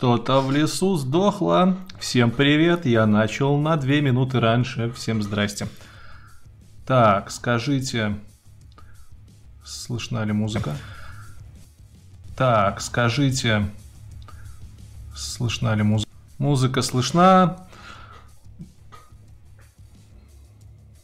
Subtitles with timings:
[0.00, 1.76] Что-то в лесу сдохло.
[1.98, 4.90] Всем привет, я начал на две минуты раньше.
[4.92, 5.68] Всем здрасте.
[6.86, 8.18] Так, скажите,
[9.62, 10.74] слышна ли музыка?
[12.34, 13.68] Так, скажите,
[15.14, 16.10] слышна ли музыка?
[16.38, 17.68] Музыка слышна.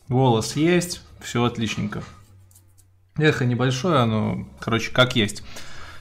[0.08, 1.02] Голос есть.
[1.20, 2.02] Все отличненько.
[3.18, 5.42] Эхо небольшое, оно, короче, как есть.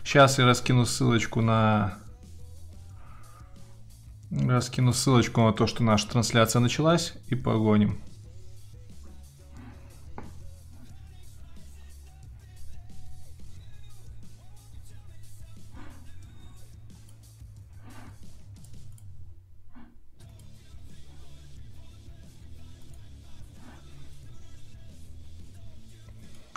[0.05, 2.04] Сейчас я раскину ссылочку на...
[4.43, 7.99] Раскину ссылочку на то, что наша трансляция началась, и погоним.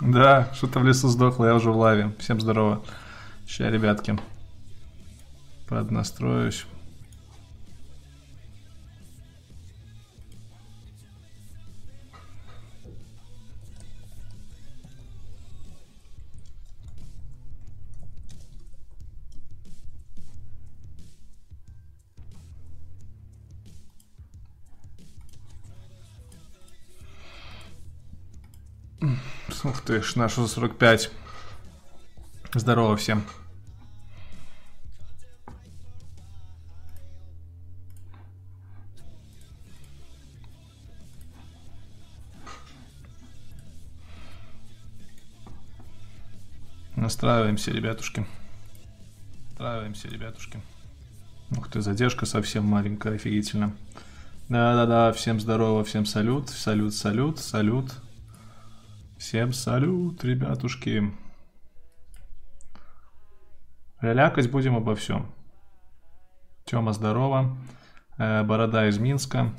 [0.01, 2.13] Да, что-то в лесу сдохло, я уже в лаве.
[2.19, 2.83] Всем здорово.
[3.47, 4.17] Ща, ребятки.
[5.67, 6.65] Поднастроюсь.
[29.89, 31.09] Ты ж, нашу 45.
[32.53, 33.23] Здорово всем.
[46.95, 48.27] Настраиваемся, ребятушки.
[49.49, 50.61] Настраиваемся, ребятушки.
[51.57, 53.75] Ух ты, задержка совсем маленькая, офигительно.
[54.49, 57.91] Да-да-да, всем здорово, всем салют, салют, салют, салют.
[59.19, 61.11] Всем салют, ребятушки.
[63.99, 65.29] Релякать будем обо всем.
[66.63, 67.57] Тёма, здорово.
[68.17, 69.53] Э, Борода из Минска.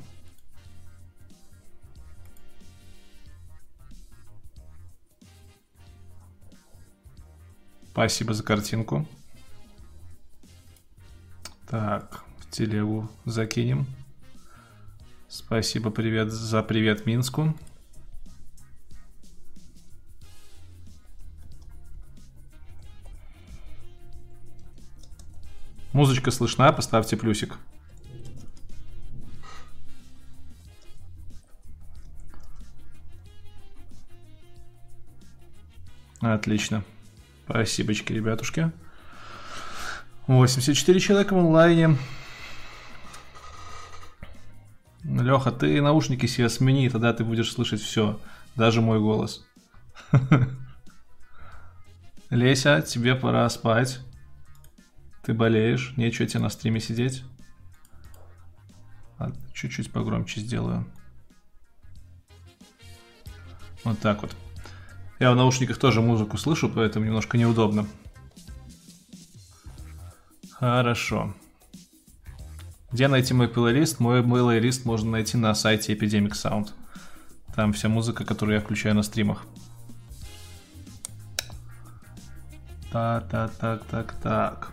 [7.91, 9.07] Спасибо за картинку.
[11.69, 13.85] Так, в телегу закинем.
[15.29, 17.55] Спасибо привет за привет Минску.
[25.93, 27.57] Музычка слышна, поставьте плюсик.
[36.21, 36.83] Отлично.
[37.45, 38.71] Спасибочки, ребятушки.
[40.27, 41.97] 84 человека в онлайне.
[45.03, 48.19] Леха, ты наушники себе смени, тогда ты будешь слышать все,
[48.55, 49.45] даже мой голос.
[52.29, 53.99] Леся, тебе пора спать.
[55.23, 57.23] Ты болеешь, нечего тебе на стриме сидеть.
[59.53, 60.85] Чуть-чуть погромче сделаю.
[63.83, 64.35] Вот так вот.
[65.19, 67.87] Я в наушниках тоже музыку слышу, поэтому немножко неудобно.
[70.51, 71.35] Хорошо.
[72.91, 73.99] Где найти мой плейлист?
[73.99, 76.71] Мой плейлист можно найти на сайте Epidemic Sound.
[77.55, 79.45] Там вся музыка, которую я включаю на стримах.
[82.91, 84.71] Так, так, так, так, так.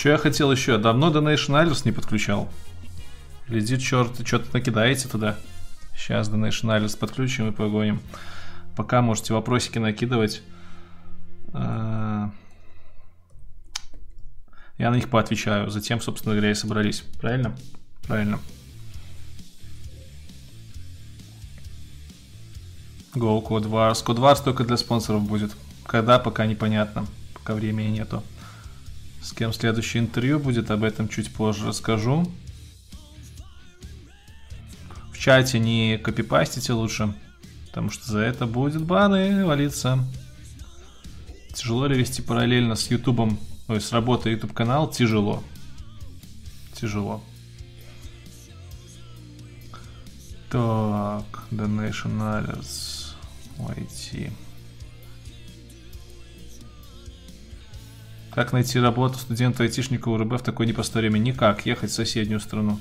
[0.00, 0.78] Что я хотел еще?
[0.78, 2.48] Давно Donation Alerts не подключал.
[3.48, 5.36] Летит черт, что-то накидаете туда.
[5.94, 8.00] Сейчас Donation Alerts подключим и погоним.
[8.76, 10.40] Пока можете вопросики накидывать.
[11.52, 12.30] А,
[14.78, 15.68] я на них поотвечаю.
[15.68, 17.02] Затем, собственно говоря, и собрались.
[17.20, 17.54] Правильно?
[18.06, 18.38] Правильно.
[23.14, 24.02] Go Code Wars.
[24.02, 25.54] Code Wars только для спонсоров будет.
[25.84, 27.06] Когда, пока непонятно.
[27.34, 28.22] Пока времени нету.
[29.22, 32.30] С кем следующее интервью будет, об этом чуть позже расскажу.
[35.12, 37.14] В чате не копипастите лучше,
[37.66, 39.98] потому что за это будет баны валиться.
[41.54, 43.38] Тяжело ли вести параллельно с Ютубом,
[43.68, 44.90] ой, с работой YouTube канал?
[44.90, 45.44] Тяжело.
[46.72, 47.22] Тяжело.
[50.48, 53.12] Так, Donation Alerts.
[53.58, 54.30] Войти.
[58.30, 61.18] Как найти работу студента-айтишника у РБ в такой непростой время?
[61.18, 62.78] Никак, ехать в соседнюю страну.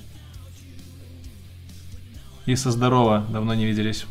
[2.46, 4.06] Иса, здорово, давно не виделись.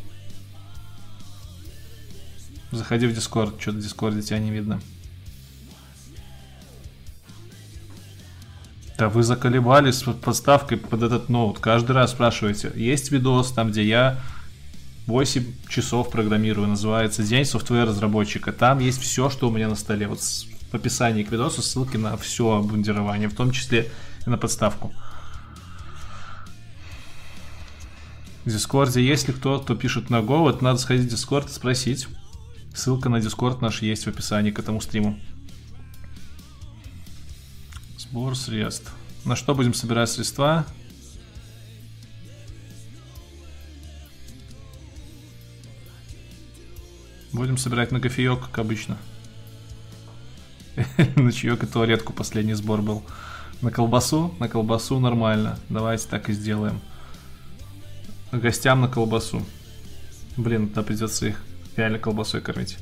[2.71, 4.81] Заходи в Дискорд, что-то в Дискорде тебя не видно.
[8.97, 11.59] Да вы заколебались с подставкой под этот ноут.
[11.59, 12.71] Каждый раз спрашиваете.
[12.75, 14.19] Есть видос там, где я
[15.07, 18.51] 8 часов программирую, называется День software -разработчика.
[18.51, 20.07] Там есть все, что у меня на столе.
[20.07, 20.19] Вот
[20.71, 23.91] в описании к видосу ссылки на все обмундирование, в том числе
[24.25, 24.93] и на подставку.
[28.45, 32.07] В Дискорде, если кто, кто пишет на Go, вот надо сходить в Дискорд и спросить.
[32.73, 35.19] Ссылка на Дискорд наш есть в описании к этому стриму.
[37.97, 38.91] Сбор средств.
[39.25, 40.65] На что будем собирать средства?
[47.31, 48.97] Будем собирать на кофеек, как обычно.
[51.15, 53.03] на чаек и туалетку последний сбор был.
[53.61, 54.33] На колбасу?
[54.39, 55.59] На колбасу нормально.
[55.69, 56.79] Давайте так и сделаем.
[58.31, 59.45] Гостям на колбасу.
[60.37, 61.43] Блин, да придется их
[61.75, 62.77] реально колбасой кормить.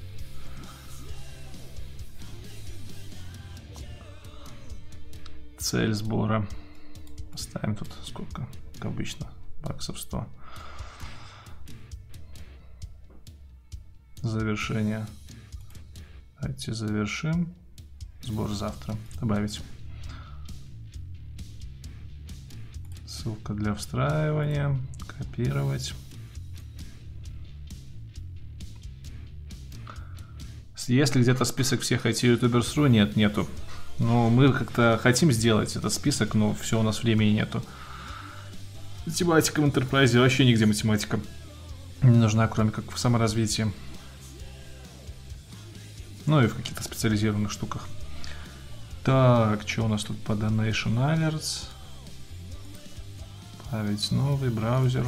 [5.57, 6.47] Цель сбора.
[7.35, 9.27] Ставим тут сколько, как обычно,
[9.63, 10.27] баксов 100.
[14.21, 15.05] Завершение.
[16.39, 17.53] Давайте завершим.
[18.27, 18.97] Сбор завтра.
[19.21, 19.61] Добавить.
[23.07, 24.77] Ссылка для встраивания.
[25.07, 25.93] Копировать.
[30.87, 33.47] Если где-то список всех IT-ютуберс.ру, нет, нету.
[33.97, 37.63] Но мы как-то хотим сделать этот список, но все у нас времени нету.
[39.05, 41.21] Математика в Enterprise вообще нигде математика
[42.01, 43.73] не нужна, кроме как в саморазвитии.
[46.25, 47.87] Ну и в каких-то специализированных штуках.
[49.07, 51.67] Так, что у нас тут по Donation Alerts?
[53.65, 55.07] Ставить новый браузер.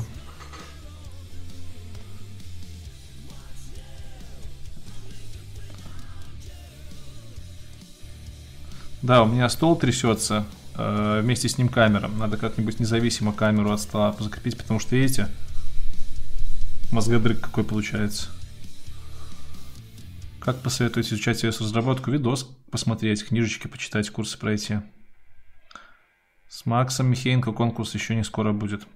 [9.01, 12.07] Да, у меня стол трясется, э, вместе с ним камера.
[12.07, 15.27] Надо как-нибудь независимо камеру от стола закрепить, потому что, видите,
[16.93, 18.29] мозгодрык какой получается.
[20.49, 22.09] Как посоветуете изучать iOS-разработку?
[22.09, 24.79] Видос посмотреть, книжечки почитать, курсы пройти.
[26.47, 28.87] С Максом Михеенко конкурс еще не скоро будет.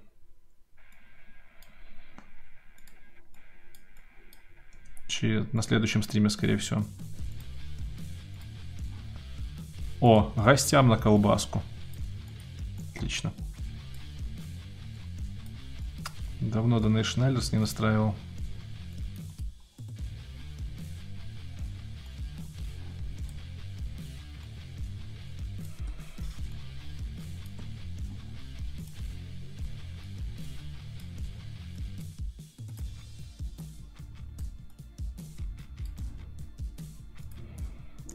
[5.06, 6.84] Чи на следующем стриме, скорее всего.
[10.00, 11.62] О, гостям на колбаску.
[12.96, 13.32] Отлично.
[16.40, 18.16] Давно Donation Alerts не настраивал.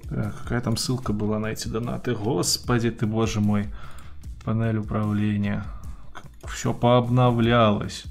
[0.09, 2.15] Так, какая там ссылка была на эти донаты?
[2.15, 3.71] Господи ты, боже мой.
[4.43, 5.63] Панель управления.
[6.45, 8.05] Все пообновлялось.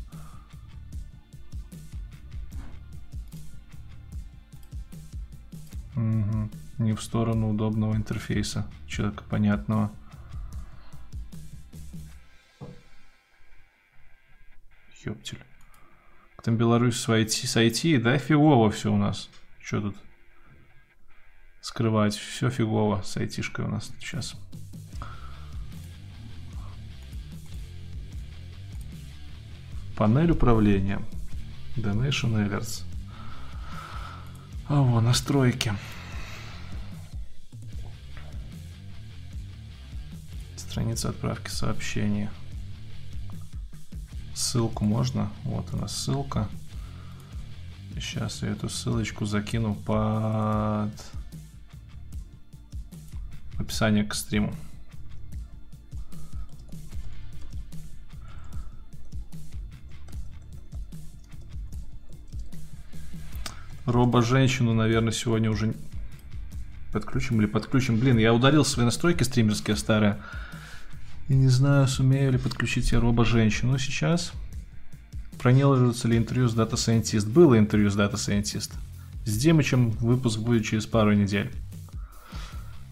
[5.97, 6.51] Угу.
[6.79, 8.65] Не в сторону удобного интерфейса.
[8.87, 9.91] Человека понятного.
[15.05, 15.43] Ёптель.
[16.45, 19.29] Там Беларусь с IT, с IT, да, фигово все у нас.
[19.61, 19.97] Что тут?
[21.61, 22.17] Скрывать.
[22.17, 24.35] Все фигово с айтишкой у нас сейчас.
[29.97, 31.03] Панель управления.
[31.77, 32.85] Donation Alerts.
[34.69, 35.73] А вот настройки.
[40.57, 42.29] Страница отправки сообщений.
[44.35, 45.31] Ссылку можно?
[45.43, 46.49] Вот у нас ссылка.
[47.95, 50.93] Сейчас я эту ссылочку закину под
[53.59, 54.55] описание к стриму.
[63.85, 65.75] Робо-женщину, наверное, сегодня уже
[66.93, 67.99] подключим или подключим.
[67.99, 70.19] Блин, я удалил свои настройки стримерские старые.
[71.29, 74.33] И не знаю, сумею ли подключить я робо-женщину сейчас.
[75.39, 77.31] Планируется ли интервью с Scientist?
[77.31, 78.73] Было интервью с Scientist.
[79.25, 81.51] С Димычем выпуск будет через пару недель.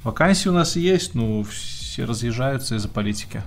[0.07, 3.43] Вакансии у нас есть, но все разъезжаются из-за политики.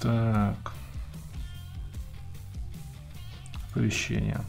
[0.00, 0.72] Так.
[3.70, 4.40] Оповещение.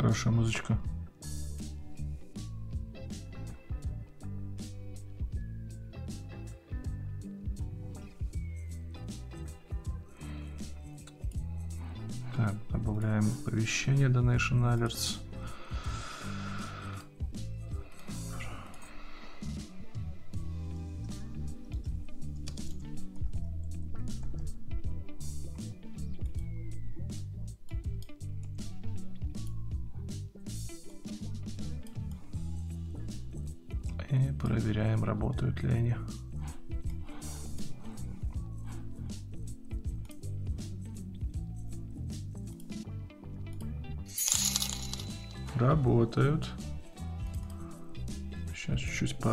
[0.00, 0.78] Хорошая музычка.
[12.34, 15.18] Так, добавляем оповещение Donation Alerts.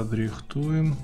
[0.07, 0.95] Подрихтуем.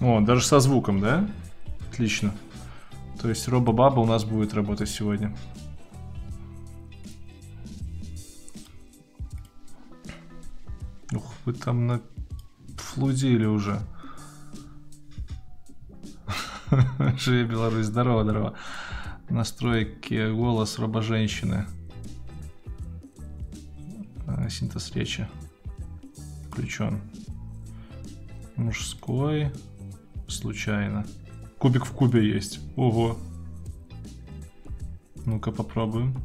[0.00, 1.28] О, даже со звуком, да?
[1.90, 2.34] Отлично.
[3.20, 5.34] То есть Робобаба у нас будет работать сегодня.
[11.12, 12.02] Ух, вы там на
[12.76, 13.80] флудили уже.
[17.18, 18.58] Живи Беларусь, здорово, здорово.
[19.36, 21.66] Настройки голос робоженщины.
[24.26, 25.28] А, синтез речи.
[26.48, 27.02] Включен.
[28.56, 29.52] Мужской.
[30.26, 31.04] Случайно.
[31.58, 32.60] Кубик в кубе есть.
[32.76, 33.18] Ого.
[35.26, 36.16] Ну-ка попробуем.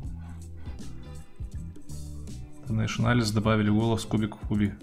[2.69, 4.77] Nationalis добавили голос кубик в кубе.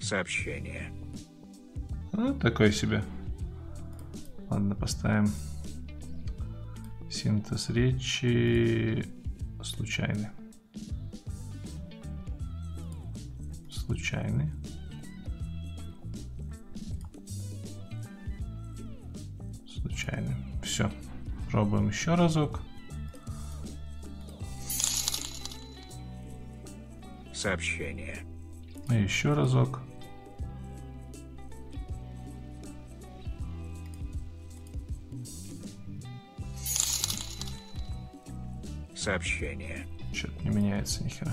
[0.00, 0.92] Сообщение.
[2.12, 3.02] А, такой себе.
[4.56, 5.30] Ладно, поставим
[7.10, 9.06] синтез речи
[9.62, 10.28] случайный.
[13.68, 14.50] Случайный.
[19.68, 20.34] Случайный.
[20.62, 20.90] Все.
[21.50, 22.62] Пробуем еще разок.
[27.34, 28.24] Сообщение.
[28.88, 29.82] И еще разок.
[39.06, 39.86] Сообщение.
[40.12, 41.32] Что-то не меняется ни хера.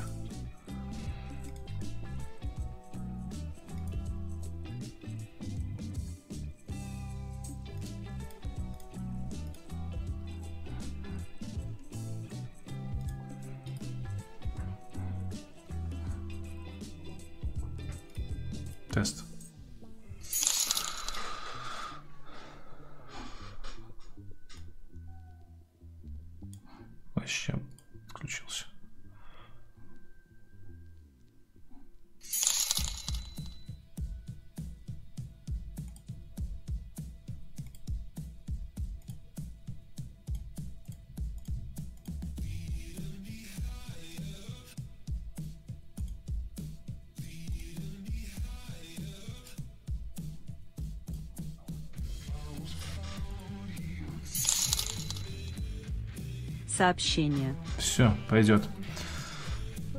[56.83, 57.55] Сообщение.
[57.77, 58.67] Все, пойдет.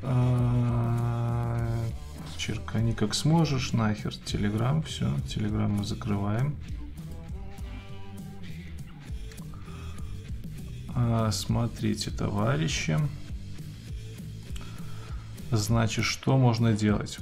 [0.03, 1.67] А,
[2.37, 4.15] Черкани как сможешь, нахер.
[4.15, 5.11] Телеграм, все.
[5.27, 6.55] Телеграм мы закрываем.
[10.95, 12.99] А, Смотрите, товарищи.
[15.51, 17.19] Значит, что можно делать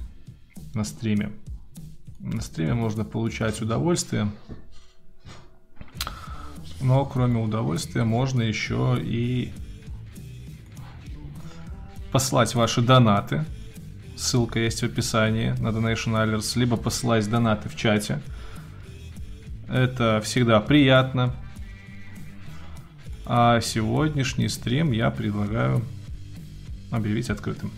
[0.74, 1.30] на стриме?
[2.18, 4.28] На стриме можно получать удовольствие.
[6.82, 9.52] Но кроме удовольствия можно еще и
[12.10, 13.44] послать ваши донаты.
[14.16, 18.20] Ссылка есть в описании на Donation Alerts, либо посылать донаты в чате.
[19.68, 21.34] Это всегда приятно.
[23.24, 25.82] А сегодняшний стрим я предлагаю
[26.90, 27.70] объявить открытым.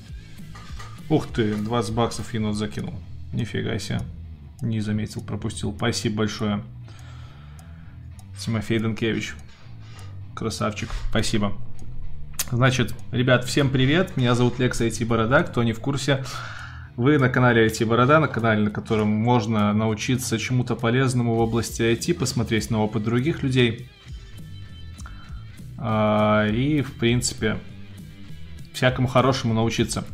[1.11, 2.95] Ух ты, 20 баксов енот закинул.
[3.33, 4.01] Нифига себе.
[4.63, 5.75] Не заметил, пропустил.
[5.77, 6.65] Спасибо большое.
[8.39, 9.35] Тимофей Данкевич.
[10.35, 10.91] Красавчик.
[11.11, 11.53] Спасибо.
[12.51, 14.17] Значит, ребят, всем привет.
[14.17, 15.43] Меня зовут Лекс IT Борода.
[15.43, 16.25] Кто не в курсе,
[16.97, 21.83] вы на канале IT Борода, на канале, на котором можно научиться чему-то полезному в области
[21.83, 23.89] IT, посмотреть на опыт других людей.
[25.79, 27.59] А, И, в принципе,
[28.73, 30.05] всякому хорошему научиться.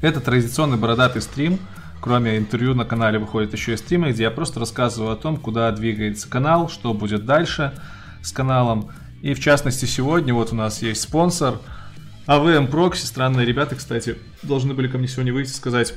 [0.00, 1.58] Это традиционный бородатый стрим.
[2.02, 5.70] Кроме интервью на канале выходит еще и стримы, где я просто рассказываю о том, куда
[5.70, 7.78] двигается канал, что будет дальше
[8.22, 8.90] с каналом.
[9.22, 11.60] И в частности сегодня вот у нас есть спонсор
[12.26, 13.06] AVM Proxy.
[13.06, 15.94] Странные ребята, кстати, должны были ко мне сегодня выйти сказать,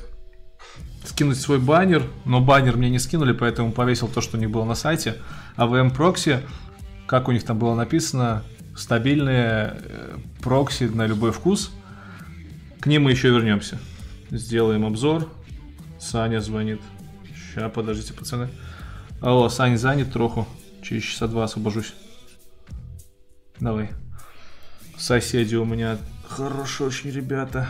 [1.05, 4.63] скинуть свой баннер, но баннер мне не скинули, поэтому повесил то, что у них было
[4.63, 5.15] на сайте.
[5.55, 6.41] А VM прокси,
[7.07, 8.43] как у них там было написано,
[8.75, 11.71] стабильные э, прокси на любой вкус.
[12.79, 13.79] К ним мы еще вернемся.
[14.29, 15.27] Сделаем обзор.
[15.99, 16.81] Саня звонит.
[17.33, 18.49] Сейчас, подождите, пацаны.
[19.21, 20.47] Алло, Саня занят троху.
[20.81, 21.93] Через часа два освобожусь.
[23.59, 23.91] Давай.
[24.97, 25.97] Соседи у меня
[26.27, 27.67] хорошие очень ребята.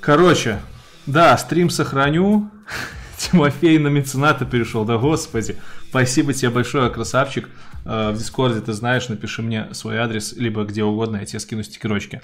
[0.00, 0.60] Короче,
[1.06, 2.50] да, стрим сохраню.
[3.16, 5.56] Тимофей на мецената перешел, да господи.
[5.88, 7.48] Спасибо тебе большое, красавчик.
[7.84, 11.62] Э, в Дискорде ты знаешь, напиши мне свой адрес, либо где угодно, я тебе скину
[11.62, 12.20] стикерочки.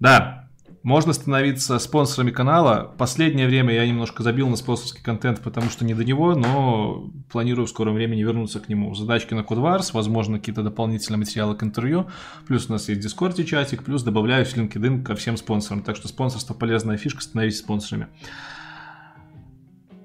[0.00, 0.47] Да,
[0.82, 2.94] можно становиться спонсорами канала.
[2.98, 7.66] Последнее время я немножко забил на спонсорский контент, потому что не до него, но планирую
[7.66, 8.94] в скором времени вернуться к нему.
[8.94, 12.08] Задачки на Codewars, возможно, какие-то дополнительные материалы к интервью.
[12.46, 15.82] Плюс у нас есть в Дискорде чатик, плюс добавляю в LinkedIn ко всем спонсорам.
[15.82, 18.08] Так что спонсорство полезная фишка, становитесь спонсорами.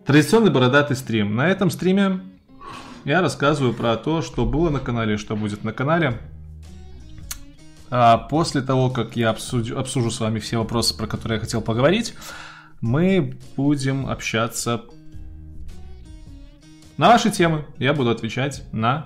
[0.05, 1.35] Традиционный бородатый стрим.
[1.35, 2.21] На этом стриме
[3.05, 6.19] я рассказываю про то, что было на канале, что будет на канале.
[7.95, 11.61] А после того, как я обсудю, обсужу с вами все вопросы, про которые я хотел
[11.61, 12.15] поговорить,
[12.81, 14.85] мы будем общаться
[16.97, 17.67] на ваши темы.
[17.77, 19.05] Я буду отвечать на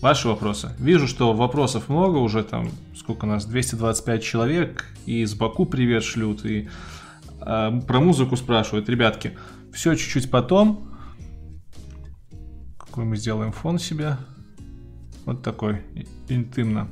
[0.00, 0.70] ваши вопросы.
[0.78, 6.04] Вижу, что вопросов много, уже там, сколько у нас, 225 человек, и из Баку привет
[6.04, 6.68] шлют, и
[7.40, 8.88] э, про музыку спрашивают.
[8.88, 9.36] Ребятки,
[9.72, 10.88] все чуть-чуть потом.
[12.78, 14.18] Какой мы сделаем фон себе?
[15.24, 15.82] Вот такой,
[16.28, 16.88] интимно.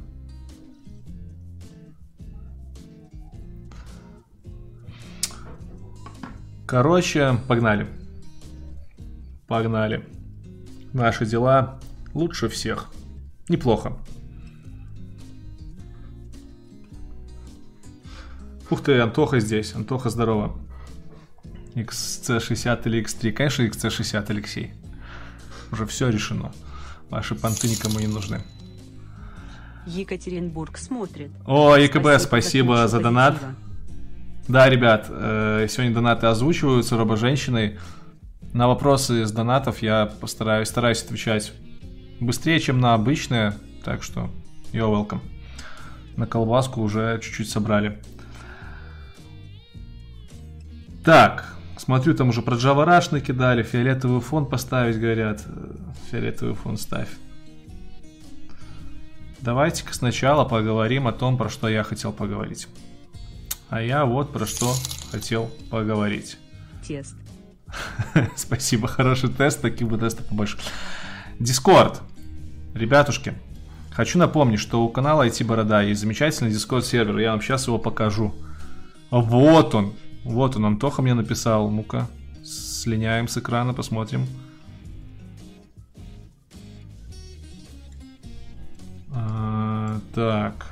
[6.72, 7.86] Короче, погнали.
[9.46, 10.08] Погнали.
[10.94, 11.78] Наши дела
[12.14, 12.90] лучше всех.
[13.50, 13.98] Неплохо.
[18.70, 19.74] Ух ты, Антоха здесь.
[19.74, 20.56] Антоха, здорово.
[21.74, 23.32] XC60 или X3?
[23.32, 24.72] Конечно, XC60, Алексей.
[25.72, 26.52] Уже все решено.
[27.10, 28.40] Ваши понты никому не нужны.
[29.84, 31.32] Екатеринбург смотрит.
[31.44, 33.34] О, ЕКБ, спасибо, спасибо за донат.
[33.34, 33.71] Позитива.
[34.48, 37.78] Да, ребят, э, сегодня донаты озвучиваются робо-женщиной.
[38.52, 41.52] На вопросы из донатов я постараюсь, стараюсь отвечать
[42.18, 44.30] быстрее, чем на обычные, так что
[44.72, 45.20] you're welcome.
[46.16, 48.02] На колбаску уже чуть-чуть собрали.
[51.04, 55.40] Так, смотрю, там уже про Java Rush накидали, фиолетовый фон поставить, говорят.
[56.10, 57.08] Фиолетовый фон ставь.
[59.40, 62.68] Давайте-ка сначала поговорим о том, про что я хотел поговорить.
[63.72, 64.74] А я вот про что
[65.10, 66.36] хотел поговорить.
[66.86, 67.16] Тест.
[68.36, 70.58] Спасибо, хороший тест, таких бы тестов побольше.
[71.38, 72.02] Дискорд.
[72.74, 73.32] Ребятушки,
[73.90, 77.16] хочу напомнить, что у канала IT Борода есть замечательный Дискорд сервер.
[77.16, 78.34] Я вам сейчас его покажу.
[79.10, 79.94] Вот он.
[80.24, 81.70] Вот он, Антоха мне написал.
[81.70, 82.08] Ну-ка,
[82.44, 84.26] слиняем с экрана, посмотрим.
[89.14, 90.71] А, так.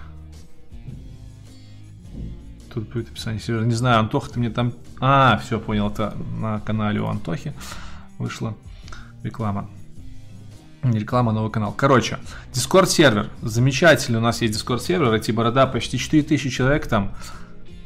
[2.72, 3.64] Тут будет описание сервера.
[3.64, 4.72] Не знаю, Антоха, ты мне там...
[5.00, 7.52] А, все, понял, это на канале у Антохи
[8.18, 8.54] вышла
[9.22, 9.68] реклама.
[10.82, 11.74] Не реклама, а новый канал.
[11.76, 12.18] Короче,
[12.52, 13.28] Discord сервер.
[13.42, 15.12] Замечательный у нас есть Discord сервер.
[15.12, 17.12] Эти борода, почти 4000 человек там.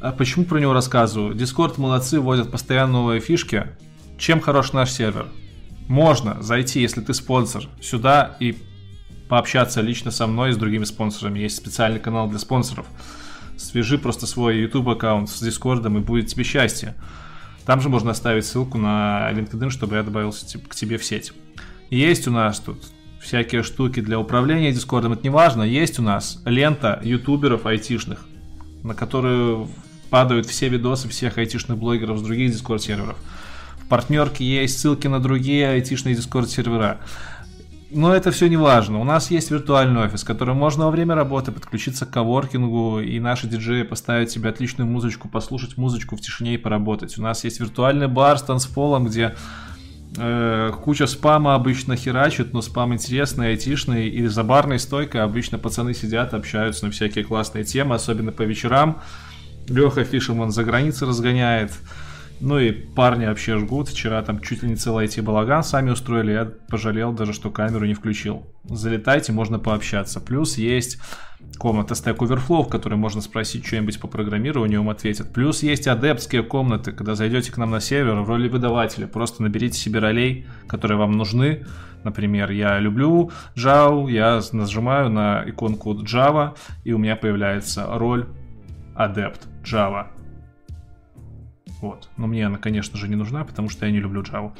[0.01, 1.35] А почему про него рассказываю?
[1.35, 3.67] Discord молодцы, вводят постоянно новые фишки.
[4.17, 5.27] Чем хорош наш сервер?
[5.87, 8.57] Можно зайти, если ты спонсор, сюда и
[9.27, 11.39] пообщаться лично со мной и с другими спонсорами.
[11.39, 12.85] Есть специальный канал для спонсоров
[13.57, 16.95] свяжи просто свой YouTube аккаунт с Discord и будет тебе счастье.
[17.65, 21.33] Там же можно оставить ссылку на LinkedIn, чтобы я добавился к тебе в сеть.
[21.89, 22.83] Есть у нас тут
[23.19, 25.63] всякие штуки для управления Дискордом, это не важно.
[25.63, 28.25] Есть у нас лента ютуберов айтишных,
[28.83, 29.67] на которую
[30.11, 33.17] падают все видосы всех айтишных блогеров с других Дискорд серверов.
[33.79, 36.99] В партнерке есть ссылки на другие айтишные Дискорд сервера.
[37.91, 38.99] Но это все не важно.
[38.99, 43.47] У нас есть виртуальный офис, который можно во время работы подключиться к коворкингу, и наши
[43.47, 47.17] диджеи поставить себе отличную музычку, послушать музычку в тишине и поработать.
[47.19, 49.35] У нас есть виртуальный бар с танцполом, где
[50.17, 55.93] э, куча спама обычно херачит, но спам интересный, айтишный, и за барной стойкой обычно пацаны
[55.93, 59.01] сидят, общаются на всякие классные темы, особенно по вечерам.
[59.67, 61.71] Леха Фишерман за границей разгоняет.
[62.41, 63.89] Ну и парни вообще жгут.
[63.89, 66.31] Вчера там чуть ли не целый IT-балаган сами устроили.
[66.31, 68.43] Я пожалел даже, что камеру не включил.
[68.65, 70.19] Залетайте, можно пообщаться.
[70.19, 70.99] Плюс есть
[71.57, 75.31] комната Stack Overflow, в которой можно спросить что-нибудь по программированию, вам ответят.
[75.33, 79.07] Плюс есть адептские комнаты, когда зайдете к нам на сервер в роли выдавателя.
[79.07, 81.65] Просто наберите себе ролей, которые вам нужны.
[82.03, 88.27] Например, я люблю Java, я нажимаю на иконку Java, и у меня появляется роль
[88.95, 90.07] адепт Java
[91.85, 92.09] Вот.
[92.17, 94.53] Но мне она, конечно же, не нужна, потому что я не люблю Java.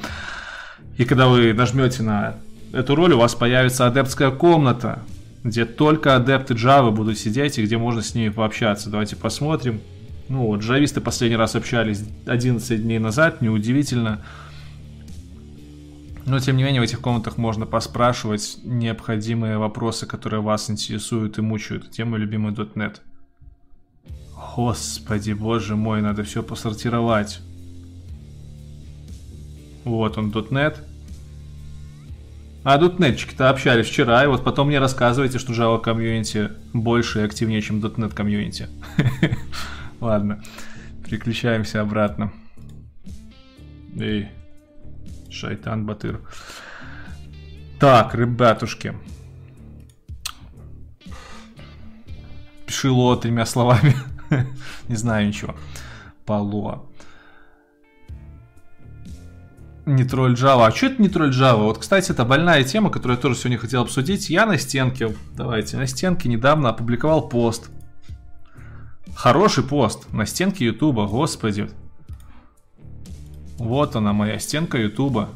[0.96, 2.36] И когда вы нажмете на
[2.72, 5.00] эту роль, у вас появится адептская комната,
[5.44, 8.92] где только адепты Java будут сидеть и где можно с ними пообщаться.
[8.92, 9.82] Давайте посмотрим.
[10.30, 14.24] Ну вот, джависты последний раз общались 11 дней назад, неудивительно.
[16.28, 21.42] Но, тем не менее, в этих комнатах можно поспрашивать необходимые вопросы, которые вас интересуют и
[21.42, 21.90] мучают.
[21.90, 22.98] Тема любимый .NET.
[24.56, 27.41] Господи, боже мой, надо все посортировать.
[29.84, 30.78] Вот он, .NET.
[32.63, 37.62] А .NET-чики-то общались вчера, и вот потом мне рассказываете, что Java комьюнити больше и активнее,
[37.62, 38.70] чем .NET комьюнити.
[40.00, 40.41] Ладно,
[41.04, 42.32] переключаемся обратно.
[43.98, 44.30] Эй,
[45.30, 46.22] шайтан Батыр.
[47.78, 48.96] Так, ребятушки.
[52.65, 53.94] Пишило тремя словами.
[54.88, 55.56] Не знаю ничего.
[56.26, 56.86] Пало.
[59.86, 60.66] Не тролль Java.
[60.66, 61.64] А что это не тролль Java?
[61.64, 64.32] Вот, кстати, это больная тема, которую я тоже сегодня хотел обсудить.
[64.32, 67.70] Я на стенке, давайте, на стенке недавно опубликовал пост.
[69.16, 71.70] Хороший пост на стенке Ютуба, господи.
[73.58, 75.30] Вот она, моя стенка Ютуба.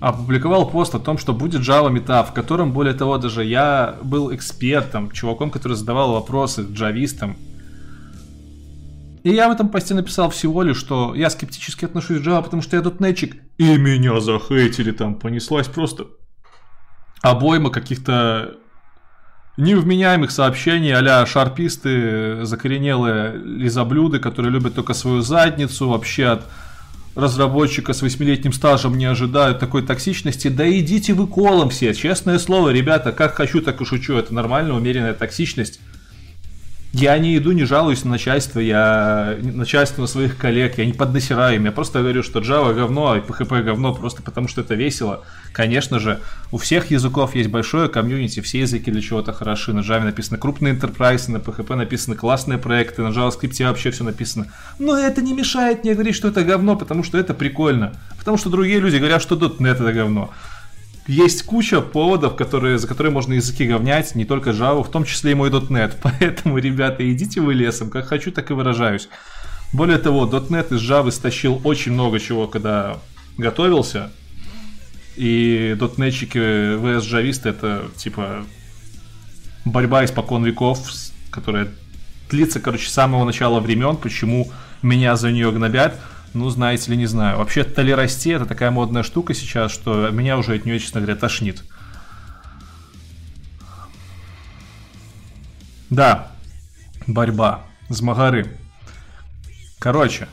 [0.00, 4.34] Опубликовал пост о том, что будет Java Meetup, в котором, более того, даже я был
[4.34, 7.36] экспертом, чуваком, который задавал вопросы джавистам.
[9.22, 12.62] И я в этом посте написал всего лишь, что я скептически отношусь к Java, потому
[12.62, 16.06] что я дотнетчик, и меня захейтили там, понеслась просто
[17.20, 18.56] обойма каких-то
[19.58, 26.46] невменяемых сообщений а шарписты, закоренелые лизоблюды, которые любят только свою задницу, вообще от
[27.14, 32.70] разработчика с восьмилетним стажем не ожидают такой токсичности, да идите вы колом все, честное слово,
[32.70, 35.80] ребята, как хочу, так и шучу, это нормальная умеренная токсичность.
[36.92, 41.56] Я не иду, не жалуюсь на начальство, я начальство на своих коллег, я не поднасираю
[41.56, 45.22] им, я просто говорю, что Java говно, а PHP говно, просто потому что это весело.
[45.52, 46.18] Конечно же,
[46.50, 49.72] у всех языков есть большое комьюнити, все языки для чего-то хороши.
[49.72, 54.46] На Java написаны крупные enterprise, на PHP написаны классные проекты, на JavaScript вообще все написано.
[54.80, 57.92] Но это не мешает мне говорить, что это говно, потому что это прикольно.
[58.18, 60.32] Потому что другие люди говорят, что .NET это говно
[61.10, 65.32] есть куча поводов, которые, за которые можно языки говнять, не только Java, в том числе
[65.32, 65.96] и мой .NET.
[66.02, 69.08] Поэтому, ребята, идите вы лесом, как хочу, так и выражаюсь.
[69.72, 72.98] Более того, .NET из Java стащил очень много чего, когда
[73.36, 74.12] готовился.
[75.16, 76.38] И .NETчики
[76.78, 78.44] vs джависты это типа
[79.64, 80.78] борьба испокон веков,
[81.30, 81.68] которая
[82.30, 85.98] длится, короче, с самого начала времен, почему меня за нее гнобят.
[86.32, 87.38] Ну, знаете ли, не знаю.
[87.38, 91.64] Вообще, толерасти это такая модная штука сейчас, что меня уже от нее, честно говоря, тошнит.
[95.90, 96.30] Да,
[97.08, 98.56] борьба, змагары.
[99.80, 100.28] Короче,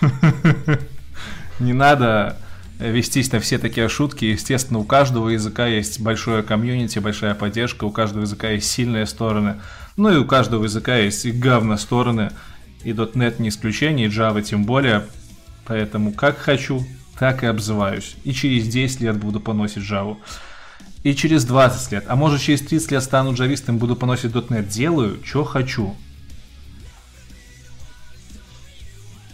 [1.60, 2.36] не надо
[2.78, 4.24] вестись на все такие шутки.
[4.24, 9.60] Естественно, у каждого языка есть большое комьюнити, большая поддержка, у каждого языка есть сильные стороны,
[9.96, 12.32] ну и у каждого языка есть и говно стороны
[12.86, 15.06] и .NET не исключение, и Java тем более.
[15.64, 16.86] Поэтому как хочу,
[17.18, 18.14] так и обзываюсь.
[18.22, 20.16] И через 10 лет буду поносить Java.
[21.02, 24.68] И через 20 лет, а может через 30 лет стану джавистом, буду поносить .NET.
[24.68, 25.96] Делаю, что хочу.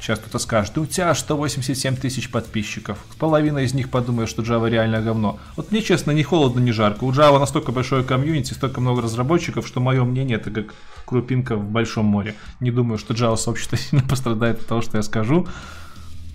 [0.03, 2.99] Сейчас кто-то скажет, да у тебя 187 тысяч подписчиков.
[3.21, 5.38] Половина из них подумает, что Java реально говно.
[5.55, 7.05] Вот мне, честно, ни холодно, ни жарко.
[7.05, 10.75] У Java настолько большое комьюнити, столько много разработчиков, что мое мнение это как
[11.07, 12.35] крупинка в большом море.
[12.59, 15.47] Не думаю, что Java сообщество сильно пострадает от того, что я скажу.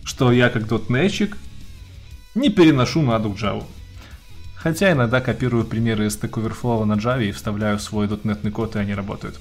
[0.05, 1.35] Что я как дотнетчик
[2.35, 3.65] не переношу наду к Java.
[4.55, 8.77] Хотя иногда копирую примеры из Stack Overflow на Java и вставляю в свой дотнетный код,
[8.77, 9.37] и они работают.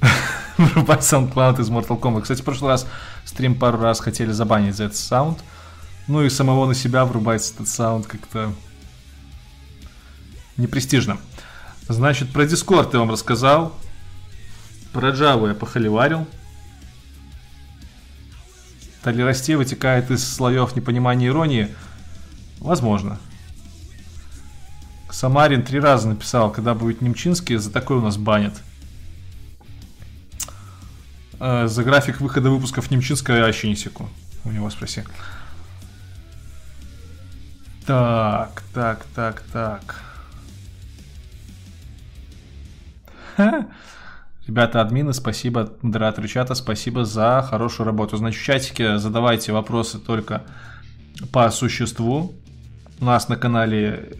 [0.74, 2.22] врубать SoundCloud из Mortal Kombat.
[2.22, 2.86] Кстати, в прошлый раз
[3.24, 5.38] стрим пару раз хотели забанить за этот саунд.
[6.08, 8.52] Ну и самого на себя врубать этот саунд как-то
[10.56, 11.18] непрестижно.
[11.88, 13.72] Значит, про Discord я вам рассказал.
[14.92, 16.26] Про Java я похоливарил.
[19.02, 21.74] Толерасте вытекает из слоев непонимания иронии.
[22.58, 23.20] Возможно.
[25.10, 28.54] Самарин три раза написал, когда будет Немчинский, за такой у нас банят.
[31.40, 34.08] Э, за график выхода выпусков Немчинска я вообще не секу.
[34.44, 35.02] У него спроси.
[37.86, 40.02] Так, так, так, так.
[44.46, 48.16] Ребята, админы, спасибо, модераторы чата, спасибо за хорошую работу.
[48.16, 50.42] Значит, в чатике задавайте вопросы только
[51.32, 52.34] по существу.
[53.00, 54.18] У нас на канале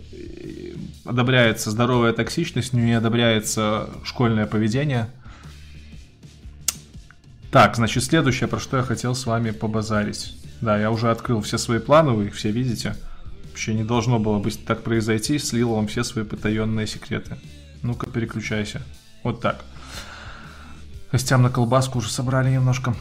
[1.04, 5.08] одобряется здоровая токсичность, не одобряется школьное поведение.
[7.50, 10.36] Так, значит, следующее, про что я хотел с вами побазарить.
[10.60, 12.94] Да, я уже открыл все свои планы, вы их все видите.
[13.48, 17.38] Вообще не должно было быть так произойти, слил вам все свои потаенные секреты.
[17.82, 18.82] Ну-ка, переключайся.
[19.24, 19.64] Вот так.
[21.10, 22.94] Гостям на колбаску уже собрали немножко.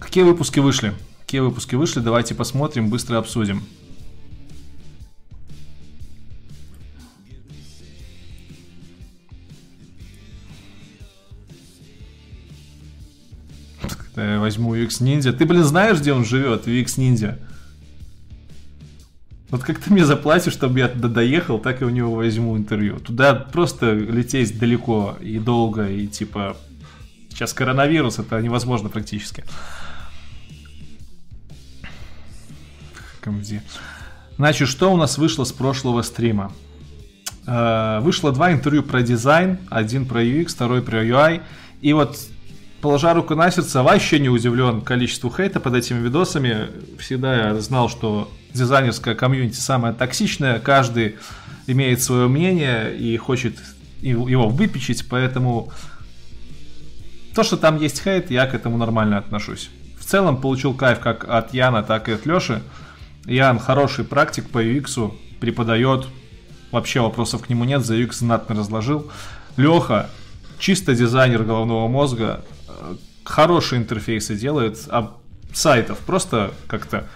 [0.00, 0.92] Какие выпуски вышли?
[1.20, 2.00] Какие выпуски вышли?
[2.00, 3.62] Давайте посмотрим, быстро обсудим.
[14.14, 15.32] Возьму UX Ninja.
[15.32, 17.38] Ты, блин, знаешь, где он живет, UX Ninja?
[19.50, 22.98] Вот как ты мне заплатишь, чтобы я туда доехал, так и у него возьму интервью.
[22.98, 26.56] Туда просто лететь далеко и долго, и типа...
[27.28, 29.44] Сейчас коронавирус, это невозможно практически.
[33.20, 33.62] Комди.
[34.36, 36.52] Значит, что у нас вышло с прошлого стрима?
[37.46, 41.42] Э, вышло два интервью про дизайн, один про UX, второй про UI.
[41.80, 42.18] И вот
[42.84, 46.68] положа руку на сердце, вообще не удивлен количеству хейта под этими видосами.
[46.98, 51.16] Всегда я знал, что дизайнерская комьюнити самая токсичная, каждый
[51.66, 53.54] имеет свое мнение и хочет
[54.02, 55.72] его выпечить, поэтому
[57.34, 59.70] то, что там есть хейт, я к этому нормально отношусь.
[59.98, 62.60] В целом получил кайф как от Яна, так и от Леши.
[63.24, 66.06] Ян хороший практик по UX, преподает,
[66.70, 69.10] вообще вопросов к нему нет, за UX знатно разложил.
[69.56, 70.10] Леха
[70.58, 72.44] чисто дизайнер головного мозга,
[73.24, 75.16] хорошие интерфейсы делает, а
[75.52, 77.08] сайтов просто как-то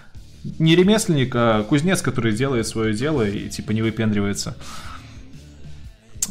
[0.58, 4.56] не ремесленник, а кузнец, который делает свое дело и типа не выпендривается.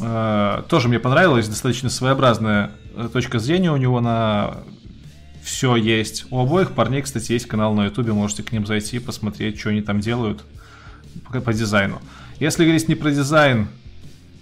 [0.00, 4.58] А, тоже мне понравилась, достаточно своеобразная э, точка зрения у него на
[5.42, 6.26] все есть.
[6.30, 9.82] У обоих парней, кстати, есть канал на ютубе, можете к ним зайти, посмотреть, что они
[9.82, 10.44] там делают
[11.44, 12.00] по дизайну.
[12.38, 13.68] Если говорить не про дизайн,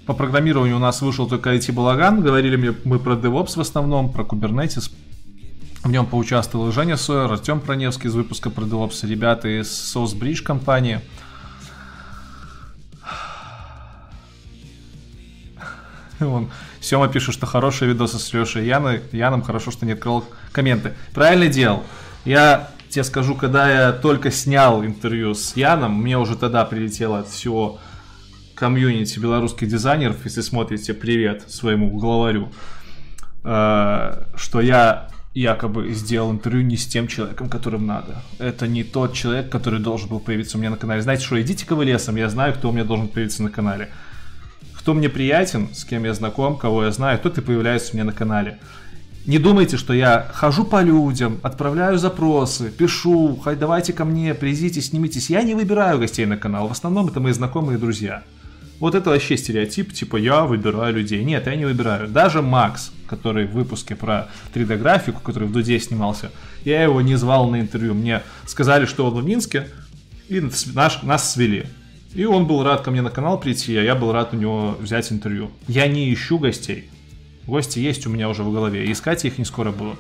[0.06, 2.22] по программированию у нас вышел только IT-балаган.
[2.22, 4.90] Говорили мы про DevOps в основном, про Kubernetes.
[5.82, 11.00] В нем поучаствовал Женя Сойер, Артем Проневский из выпуска про DevOps, ребята из SourceBridge компании.
[16.20, 19.02] Вон, Сема пишет, что хорошие видосы с Лешей Яной.
[19.10, 20.94] Яном хорошо, что не открыл комменты.
[21.12, 21.82] Правильно делал.
[22.24, 27.28] Я тебе скажу, когда я только снял интервью с Яном, мне уже тогда прилетело от
[27.28, 27.80] всего
[28.56, 32.50] комьюнити белорусских дизайнеров, если смотрите, привет своему главарю,
[33.44, 38.22] э, что я якобы сделал интервью не с тем человеком, которым надо.
[38.38, 41.02] Это не тот человек, который должен был появиться у меня на канале.
[41.02, 43.90] Знаете что, идите-ка вы лесом, я знаю, кто у меня должен появиться на канале.
[44.78, 48.04] Кто мне приятен, с кем я знаком, кого я знаю, тот и появляется у меня
[48.04, 48.58] на канале.
[49.26, 54.80] Не думайте, что я хожу по людям, отправляю запросы, пишу, хай давайте ко мне, придите,
[54.80, 55.28] снимитесь.
[55.28, 58.22] Я не выбираю гостей на канал, в основном это мои знакомые и друзья.
[58.78, 61.24] Вот это вообще стереотип, типа я выбираю людей.
[61.24, 62.08] Нет, я не выбираю.
[62.08, 66.30] Даже Макс, который в выпуске про 3D-графику, который в Дуде снимался,
[66.64, 67.94] я его не звал на интервью.
[67.94, 69.68] Мне сказали, что он в Минске,
[70.28, 70.42] и
[70.74, 71.66] наш, нас свели.
[72.14, 74.76] И он был рад ко мне на канал прийти, а я был рад у него
[74.80, 75.50] взять интервью.
[75.68, 76.90] Я не ищу гостей.
[77.46, 79.96] Гости есть у меня уже в голове, искать их не скоро буду.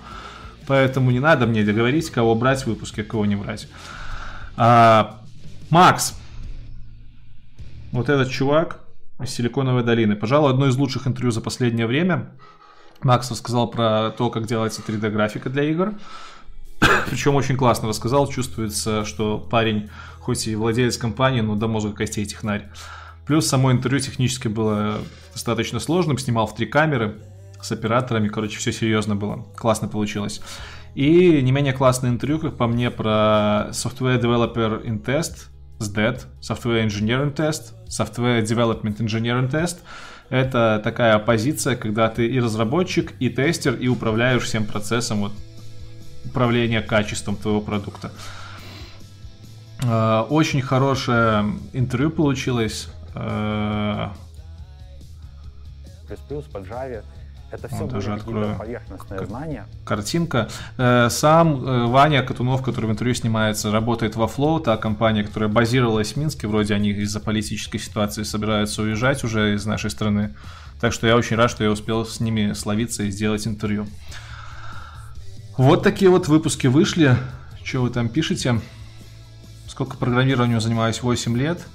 [0.66, 3.68] Поэтому не надо мне договорить, кого брать в выпуске, кого не брать.
[4.56, 5.20] А,
[5.70, 6.18] Макс,
[7.96, 8.80] вот этот чувак
[9.22, 10.16] из Силиконовой долины.
[10.16, 12.32] Пожалуй, одно из лучших интервью за последнее время.
[13.02, 15.94] Макс рассказал про то, как делается 3D-графика для игр.
[17.10, 18.28] Причем очень классно рассказал.
[18.28, 22.68] Чувствуется, что парень, хоть и владелец компании, но до мозга костей технарь.
[23.26, 24.98] Плюс само интервью технически было
[25.32, 26.18] достаточно сложным.
[26.18, 27.18] Снимал в три камеры
[27.60, 28.28] с операторами.
[28.28, 29.46] Короче, все серьезно было.
[29.56, 30.40] Классно получилось.
[30.94, 36.86] И не менее классное интервью, как по мне, про Software Developer in Test SDET, Software
[36.86, 39.78] Engineering Test, Software Development Engineering Test.
[40.28, 45.32] Это такая позиция, когда ты и разработчик, и тестер, и управляешь всем процессом вот,
[46.24, 48.10] управления качеством твоего продукта.
[49.82, 52.88] Э, очень хорошее интервью получилось.
[53.14, 54.08] Э,
[56.28, 57.02] плюс по Java
[57.56, 59.66] это все вот даже открою поверхностное как знание.
[59.84, 60.48] Картинка.
[60.78, 65.48] Э, сам э, Ваня Катунов, который в интервью снимается, работает во Flow, та компания, которая
[65.48, 66.46] базировалась в Минске.
[66.46, 70.34] Вроде они из-за политической ситуации собираются уезжать уже из нашей страны.
[70.80, 73.86] Так что я очень рад, что я успел с ними словиться и сделать интервью.
[75.56, 77.16] Вот такие вот выпуски вышли.
[77.64, 78.60] Что вы там пишете?
[79.66, 81.02] Сколько программированию занимаюсь?
[81.02, 81.66] 8 лет.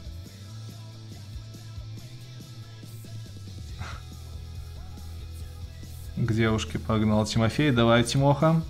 [6.21, 7.71] К девушке погнал Тимофей.
[7.71, 8.61] Давай, Тимоха.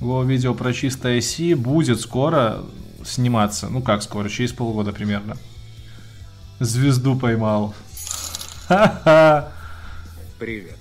[0.00, 2.64] Его видео про чистое си будет скоро
[3.04, 3.68] сниматься.
[3.68, 5.36] Ну как скоро, через полгода примерно.
[6.60, 7.74] Звезду поймал.
[10.38, 10.78] Привет.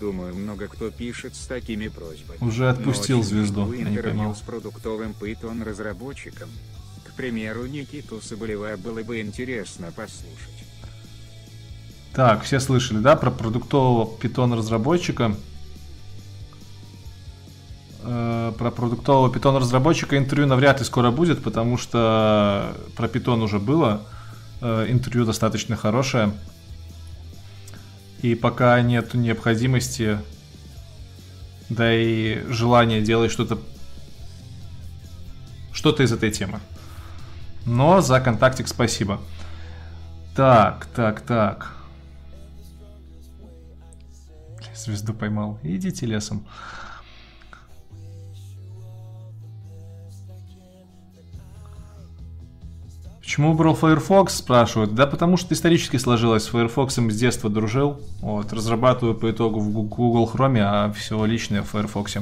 [0.00, 2.38] Думаю, много кто пишет с такими просьбами.
[2.40, 4.34] Уже отпустил звезду, я не поймал.
[4.34, 6.48] с продуктовым Python разработчиком.
[7.04, 10.57] К примеру, Никиту Соболева было бы интересно послушать.
[12.14, 15.36] Так, все слышали, да, про продуктового питон разработчика?
[18.02, 23.58] Э, Про продуктового питон разработчика интервью навряд ли скоро будет, потому что про питон уже
[23.58, 24.02] было.
[24.60, 26.32] Э, Интервью достаточно хорошее.
[28.22, 30.18] И пока нет необходимости,
[31.68, 33.58] да и желания делать что-то
[35.72, 36.58] что-то из этой темы.
[37.64, 39.20] Но за контактик спасибо.
[40.34, 41.77] Так, так, так.
[44.74, 45.58] Звезду поймал.
[45.62, 46.46] Идите лесом.
[53.20, 54.94] Почему убрал Firefox, спрашивают.
[54.94, 56.44] Да потому что исторически сложилось.
[56.44, 58.00] С Firefox с детства дружил.
[58.20, 62.16] Вот, разрабатываю по итогу в Google Chrome, а все личное в Firefox.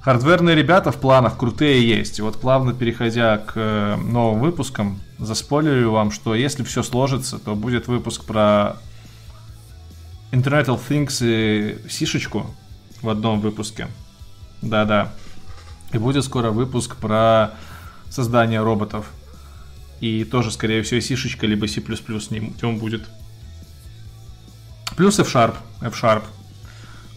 [0.00, 2.18] Хардверные ребята в планах крутые есть.
[2.18, 7.54] И вот плавно переходя к э, новым выпускам, заспойлерю вам, что если все сложится, то
[7.54, 8.78] будет выпуск про
[10.32, 12.46] Internet of Things и сишечку
[13.02, 13.88] в одном выпуске.
[14.62, 15.12] Да-да.
[15.92, 17.52] И будет скоро выпуск про
[18.10, 19.06] создание роботов.
[20.00, 23.08] И тоже, скорее всего, сишечка, либо C++ с ним он будет.
[24.96, 25.54] Плюс F-Sharp.
[25.82, 26.24] F-Sharp.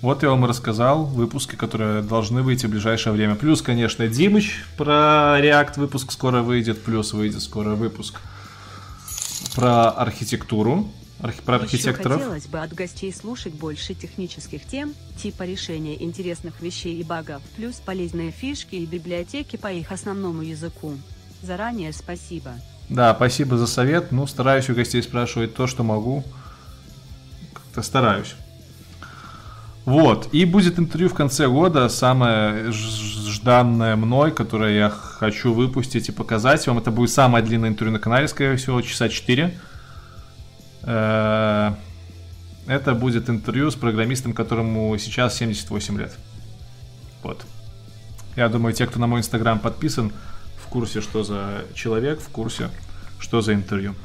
[0.02, 3.36] Вот я вам и рассказал выпуски, которые должны выйти в ближайшее время.
[3.36, 6.84] Плюс, конечно, Димыч про React выпуск скоро выйдет.
[6.84, 8.20] Плюс выйдет скоро выпуск
[9.56, 10.92] про архитектуру.
[11.24, 12.18] Архи- про архитекторов.
[12.18, 17.42] Еще хотелось бы от гостей слушать больше технических тем, типа решения интересных вещей и багов,
[17.56, 20.98] плюс полезные фишки и библиотеки по их основному языку.
[21.42, 22.52] Заранее спасибо.
[22.90, 24.12] Да, спасибо за совет.
[24.12, 26.26] Ну, стараюсь у гостей спрашивать то, что могу.
[27.54, 28.36] Как-то стараюсь.
[29.86, 30.28] Вот.
[30.34, 36.68] И будет интервью в конце года, самое жданное мной, которое я хочу выпустить и показать
[36.68, 36.80] вам.
[36.80, 39.58] Это будет самое длинное интервью на канале, скорее всего, часа 4.
[40.84, 41.74] Э,
[42.68, 46.18] Это будет интервью с программистом, которому сейчас 78 лет.
[47.24, 47.46] Вот.
[48.36, 50.12] Я думаю, те, кто на мой инстаграм подписан,
[50.58, 52.70] в курсе, что за человек, в курсе,
[53.20, 53.96] что за интервью.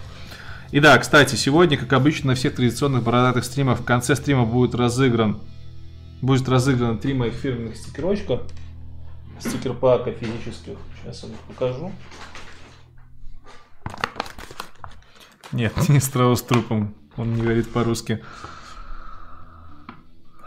[0.70, 4.74] И да, кстати, сегодня, как обычно, на всех традиционных бородатых стримах в конце стрима будет
[4.74, 5.38] разыгран
[6.20, 8.42] будет разыграно три моих фирменных стикерочка.
[9.40, 10.78] Стикер-пака физических.
[11.00, 11.92] Сейчас я вам покажу.
[15.52, 16.94] Нет, не страус трупом.
[17.16, 18.22] Он не говорит по-русски.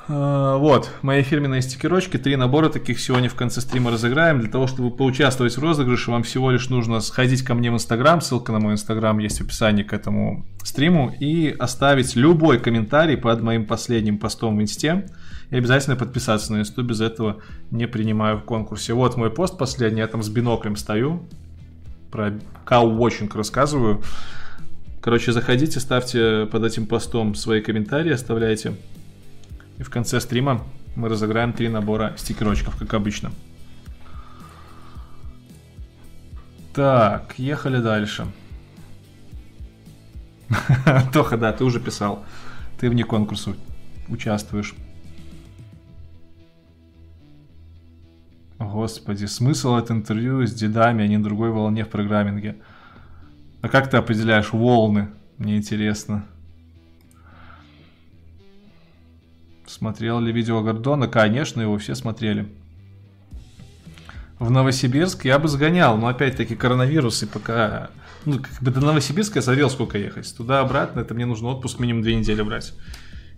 [0.07, 4.39] А, Вот, мои фирменные стикерочки, три набора таких сегодня в конце стрима разыграем.
[4.39, 8.21] Для того, чтобы поучаствовать в розыгрыше, вам всего лишь нужно сходить ко мне в Инстаграм,
[8.21, 13.41] ссылка на мой Инстаграм есть в описании к этому стриму, и оставить любой комментарий под
[13.41, 15.07] моим последним постом в Инсте.
[15.49, 18.93] И обязательно подписаться на Инсту, без этого не принимаю в конкурсе.
[18.93, 21.23] Вот мой пост последний, я там с биноклем стою,
[22.09, 22.33] про
[22.65, 24.01] кау-watching рассказываю.
[25.01, 28.75] Короче, заходите, ставьте под этим постом свои комментарии, оставляйте.
[29.79, 30.63] И в конце стрима
[30.95, 33.31] мы разыграем три набора стикерочков, как обычно.
[36.75, 38.27] Так, ехали дальше.
[41.13, 42.23] Тоха, да, ты уже писал.
[42.79, 43.55] Ты вне конкурса
[44.07, 44.75] участвуешь.
[48.59, 52.57] Господи, смысл от интервью с дедами, а не другой волне в программинге.
[53.61, 55.09] А как ты определяешь волны?
[55.37, 56.25] Мне интересно.
[59.67, 61.07] Смотрел ли видео Гордона?
[61.07, 62.47] Конечно, его все смотрели.
[64.39, 67.91] В Новосибирск я бы сгонял, но опять-таки коронавирус и пока...
[68.25, 70.35] Ну, как бы до Новосибирска я смотрел, сколько ехать.
[70.35, 72.73] Туда-обратно, это мне нужно отпуск минимум две недели брать.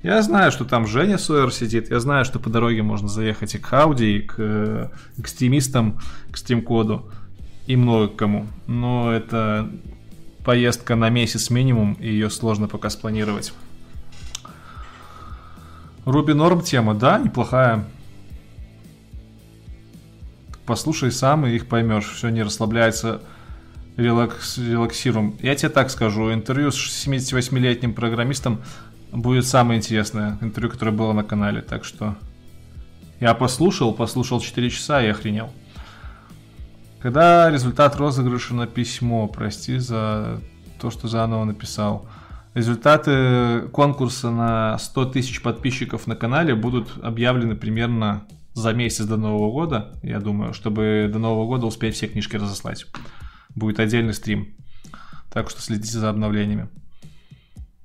[0.01, 3.57] Я знаю, что там Женя Сойер сидит, я знаю, что по дороге можно заехать и
[3.57, 7.09] к Ауди, и к э, экстремистам, к стримкоду,
[7.67, 8.47] и много к кому.
[8.67, 9.69] Но это
[10.43, 13.53] поездка на месяц минимум, и ее сложно пока спланировать.
[16.05, 17.85] Руби Норм тема, да, неплохая.
[20.65, 22.09] Послушай сам, и их поймешь.
[22.09, 23.21] Все не расслабляется,
[23.97, 25.37] релакс, релаксируем.
[25.41, 28.61] Я тебе так скажу, интервью с 78-летним программистом
[29.11, 31.61] будет самое интересное интервью, которое было на канале.
[31.61, 32.15] Так что
[33.19, 35.51] я послушал, послушал 4 часа и охренел.
[37.03, 40.39] Когда результат розыгрыша на письмо, прости за
[40.79, 42.07] то, что заново написал.
[42.53, 49.51] Результаты конкурса на 100 тысяч подписчиков на канале будут объявлены примерно за месяц до Нового
[49.51, 52.85] года, я думаю, чтобы до Нового года успеть все книжки разослать.
[53.53, 54.55] Будет отдельный стрим.
[55.29, 56.69] Так что следите за обновлениями.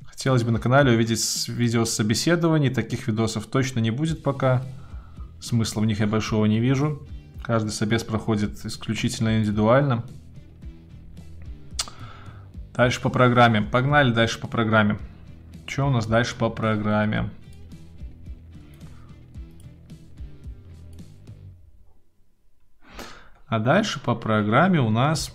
[0.05, 2.71] Хотел Хотелось бы на канале увидеть видео с собеседований.
[2.71, 4.63] Таких видосов точно не будет пока.
[5.41, 7.05] Смысла в них я большого не вижу.
[7.49, 10.05] Каждый собес проходит исключительно индивидуально.
[12.75, 13.63] Дальше по программе.
[13.63, 14.99] Погнали дальше по программе.
[15.67, 17.31] Что у нас дальше по программе?
[23.47, 25.33] А дальше по программе у нас...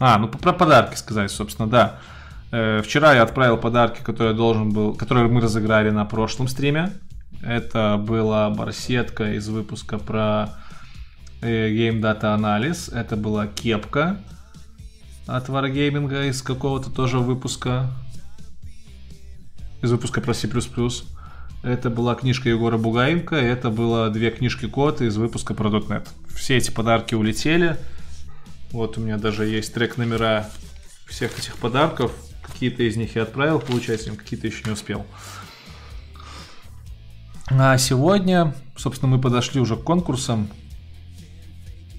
[0.00, 2.00] А, ну про подарки сказать, собственно, да.
[2.50, 6.90] Э, вчера я отправил подарки, которые должен был, которые мы разыграли на прошлом стриме.
[7.42, 10.50] Это была барсетка из выпуска про
[11.40, 12.94] э, Game Data Analysis.
[12.94, 14.18] Это была кепка
[15.26, 17.90] от Wargaming из какого-то тоже выпуска.
[19.82, 20.48] Из выпуска про C++.
[21.62, 26.06] Это была книжка Егора Бугаенко, это было две книжки код из выпуска про .NET.
[26.34, 27.78] Все эти подарки улетели.
[28.70, 30.50] Вот у меня даже есть трек номера
[31.06, 32.12] всех этих подарков.
[32.42, 35.06] Какие-то из них я отправил получателям, какие-то еще не успел.
[37.46, 40.48] А сегодня, собственно, мы подошли уже к конкурсам.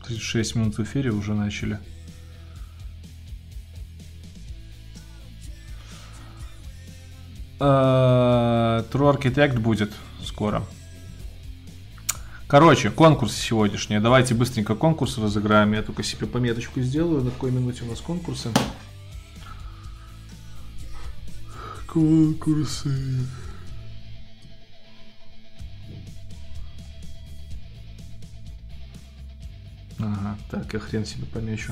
[0.06, 1.80] 36 минут в эфире уже начали.
[7.60, 9.94] True Architect будет
[10.24, 10.64] скоро.
[12.48, 14.00] Короче, конкурс сегодняшний.
[14.00, 15.74] Давайте быстренько конкурс разыграем.
[15.74, 18.50] Я только себе пометочку сделаю, на какой минуте у нас конкурсы.
[21.88, 23.26] Конкурсы.
[30.00, 31.72] Ага, так, я хрен себе помечу.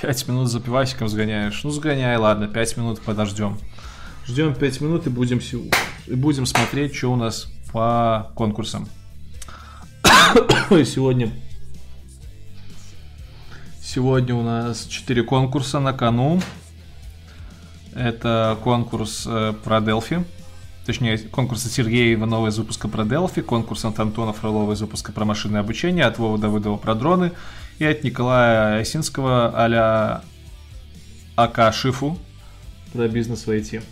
[0.00, 1.64] Пять минут за пивасиком сгоняешь.
[1.64, 3.58] Ну, сгоняй, ладно, пять минут подождем.
[4.26, 5.40] Ждем пять минут и будем,
[6.06, 8.88] и будем смотреть, что у нас по конкурсам.
[10.70, 11.32] Сегодня
[13.96, 16.38] Сегодня у нас 4 конкурса на кону.
[17.94, 20.22] Это конкурс э, про Delphi.
[20.84, 25.12] Точнее, конкурс от Сергея Иванова из выпуска про Delphi, конкурс от Антона Фролова из выпуска
[25.12, 27.32] про машинное обучение, от Вова Давыдова про дроны
[27.78, 30.20] и от Николая Осинского а-ля
[31.34, 32.18] АК Шифу
[32.92, 33.82] про бизнес в IT.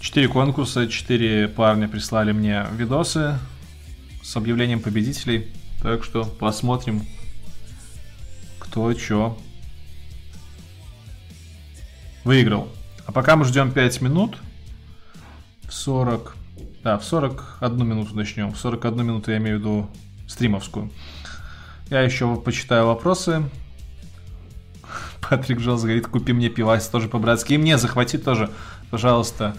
[0.00, 3.38] Четыре конкурса, четыре парня прислали мне видосы
[4.22, 5.52] с объявлением победителей.
[5.82, 7.02] Так что посмотрим,
[8.76, 9.38] кто что
[12.24, 12.68] выиграл.
[13.06, 14.36] А пока мы ждем 5 минут,
[15.62, 16.36] в 40,
[16.84, 18.52] да, в 41 минуту начнем.
[18.52, 19.90] В 41 минуту я имею в виду
[20.28, 20.92] стримовскую.
[21.88, 23.48] Я еще почитаю вопросы.
[25.22, 27.54] Патрик Джонс говорит, купи мне пивас тоже по-братски.
[27.54, 28.50] И мне захвати тоже,
[28.90, 29.56] пожалуйста.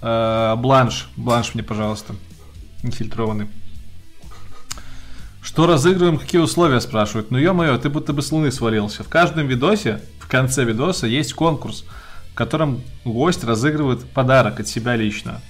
[0.00, 1.10] Э, бланш.
[1.18, 2.14] Бланш мне, пожалуйста.
[2.82, 3.48] Нефильтрованный.
[5.44, 7.30] Что разыгрываем, какие условия спрашивают?
[7.30, 9.04] Ну ё-моё, ты будто бы с луны свалился.
[9.04, 11.84] В каждом видосе, в конце видоса есть конкурс,
[12.32, 15.42] в котором гость разыгрывает подарок от себя лично.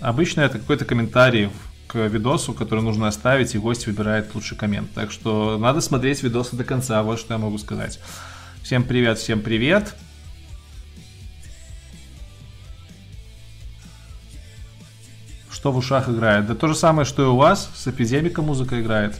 [0.00, 1.50] Обычно это какой-то комментарий
[1.86, 4.90] к видосу, который нужно оставить, и гость выбирает лучший коммент.
[4.94, 8.00] Так что надо смотреть видосы до конца, вот что я могу сказать.
[8.64, 9.94] Всем привет, всем привет.
[15.64, 16.46] Что в ушах играет?
[16.46, 19.18] Да то же самое, что и у вас, с эпидемика музыка играет.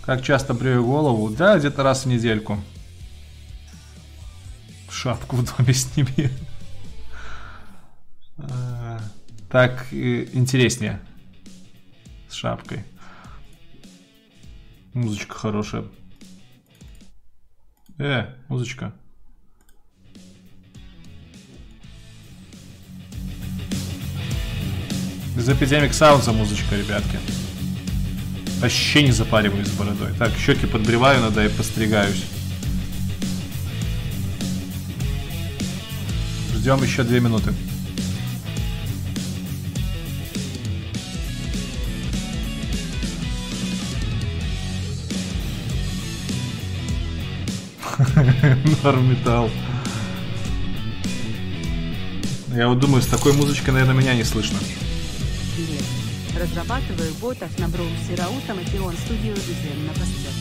[0.00, 1.28] Как часто брею голову?
[1.28, 2.58] Да, где-то раз в недельку.
[4.88, 6.30] Шапку в доме сними.
[9.50, 10.98] так интереснее.
[12.30, 12.84] С шапкой.
[14.94, 15.84] Музычка хорошая.
[17.98, 18.94] Э, музычка.
[25.40, 27.18] Из Epidemic Sound музычка, ребятки.
[28.60, 30.10] Вообще не запариваюсь с бородой.
[30.18, 32.24] Так, щеки подбреваю надо и постригаюсь.
[36.54, 37.54] Ждем еще две минуты.
[48.84, 49.48] Норм металл.
[52.54, 54.58] Я вот думаю, с такой музычкой, наверное, меня не слышно.
[56.40, 60.32] Разрабатываю ботов на браузере Automation Studio Design на постер.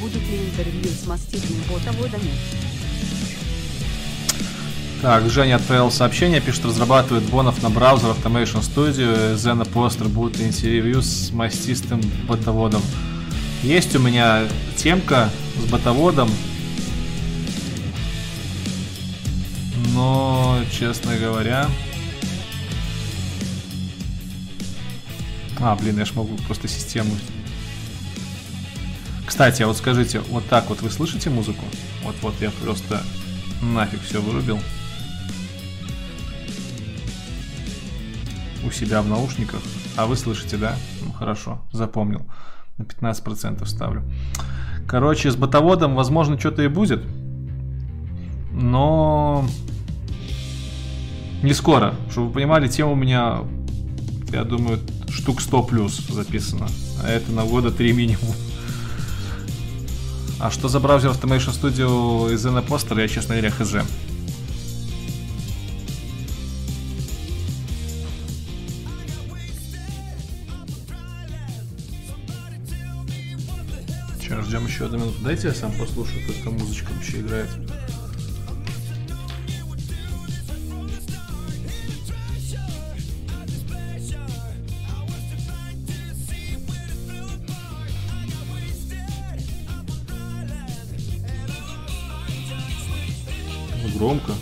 [0.00, 2.30] Будут ли интервью с маститыми ботоводами?
[5.02, 11.02] Так, Женя отправил сообщение, пишет, разрабатывает бонов на браузер Automation Studio, Zena Poster будет интервью
[11.02, 12.82] с мастистым ботоводом.
[13.64, 14.44] Есть у меня
[14.76, 16.30] темка с ботоводом,
[19.94, 21.66] но, честно говоря,
[25.62, 27.10] А, блин, я ж могу просто систему.
[29.26, 31.64] Кстати, а вот скажите, вот так вот вы слышите музыку?
[32.02, 33.02] Вот-вот я просто
[33.62, 34.58] нафиг все вырубил.
[38.64, 39.60] У себя в наушниках.
[39.96, 40.74] А вы слышите, да?
[41.04, 42.26] Ну хорошо, запомнил.
[42.78, 44.02] На 15% ставлю.
[44.88, 47.02] Короче, с ботоводом, возможно, что-то и будет.
[48.52, 49.44] Но
[51.42, 51.94] не скоро.
[52.10, 53.40] Чтобы вы понимали, тема у меня,
[54.32, 54.80] я думаю,
[55.10, 56.68] штук 100 плюс записано.
[57.02, 58.34] А это на года 3 минимум.
[60.38, 63.74] А что за браузер Automation Studio из Poster, я, честно говоря, хз.
[74.22, 75.18] Че, ждем еще одну минуту.
[75.22, 77.50] Дайте я сам послушаю, как там музычка вообще играет.
[94.00, 94.32] Громко.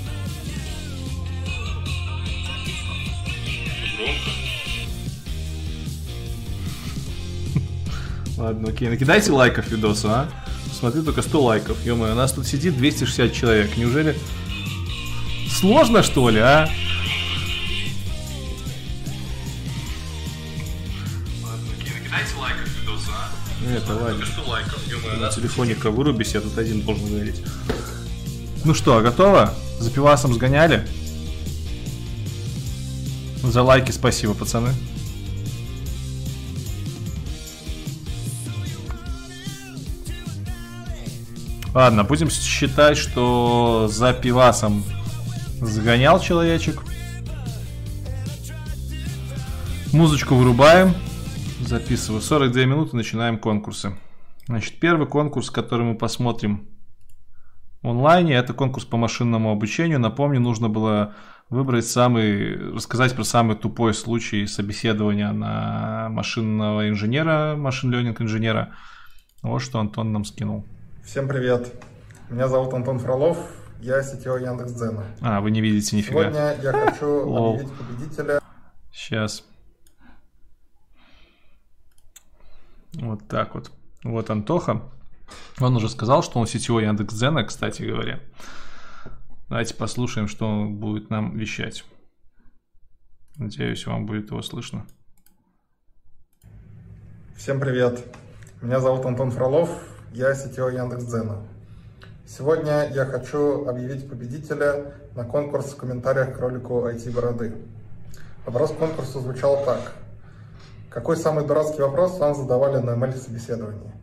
[8.36, 8.88] Ладно, окей.
[8.88, 10.28] Накидайте лайков видосу, а?
[10.78, 11.84] Смотри, только 100 лайков.
[11.84, 13.76] ё у нас тут сидит 260 человек.
[13.76, 14.16] Неужели...
[15.50, 16.70] Сложно, что ли, а?
[23.66, 23.74] А?
[23.76, 24.24] Это ладно.
[24.24, 27.42] 100 лайков, ё На телефоне-ка вырубись, я тут один должен говорить.
[28.68, 29.54] Ну что, готово?
[29.78, 30.86] За пивасом сгоняли?
[33.42, 34.74] За лайки спасибо, пацаны.
[41.72, 44.84] Ладно, будем считать, что за пивасом
[45.62, 46.82] сгонял человечек.
[49.94, 50.94] Музычку вырубаем.
[51.66, 52.20] Записываю.
[52.20, 53.96] 42 минуты, начинаем конкурсы.
[54.46, 56.68] Значит, первый конкурс, который мы посмотрим
[57.82, 58.34] онлайне.
[58.34, 60.00] Это конкурс по машинному обучению.
[60.00, 61.14] Напомню, нужно было
[61.50, 68.74] выбрать самый, рассказать про самый тупой случай собеседования на машинного инженера, машин ленинг инженера.
[69.42, 70.64] Вот что Антон нам скинул.
[71.04, 71.72] Всем привет.
[72.28, 73.38] Меня зовут Антон Фролов.
[73.80, 75.04] Я CTO Яндекс.Дзена.
[75.20, 76.22] А, вы не видите нифига.
[76.22, 77.06] Сегодня я хочу
[77.52, 78.40] объявить победителя.
[78.92, 79.44] Сейчас.
[82.94, 83.70] Вот так вот.
[84.02, 84.82] Вот Антоха.
[85.60, 88.20] Он уже сказал, что он сетевой Яндекс.Дзена, кстати говоря.
[89.48, 91.84] Давайте послушаем, что он будет нам вещать.
[93.36, 94.86] Надеюсь, вам будет его слышно.
[97.36, 98.04] Всем привет.
[98.60, 99.70] Меня зовут Антон Фролов.
[100.12, 101.38] Я сетевой Яндекс.Дзена.
[102.26, 107.54] Сегодня я хочу объявить победителя на конкурс в комментариях к ролику IT-бороды.
[108.44, 109.92] Вопрос конкурса звучал так.
[110.90, 113.97] Какой самый дурацкий вопрос вам задавали на ML-собеседовании?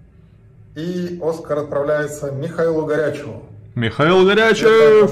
[0.76, 3.44] И Оскар отправляется Михаилу Горячеву.
[3.76, 5.10] Михаил Горячев!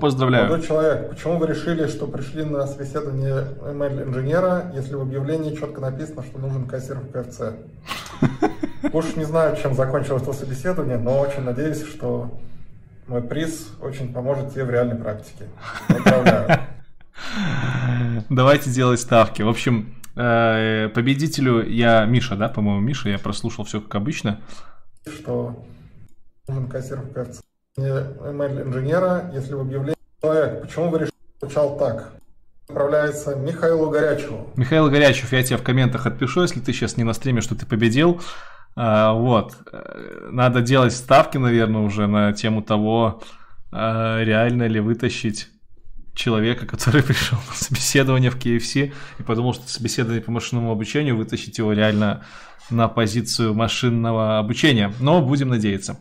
[0.00, 0.46] Поздравляю.
[0.46, 6.22] Молодой человек, почему вы решили, что пришли на собеседование ML-инженера, если в объявлении четко написано,
[6.22, 7.40] что нужен кассир в КФЦ?
[8.92, 12.30] Уж не знаю, чем закончилось это собеседование, но очень надеюсь, что
[13.08, 15.46] мой приз очень поможет тебе в реальной практике.
[15.88, 16.60] Поздравляю.
[18.30, 19.42] Давайте делать ставки.
[19.42, 24.40] В общем, победителю я Миша, да, по-моему, Миша, я прослушал все как обычно.
[25.06, 25.64] Что
[26.48, 27.42] нужен кассир в КФЦ
[27.78, 32.12] инженера, если в объявлении человек, почему вы решили, звучал так?
[32.68, 34.50] Отправляется Михаилу Горячеву.
[34.56, 37.64] Михаил Горячев, я тебе в комментах отпишу, если ты сейчас не на стриме, что ты
[37.64, 38.20] победил.
[38.74, 39.56] А, вот.
[39.70, 43.22] Э, надо делать ставки, наверное, уже на тему того,
[43.72, 45.48] реально ли вытащить
[46.16, 51.58] человека, который пришел на собеседование в KFC и подумал, что собеседование по машинному обучению, вытащить
[51.58, 52.24] его реально
[52.70, 54.92] на позицию машинного обучения.
[54.98, 56.00] Но будем надеяться.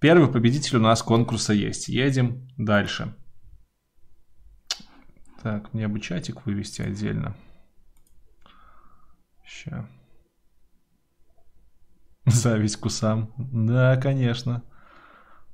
[0.00, 1.88] Первый победитель у нас конкурса есть.
[1.88, 3.14] Едем дальше.
[5.42, 7.36] Так, мне бы чатик вывести отдельно.
[9.46, 9.84] Сейчас.
[12.26, 13.32] Зависть к усам.
[13.36, 14.62] Да, конечно.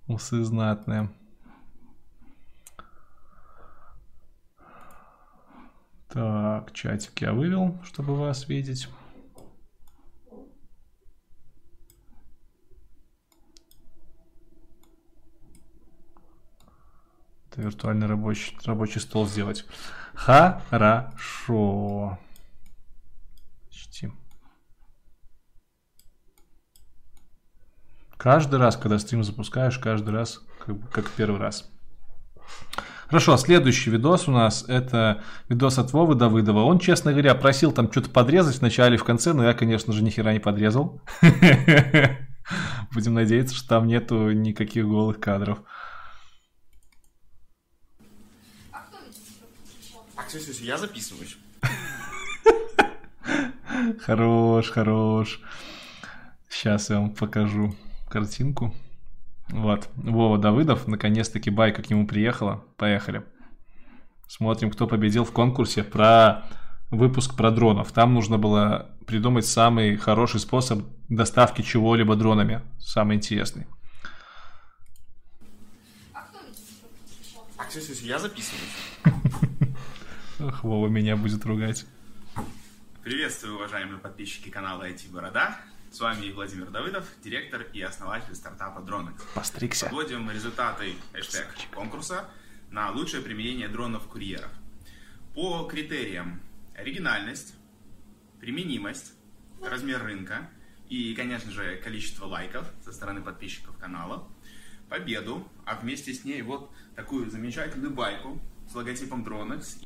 [0.07, 1.11] Усы знатные.
[6.13, 8.89] Так, чатик я вывел, чтобы вас видеть.
[17.49, 19.65] Это виртуальный рабочий, рабочий стол сделать.
[20.15, 20.59] Хорошо.
[23.71, 24.19] Чтим.
[28.17, 31.71] Каждый раз, когда стрим запускаешь, каждый раз как, как первый раз.
[33.11, 36.61] Хорошо, следующий видос у нас это видос от Вовы Давыдова.
[36.61, 39.93] Он, честно говоря, просил там что-то подрезать в начале и в конце, но я, конечно
[39.93, 41.03] же, ни хера не подрезал.
[42.93, 45.59] Будем надеяться, что там нету никаких голых кадров.
[48.71, 48.79] А,
[50.61, 51.37] я записываюсь.
[54.05, 55.41] Хорош, хорош.
[56.49, 57.75] Сейчас я вам покажу
[58.09, 58.73] картинку.
[59.51, 62.65] Вот, Вова Давыдов, наконец-таки байка к нему приехала.
[62.77, 63.25] Поехали.
[64.29, 66.47] Смотрим, кто победил в конкурсе про
[66.91, 67.93] выпуск про дронов.
[67.93, 72.63] Там нужно было придумать самый хороший способ доставки чего-либо дронами.
[72.79, 73.67] Самый интересный.
[76.13, 76.25] А,
[77.69, 78.63] все, я записываюсь.
[80.41, 81.87] Ох, Вова меня будет ругать.
[83.03, 85.59] Приветствую, уважаемые подписчики канала IT Борода.
[85.91, 89.21] С вами Владимир Давыдов, директор и основатель стартапа Dronex.
[89.35, 89.87] Постригся.
[89.87, 92.27] Подводим результаты хэштег конкурса
[92.71, 94.51] на лучшее применение дронов-курьеров.
[95.35, 96.41] По критериям
[96.77, 97.57] оригинальность,
[98.39, 99.15] применимость,
[99.61, 100.49] размер рынка
[100.89, 104.29] и, конечно же, количество лайков со стороны подписчиков канала,
[104.89, 109.85] победу, а вместе с ней вот такую замечательную байку с логотипом Dronex.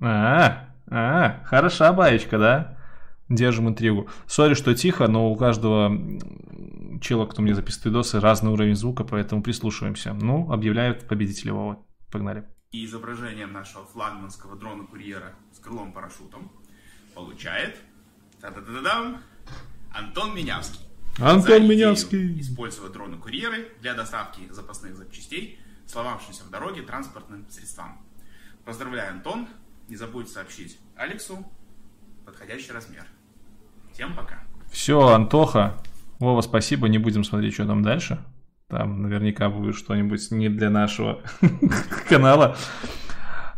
[0.00, 2.75] А, а, хороша баечка, да?
[3.28, 4.08] Держим интригу.
[4.26, 5.90] Сори, что тихо, но у каждого
[7.00, 10.12] чела, кто мне записывает видосы, разный уровень звука, поэтому прислушиваемся.
[10.12, 11.84] Ну, объявляют победителя Вова.
[12.10, 12.44] Погнали.
[12.70, 16.52] И изображением нашего флагманского дрона-курьера с крылом-парашютом
[17.14, 17.76] получает
[18.40, 19.22] та-да-да-дам,
[19.92, 20.80] Антон Минявский.
[21.18, 22.40] Антон За Минявский.
[22.40, 27.98] Использовать дроны-курьеры для доставки запасных запчастей, сломавшимся в дороге транспортным средствам.
[28.64, 29.48] Поздравляю, Антон.
[29.88, 31.44] Не забудь сообщить Алексу
[32.26, 33.06] подходящий размер.
[33.96, 34.40] Всем пока.
[34.70, 35.72] Все, Антоха.
[36.18, 36.86] Вова, спасибо.
[36.86, 38.18] Не будем смотреть, что там дальше.
[38.68, 41.22] Там наверняка будет что-нибудь не для нашего
[42.10, 42.58] канала.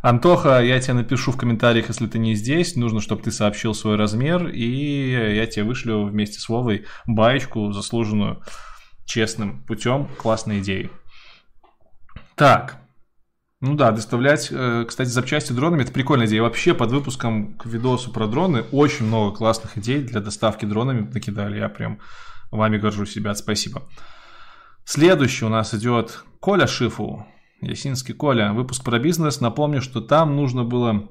[0.00, 2.76] Антоха, я тебе напишу в комментариях, если ты не здесь.
[2.76, 8.40] Нужно, чтобы ты сообщил свой размер, и я тебе вышлю вместе с Вовой баечку, заслуженную
[9.06, 10.06] честным путем.
[10.18, 10.88] Классная идея.
[12.36, 12.76] Так,
[13.60, 16.42] ну да, доставлять, э, кстати, запчасти дронами это прикольная идея.
[16.42, 21.58] Вообще под выпуском к видосу про дроны очень много классных идей для доставки дронами накидали.
[21.58, 21.98] Я прям
[22.52, 23.82] вами горжусь, ребят, спасибо.
[24.84, 27.26] Следующий у нас идет Коля Шифу.
[27.60, 28.52] Ясинский Коля.
[28.52, 29.40] Выпуск про бизнес.
[29.40, 31.08] Напомню, что там нужно было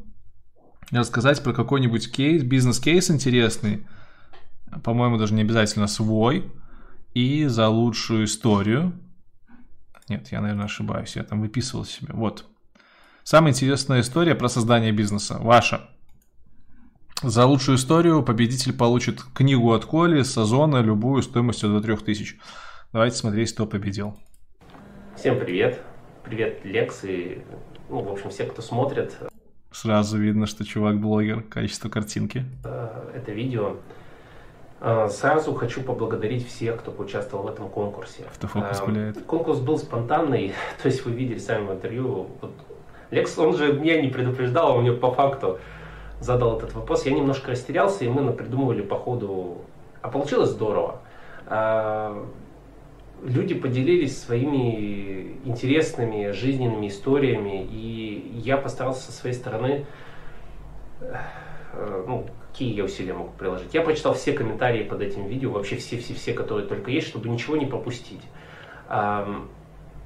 [0.90, 3.86] рассказать про какой-нибудь кейс, бизнес-кейс интересный.
[4.86, 6.50] По-моему, даже не обязательно свой.
[7.14, 8.94] И за лучшую историю
[10.10, 11.16] нет, я, наверное, ошибаюсь.
[11.16, 12.14] Я там выписывал себе.
[12.14, 12.46] Вот.
[13.24, 15.38] Самая интересная история про создание бизнеса.
[15.40, 15.90] Ваша.
[17.24, 22.40] За лучшую историю победитель получит книгу от Коли с Озона, любую стоимостью до 3000.
[22.94, 24.18] Давайте смотреть, кто победил.
[25.16, 25.82] Всем привет.
[26.24, 27.42] Привет, Лекс и,
[27.90, 29.18] ну, в общем, все, кто смотрит.
[29.72, 31.42] Сразу видно, что чувак блогер.
[31.42, 32.46] Качество картинки.
[32.64, 33.78] Э, это видео.
[34.80, 38.24] А, сразу хочу поблагодарить всех, кто поучаствовал в этом конкурсе.
[38.28, 39.24] Автофокус гуляет.
[39.26, 42.28] Конкурс был спонтанный, то есть вы видели сами в интервью.
[42.42, 42.52] Вот
[43.10, 45.60] Лекс, он же меня не предупреждал, он мне по факту
[46.20, 47.06] задал этот вопрос.
[47.06, 49.62] Я немножко растерялся, и мы придумывали по ходу.
[50.02, 51.00] А получилось здорово.
[51.48, 52.28] А,
[53.24, 59.86] люди поделились своими интересными жизненными историями, и я постарался со своей стороны
[61.02, 62.26] э, ну,
[62.58, 63.76] какие я усилия могу приложить.
[63.76, 67.68] Я прочитал все комментарии под этим видео, вообще все-все-все, которые только есть, чтобы ничего не
[67.68, 68.22] пропустить.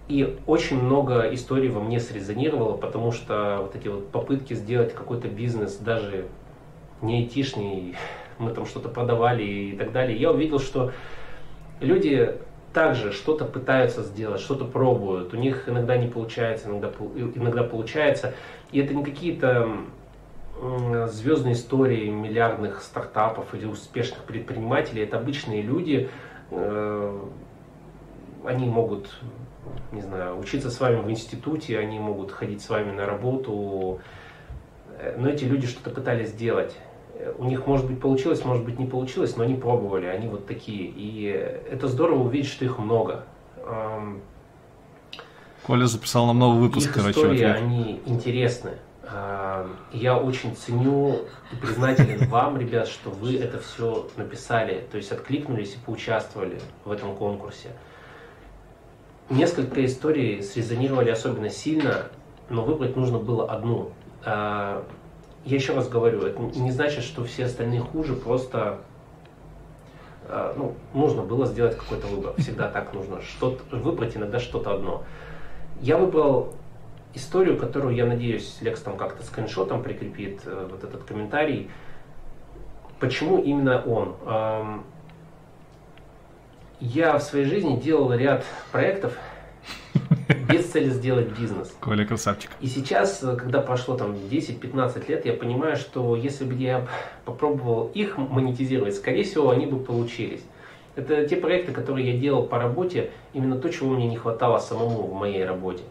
[0.10, 5.30] И очень много историй во мне срезонировало, потому что вот эти вот попытки сделать какой-то
[5.30, 6.26] бизнес, даже
[7.02, 7.96] не айтишный,
[8.38, 10.92] мы там что-то продавали и так далее, я увидел, что
[11.80, 12.36] люди
[12.74, 15.34] также что-то пытаются сделать, что-то пробуют.
[15.34, 18.34] У них иногда не получается, иногда, иногда получается.
[18.74, 19.70] И это не какие-то
[21.08, 26.10] звездные истории миллиардных стартапов или успешных предпринимателей это обычные люди.
[26.52, 27.20] Э,
[28.46, 29.10] они могут,
[29.92, 34.02] не знаю, учиться с вами в институте, они могут ходить с вами на работу,
[35.00, 36.76] э, но эти люди что-то пытались сделать.
[37.38, 40.86] У них, может быть, получилось, может быть, не получилось, но они пробовали, они вот такие.
[40.86, 41.24] И
[41.72, 43.26] это здорово увидеть, что их много.
[45.64, 47.20] Коля записал нам новый выпуск, их короче.
[47.20, 48.72] Истории, они интересны.
[49.92, 55.76] Я очень ценю и признателен вам, ребят, что вы это все написали, то есть откликнулись
[55.76, 57.70] и поучаствовали в этом конкурсе.
[59.30, 62.08] Несколько историй срезонировали особенно сильно,
[62.50, 63.92] но выбрать нужно было одну.
[64.26, 64.86] А,
[65.46, 68.80] я еще раз говорю, это не значит, что все остальные хуже, просто
[70.28, 72.34] а, ну, нужно было сделать какой-то выбор.
[72.38, 73.22] Всегда так нужно.
[73.22, 75.04] Что-то, выбрать иногда что-то одно.
[75.82, 76.54] Я выбрал
[77.14, 81.70] историю, которую, я надеюсь, Лекс там как-то скриншотом прикрепит, э, вот этот комментарий.
[83.00, 84.16] Почему именно он?
[84.26, 84.84] Эм,
[86.80, 89.14] я в своей жизни делал ряд проектов
[90.50, 91.76] без цели сделать бизнес.
[91.80, 92.52] Коля красавчик.
[92.62, 96.88] И сейчас, э, когда прошло там 10-15 лет, я понимаю, что если бы я
[97.26, 100.42] попробовал их монетизировать, скорее всего, они бы получились.
[100.96, 105.08] Это те проекты, которые я делал по работе, именно то, чего мне не хватало самому
[105.08, 105.84] в моей работе.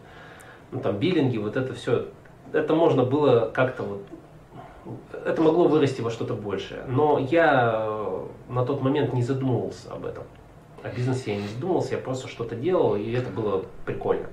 [0.71, 2.07] Ну там биллинги, вот это все,
[2.53, 4.01] это можно было как-то вот,
[5.25, 6.83] это могло вырасти во что-то большее.
[6.87, 10.23] Но я э, на тот момент не задумывался об этом.
[10.83, 14.27] О бизнесе я не задумывался, я просто что-то делал, и это было прикольно.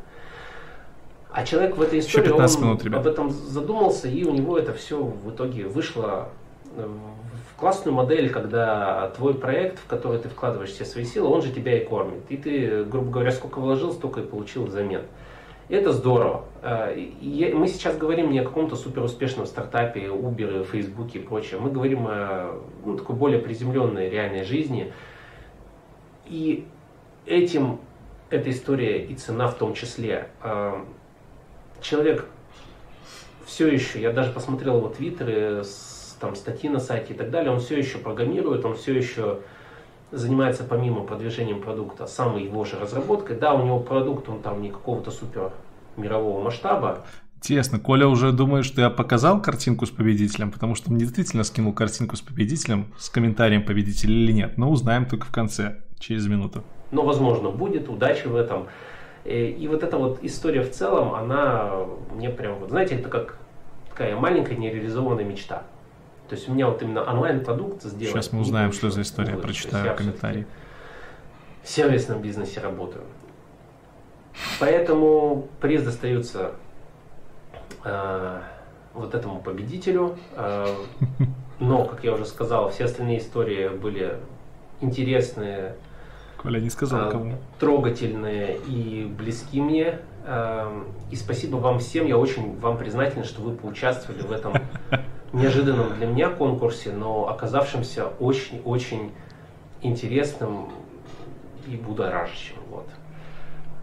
[1.31, 4.99] А человек в этой истории, он минут, об этом задумался, и у него это все
[4.99, 6.31] в итоге вышло
[6.75, 11.53] в классную модель, когда твой проект, в который ты вкладываешь все свои силы, он же
[11.53, 12.23] тебя и кормит.
[12.31, 15.03] И ты, грубо говоря, сколько вложил, столько и получил взамен.
[15.69, 16.45] Это здорово.
[17.21, 21.61] И мы сейчас говорим не о каком-то суперуспешном стартапе, Uber, Facebook и прочее.
[21.61, 24.93] Мы говорим о ну, такой более приземленной реальной жизни.
[26.27, 26.67] И
[27.27, 27.81] этим
[28.31, 30.29] эта история и цена в том числе.
[30.43, 30.85] А,
[31.81, 32.27] человек
[33.47, 35.63] все еще, я даже посмотрел его твиттеры,
[36.21, 39.41] там статьи на сайте и так далее, он все еще программирует, он все еще
[40.11, 43.37] занимается помимо продвижением продукта самой его же разработкой.
[43.37, 45.53] Да, у него продукт, он там не какого-то супер
[45.97, 47.05] мирового масштаба.
[47.37, 51.73] Интересно, Коля уже думает, что я показал картинку с победителем, потому что он действительно скинул
[51.73, 56.65] картинку с победителем, с комментарием победителя или нет, но узнаем только в конце, через минуту.
[56.91, 58.67] Но, возможно, будет, удачи в этом.
[59.25, 61.71] Э, и вот эта вот история в целом, она
[62.13, 63.39] мне прям, вот, знаете, это как
[63.89, 65.63] такая маленькая нереализованная мечта.
[66.29, 68.15] То есть у меня вот именно онлайн-продукт сделать.
[68.15, 70.47] Сейчас мы узнаем, что за история, вот, прочитаю комментарий.
[71.63, 73.05] В сервисном бизнесе работаю.
[74.61, 76.53] Поэтому приз достается
[77.85, 78.41] э,
[78.95, 80.19] вот этому победителю.
[80.33, 80.67] Э,
[81.59, 84.19] но, как я уже сказал, все остальные истории были
[84.81, 85.75] интересные,
[86.39, 87.35] Коля не сказал, кому.
[87.59, 89.99] Трогательные и близки мне.
[90.31, 92.07] Эм, и спасибо вам всем.
[92.07, 94.53] Я очень вам признателен, что вы поучаствовали в этом
[95.33, 99.13] неожиданном для меня конкурсе, но оказавшемся очень-очень
[99.81, 100.69] интересным
[101.67, 102.57] и будоражащим.
[102.69, 102.87] Вот.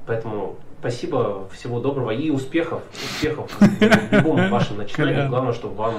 [0.06, 5.28] Поэтому спасибо, всего доброго и успехов, успехов в любом вашем начинании.
[5.28, 5.96] Главное, чтобы вам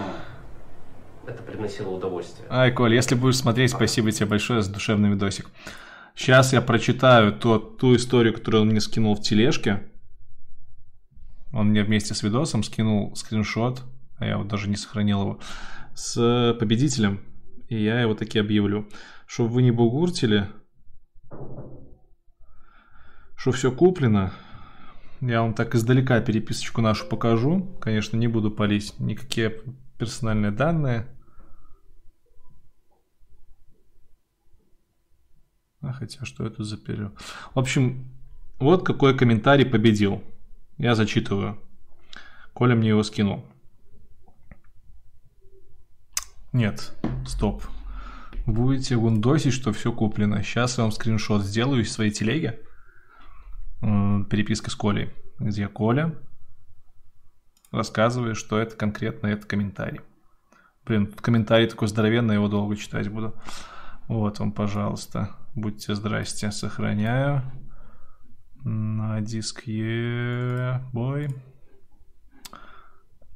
[1.27, 2.47] это приносило удовольствие.
[2.51, 5.51] Ай, Коль, если будешь смотреть, спасибо тебе большое за душевный видосик.
[6.15, 9.83] Сейчас я прочитаю то, ту историю, которую он мне скинул в тележке.
[11.57, 13.83] Он мне вместе с видосом скинул скриншот,
[14.19, 15.41] а я вот даже не сохранил его,
[15.95, 17.23] с победителем.
[17.71, 18.87] И я его таки объявлю.
[19.27, 20.51] Чтобы вы не бугуртили,
[23.37, 24.33] что все куплено.
[25.23, 27.75] Я вам так издалека переписочку нашу покажу.
[27.81, 29.63] Конечно, не буду палить никакие
[29.99, 31.07] персональные данные.
[35.81, 37.19] А хотя что это за период?
[37.55, 38.13] В общем,
[38.59, 40.23] вот какой комментарий победил.
[40.79, 41.59] Я зачитываю.
[42.53, 43.45] Коля мне его скинул.
[46.53, 46.93] Нет,
[47.27, 47.63] стоп.
[48.47, 50.43] Будете гундосить, что все куплено.
[50.43, 52.61] Сейчас я вам скриншот сделаю из своей телеги.
[53.81, 55.13] Переписка с Колей.
[55.39, 56.15] Где Коля
[57.73, 60.01] рассказывает, что это конкретно это комментарий.
[60.87, 63.35] Блин, тут комментарий такой здоровенный, его долго читать буду.
[64.09, 65.37] Вот вам, пожалуйста.
[65.55, 66.53] Будьте здрасте.
[66.53, 67.43] Сохраняю.
[68.69, 69.63] На диск
[70.93, 71.29] бой.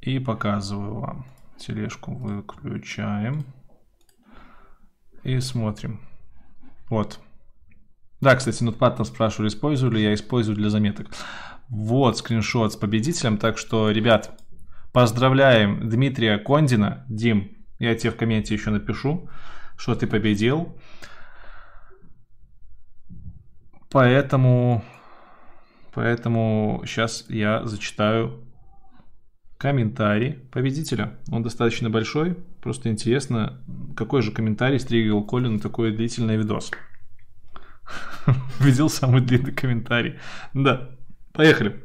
[0.01, 1.25] И показываю вам.
[1.57, 3.45] Тележку выключаем.
[5.23, 6.01] И смотрим.
[6.89, 7.21] Вот.
[8.19, 11.07] Да, кстати, Notepad там спрашивали, использую ли я, использую для заметок.
[11.69, 13.37] Вот скриншот с победителем.
[13.37, 14.37] Так что, ребят,
[14.91, 17.05] поздравляем Дмитрия Кондина.
[17.07, 19.29] Дим, я тебе в комменте еще напишу,
[19.77, 20.77] что ты победил.
[23.89, 24.83] Поэтому,
[25.93, 28.45] поэтому сейчас я зачитаю
[29.57, 31.19] комментарий победителя.
[31.31, 32.35] Он достаточно большой.
[32.61, 33.63] Просто интересно,
[33.95, 36.71] какой же комментарий стригал Колю на такой длительный видос.
[38.59, 40.17] Видел самый длинный комментарий.
[40.53, 40.97] Да,
[41.31, 41.83] поехали.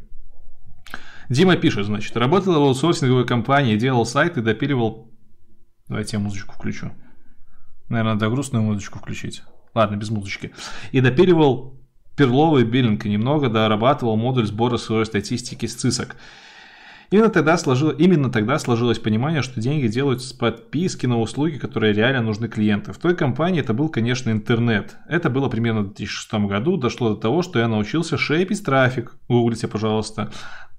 [1.29, 5.13] Дима пишет, значит, работал в аутсорсинговой компании, делал сайт и допиливал...
[5.89, 6.93] Давайте я музычку включу.
[7.89, 9.43] Наверное, надо грустную музычку включить.
[9.75, 10.53] Ладно, без музычки.
[10.93, 11.79] И допиливал
[12.17, 16.17] перловый биллинг немного дорабатывал модуль сбора своей статистики с цисок.
[17.11, 21.93] Именно тогда, сложило, именно тогда сложилось понимание, что деньги делаются с подписки на услуги, которые
[21.93, 22.93] реально нужны клиенту.
[22.93, 24.97] В той компании это был, конечно, интернет.
[25.09, 26.77] Это было примерно в 2006 году.
[26.77, 29.15] Дошло до того, что я научился шейпить трафик.
[29.29, 30.33] Гуглите, пожалуйста,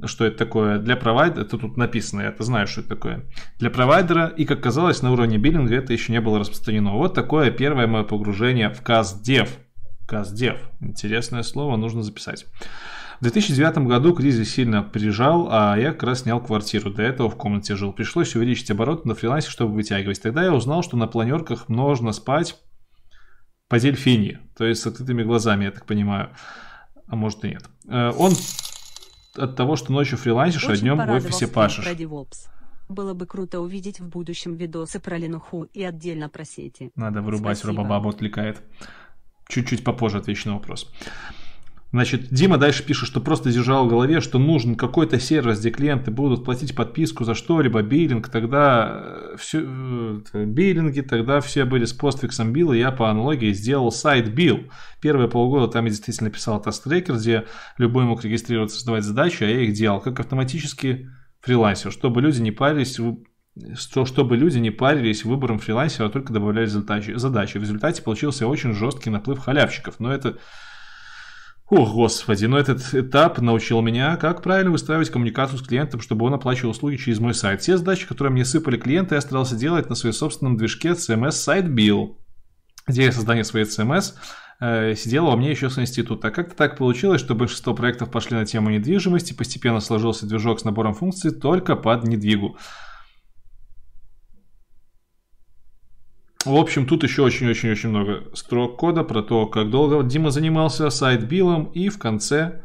[0.03, 0.79] что это такое.
[0.79, 3.23] Для провайдера, это тут написано, я это знаю, что это такое.
[3.59, 6.91] Для провайдера, и как казалось, на уровне биллинга это еще не было распространено.
[6.91, 9.47] Вот такое первое мое погружение в CastDev.
[10.07, 10.57] CastDev.
[10.81, 12.45] Интересное слово, нужно записать.
[13.19, 16.91] В 2009 году кризис сильно прижал, а я как раз снял квартиру.
[16.91, 17.91] До этого в комнате жил.
[17.91, 20.21] Пришлось увеличить обороты на фрилансе, чтобы вытягивать.
[20.21, 22.55] Тогда я узнал, что на планерках можно спать
[23.67, 24.39] по дельфине.
[24.55, 26.29] То есть с открытыми глазами, я так понимаю.
[27.07, 27.63] А может и нет.
[27.87, 28.33] Э, он
[29.35, 31.87] от того, что ночью фрилансишь, а днем в офисе пашешь.
[32.89, 36.91] Было бы круто увидеть в будущем видосы про Ленуху и отдельно про сети.
[36.95, 38.61] Надо вырубать, Робобаба отвлекает.
[39.49, 40.91] Чуть-чуть попозже отвечу на вопрос.
[41.93, 46.11] Значит, Дима дальше пишет, что просто держал в голове, что нужен какой-то сервис, где клиенты
[46.11, 51.93] будут платить подписку за что-либо, биллинг, тогда э, все, э, биллинги, тогда все были с
[51.93, 54.65] постфиксом билла, я по аналогии сделал сайт билл.
[55.01, 57.45] Первые полгода там я действительно писал таст-трекер, где
[57.77, 61.07] любой мог регистрироваться, создавать задачи, а я их делал как автоматически
[61.39, 62.99] фрилансер, чтобы люди не парились
[63.75, 67.13] что, чтобы люди не парились выбором фрилансера, а только добавляли задачи.
[67.15, 67.57] задачи.
[67.57, 69.99] В результате получился очень жесткий наплыв халявщиков.
[69.99, 70.37] Но это
[71.69, 76.33] о, господи, но этот этап научил меня, как правильно выстраивать коммуникацию с клиентом, чтобы он
[76.33, 77.61] оплачивал услуги через мой сайт.
[77.61, 82.15] Все задачи, которые мне сыпали клиенты, я старался делать на своем собственном движке CMS SiteBill.
[82.87, 84.13] Идея создания своей CMS
[84.61, 86.31] э, сидела у меня еще с института.
[86.31, 90.93] Как-то так получилось, что большинство проектов пошли на тему недвижимости, постепенно сложился движок с набором
[90.93, 92.57] функций только под недвигу.
[96.45, 101.44] В общем, тут еще очень-очень-очень много строк кода про то, как долго Дима занимался Sitebill
[101.44, 102.61] ом, и в конце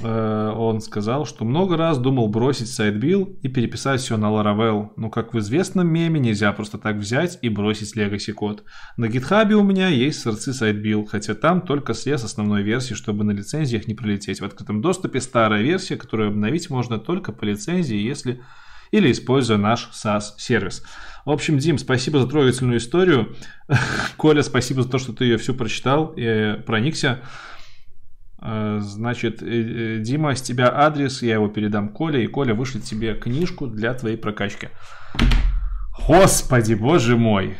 [0.00, 4.90] э, он сказал, что много раз думал бросить Sitebill и переписать все на Laravel.
[4.96, 8.64] Но, как в известном меме, нельзя просто так взять и бросить legacy код.
[8.96, 13.32] На GitHub у меня есть сорцы Sitebill, хотя там только срез основной версии, чтобы на
[13.32, 14.40] лицензиях не пролететь.
[14.40, 18.42] В открытом доступе старая версия, которую обновить можно только по лицензии, если
[18.92, 20.82] или используя наш SaaS-сервис.
[21.24, 23.36] В общем, Дим, спасибо за трогательную историю.
[24.16, 27.20] Коля, спасибо за то, что ты ее всю прочитал и проникся.
[28.40, 32.82] Э, значит, э, э, Дима, с тебя адрес, я его передам Коле, и Коля вышлет
[32.82, 34.70] тебе книжку для твоей прокачки.
[36.08, 37.56] Господи, боже мой!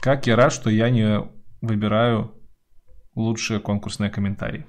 [0.00, 1.20] Как я рад, что я не
[1.60, 2.34] выбираю
[3.14, 4.66] лучшие конкурсные комментарии.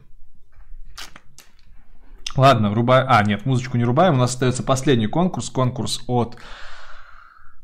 [2.38, 3.08] Ладно, рубаем.
[3.10, 4.14] А, нет, музычку не рубаем.
[4.14, 5.50] У нас остается последний конкурс.
[5.50, 6.65] Конкурс от Э,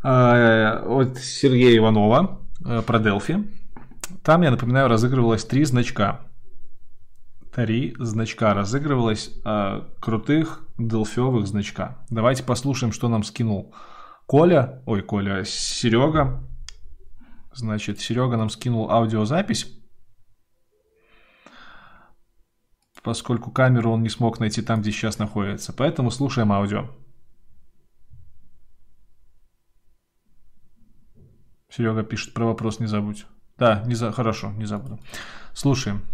[0.03, 3.47] от Сергея Иванова э, про Delphi.
[4.23, 6.21] Там, я напоминаю, разыгрывалось три значка.
[7.53, 11.97] Три значка разыгрывалось э, крутых делфиовых значка.
[12.09, 13.73] Давайте послушаем, что нам скинул
[14.25, 16.41] Коля, ой, Коля, Серега.
[17.53, 19.67] Значит, Серега нам скинул аудиозапись.
[23.03, 25.73] Поскольку камеру он не смог найти там, где сейчас находится.
[25.73, 26.89] Поэтому слушаем аудио.
[31.71, 33.25] Серега пишет про вопрос, не забудь.
[33.57, 34.11] Да, не за...
[34.11, 34.99] хорошо, не забуду.
[35.53, 36.05] Слушаем.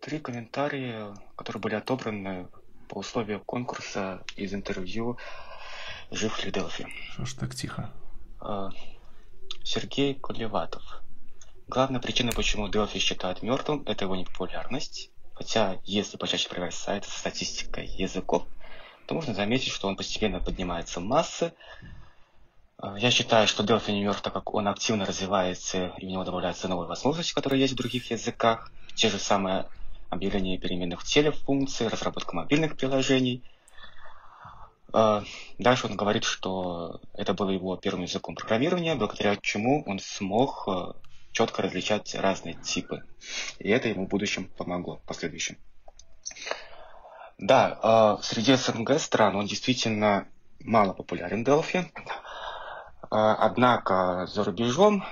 [0.00, 2.48] Три комментария, которые были отобраны
[2.88, 5.16] по условиям конкурса из интервью
[6.10, 6.86] «Жив ли Делфи?».
[7.12, 7.90] Что ж так тихо?
[8.40, 8.70] А,
[9.62, 10.82] Сергей Колеватов.
[11.66, 15.10] Главная причина, почему Делфи считают мертвым, это его непопулярность.
[15.32, 18.46] Хотя, если почаще проверять сайты с статистикой языков,
[19.06, 21.52] то можно заметить, что он постепенно поднимается в массы.
[22.82, 26.24] Э, я считаю, что Delphi не мертв, так как он активно развивается, и у него
[26.24, 28.70] добавляются новые возможности, которые есть в других языках.
[28.94, 29.66] Те же самые
[30.10, 33.42] объявления переменных в функции, разработка мобильных приложений.
[34.92, 35.22] Э,
[35.58, 40.92] дальше он говорит, что это было его первым языком программирования, благодаря чему он смог э,
[41.32, 43.04] четко различать разные типы.
[43.58, 45.58] И это ему в будущем помогло, в последующем.
[47.38, 50.28] Да, а, среди СНГ стран он действительно
[50.60, 51.90] мало популярен, Делфи.
[53.10, 55.04] А, однако за рубежом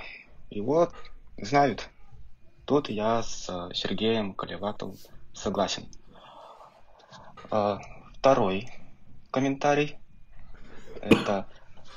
[0.49, 0.89] его
[1.37, 1.89] знают.
[2.65, 4.97] Тут я с Сергеем Колеватовым
[5.33, 5.87] согласен.
[7.51, 7.79] А,
[8.17, 8.69] второй
[9.31, 9.97] комментарий.
[11.01, 11.47] Это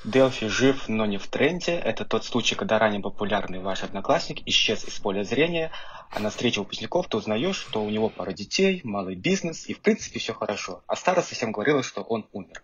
[0.07, 1.73] Делфи жив, но не в тренде.
[1.73, 5.73] Это тот случай, когда ранее популярный ваш одноклассник исчез из поля зрения,
[6.11, 9.81] а на встрече выпускников ты узнаешь, что у него пара детей, малый бизнес, и в
[9.81, 10.83] принципе все хорошо.
[10.87, 12.63] А староста совсем говорила, что он умер.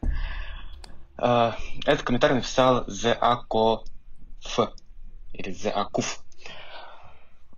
[1.18, 4.60] А, этот комментарий написал F,
[5.32, 6.18] или Akuf.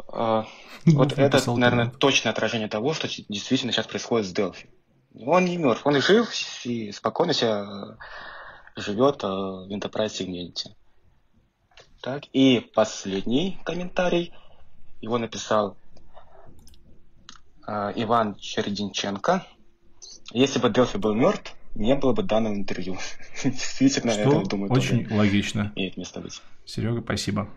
[0.09, 0.47] А,
[0.87, 4.67] вот это, наверное, точное отражение того, что действительно сейчас происходит с Delphi.
[5.27, 6.31] Он не мертв, он жив
[6.65, 7.97] и спокойно себя
[8.77, 10.71] живет э, в Enterprise сегменте.
[12.03, 14.33] Так, и последний комментарий.
[15.01, 15.77] Его написал
[17.67, 19.47] э, Иван Черединченко.
[20.33, 22.97] Если бы Делфи был мертв, не было бы данного интервью.
[23.45, 25.73] Действительно, Что это, думаю, очень логично.
[25.77, 26.41] Имеет место быть.
[26.65, 27.49] Серега, спасибо.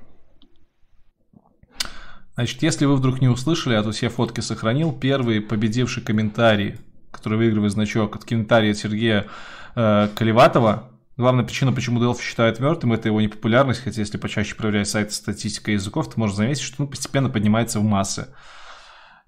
[2.36, 6.76] Значит, если вы вдруг не услышали, а то все фотки сохранил, первый победивший комментарий,
[7.12, 9.28] который выигрывает значок от комментария Сергея
[9.76, 14.88] э, Колеватова, Главная причина, почему Delphi считают мертвым, это его непопулярность, хотя если почаще проверять
[14.88, 18.28] сайт статистика языков, то можно заметить, что он постепенно поднимается в массы.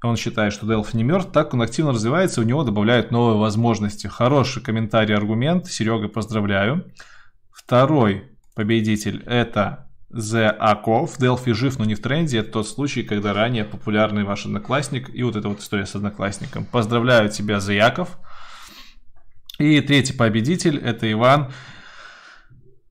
[0.03, 4.05] Он считает, что Delphi не мертв, так он активно развивается, у него добавляют новые возможности.
[4.05, 5.65] Хороший комментарий, аргумент.
[5.65, 6.93] Серега, поздравляю.
[7.51, 11.19] Второй победитель это The Аков.
[11.19, 12.37] Delphi жив, но не в тренде.
[12.37, 16.65] Это тот случай, когда ранее популярный ваш одноклассник и вот эта вот история с одноклассником.
[16.65, 18.19] Поздравляю тебя, The Яков.
[19.57, 21.51] И третий победитель это Иван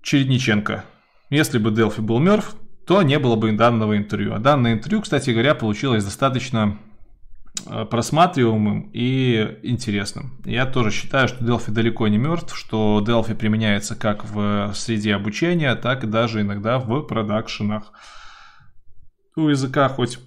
[0.09, 0.87] Чередниченко.
[1.29, 2.57] Если бы Делфи был мертв,
[2.87, 4.33] то не было бы данного интервью.
[4.33, 6.79] А данное интервью, кстати говоря, получилось достаточно
[7.67, 10.41] э, просматриваемым и интересным.
[10.47, 15.75] Я тоже считаю, что Delphi далеко не мертв, что Delphi применяется как в среде обучения,
[15.75, 17.93] так и даже иногда в продакшенах.
[19.37, 20.21] У языка хоть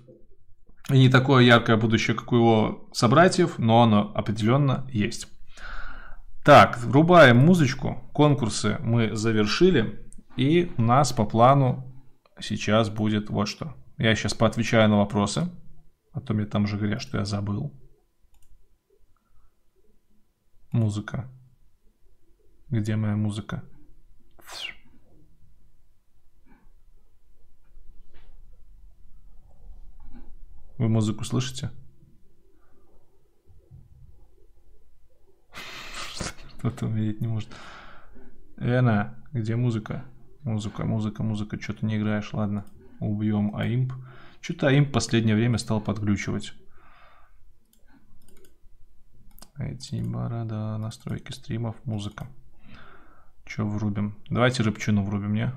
[0.91, 5.27] и не такое яркое будущее, как у его собратьев, но оно определенно есть.
[6.43, 8.09] Так, врубаем музычку.
[8.13, 10.09] Конкурсы мы завершили.
[10.37, 11.87] И у нас по плану
[12.39, 13.75] сейчас будет вот что.
[13.97, 15.51] Я сейчас поотвечаю на вопросы.
[16.13, 17.71] А то мне там же говорят, что я забыл.
[20.71, 21.29] Музыка.
[22.69, 23.63] Где моя музыка?
[30.79, 31.69] Вы музыку слышите?
[36.61, 37.49] Кто-то умереть не может.
[38.57, 40.05] Эна, где музыка?
[40.43, 41.59] Музыка, музыка, музыка.
[41.59, 42.31] Что ты не играешь?
[42.33, 42.67] Ладно,
[42.99, 43.93] убьем Аимп.
[44.41, 46.53] Что-то Аимп последнее время стал подглючивать.
[49.57, 52.27] Эти борода, настройки стримов, музыка.
[53.43, 54.15] Что врубим?
[54.29, 55.51] Давайте рыбчину врубим, не?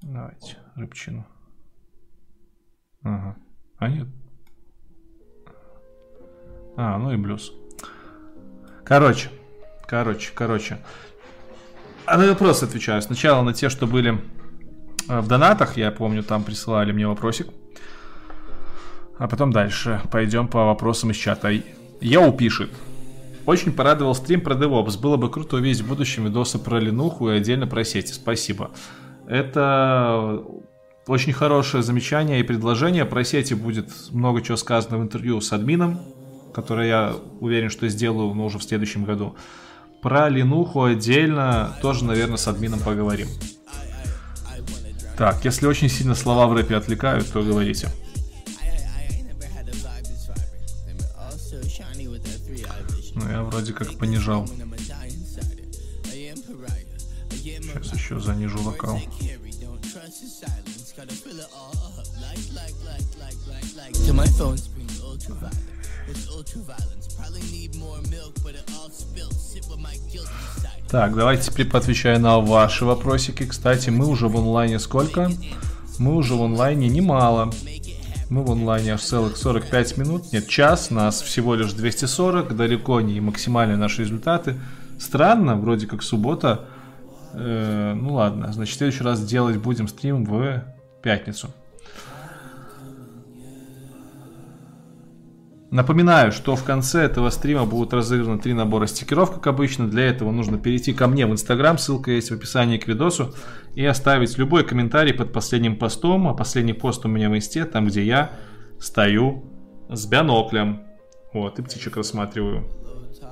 [0.00, 1.26] Давайте, рыбчину.
[3.02, 3.36] Ага.
[3.76, 4.08] А нет.
[6.78, 7.52] А, ну и блюз.
[8.88, 9.28] Короче,
[9.86, 10.78] короче, короче.
[12.06, 13.02] А на вопрос отвечаю.
[13.02, 14.18] Сначала на те, что были
[15.08, 17.48] э, в донатах, я помню, там присылали мне вопросик.
[19.18, 21.50] А потом дальше пойдем по вопросам из чата.
[22.00, 22.70] Яу пишет.
[23.44, 24.98] Очень порадовал стрим про DevOps.
[24.98, 28.12] Было бы круто увидеть в будущем видосы про Ленуху и отдельно про сети.
[28.14, 28.70] Спасибо.
[29.26, 30.42] Это
[31.06, 33.04] очень хорошее замечание и предложение.
[33.04, 36.00] Про сети будет много чего сказано в интервью с админом
[36.52, 39.36] которое я уверен, что сделаю, но уже в следующем году.
[40.02, 43.28] Про Ленуху отдельно тоже, наверное, с админом поговорим.
[45.16, 47.88] Так, если очень сильно слова в рэпе отвлекают, то говорите.
[53.14, 54.46] Ну, я вроде как понижал.
[57.36, 59.00] Сейчас еще занижу вокал.
[64.06, 64.77] To my phone screen, ultraviolet.
[70.90, 73.44] Так, давайте теперь поотвечаю на ваши вопросики.
[73.44, 75.30] Кстати, мы уже в онлайне сколько?
[75.98, 77.52] Мы уже в онлайне немало.
[78.30, 80.32] Мы в онлайне аж целых 45 минут.
[80.32, 82.56] Нет, час, нас всего лишь 240.
[82.56, 84.58] Далеко не максимальные наши результаты.
[84.98, 86.66] Странно, вроде как суббота.
[87.34, 90.62] Э, ну ладно, значит, в следующий раз делать будем стрим в
[91.02, 91.50] пятницу.
[95.70, 99.86] Напоминаю, что в конце этого стрима будут разыграны три набора стикеров, как обычно.
[99.86, 103.34] Для этого нужно перейти ко мне в Инстаграм, ссылка есть в описании к видосу,
[103.74, 106.26] и оставить любой комментарий под последним постом.
[106.26, 108.30] А последний пост у меня в Инсте, там где я
[108.80, 109.44] стою
[109.90, 110.84] с биноклем.
[111.34, 112.66] Вот, и птичек рассматриваю.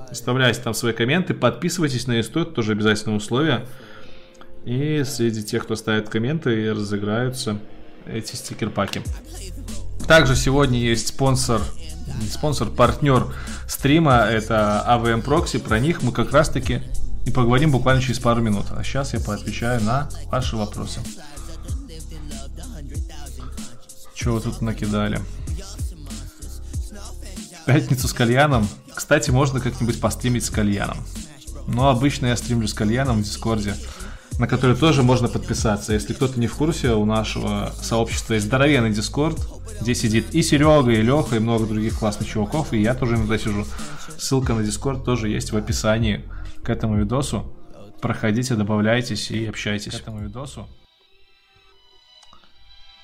[0.07, 3.65] Оставляйте там свои комменты, подписывайтесь на Инсту, это тоже обязательное условие.
[4.63, 7.57] И среди тех, кто ставит комменты, разыграются
[8.05, 9.01] эти стикер-паки.
[10.07, 11.61] Также сегодня есть спонсор
[12.31, 13.33] спонсор, партнер
[13.67, 15.59] стрима, это AVM Proxy.
[15.59, 16.81] Про них мы как раз таки
[17.25, 18.67] и поговорим буквально через пару минут.
[18.71, 21.01] А сейчас я поотвечаю на ваши вопросы.
[24.15, 25.21] Что вы тут накидали?
[27.65, 28.67] Пятницу с кальяном.
[28.95, 30.97] Кстати, можно как-нибудь постримить с кальяном.
[31.67, 33.75] Но обычно я стримлю с кальяном в Дискорде.
[34.39, 35.93] На который тоже можно подписаться.
[35.93, 39.39] Если кто-то не в курсе, у нашего сообщества есть здоровенный Дискорд,
[39.81, 43.37] где сидит и Серега, и Леха, и много других классных чуваков, и я тоже иногда
[43.37, 43.65] сижу.
[44.17, 46.23] Ссылка на Дискорд тоже есть в описании
[46.63, 47.53] к этому видосу.
[48.01, 50.67] Проходите, добавляйтесь и общайтесь к этому видосу.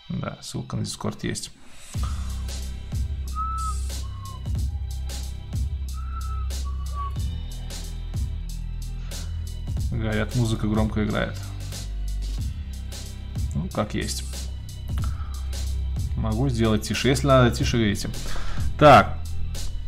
[0.10, 1.52] Да, ссылка на Дискорд есть.
[9.94, 11.38] Говорят, музыка громко играет.
[13.54, 14.24] Ну, как есть.
[16.18, 17.10] Могу сделать тише.
[17.10, 18.10] Если надо, тише говорите.
[18.80, 19.20] Так.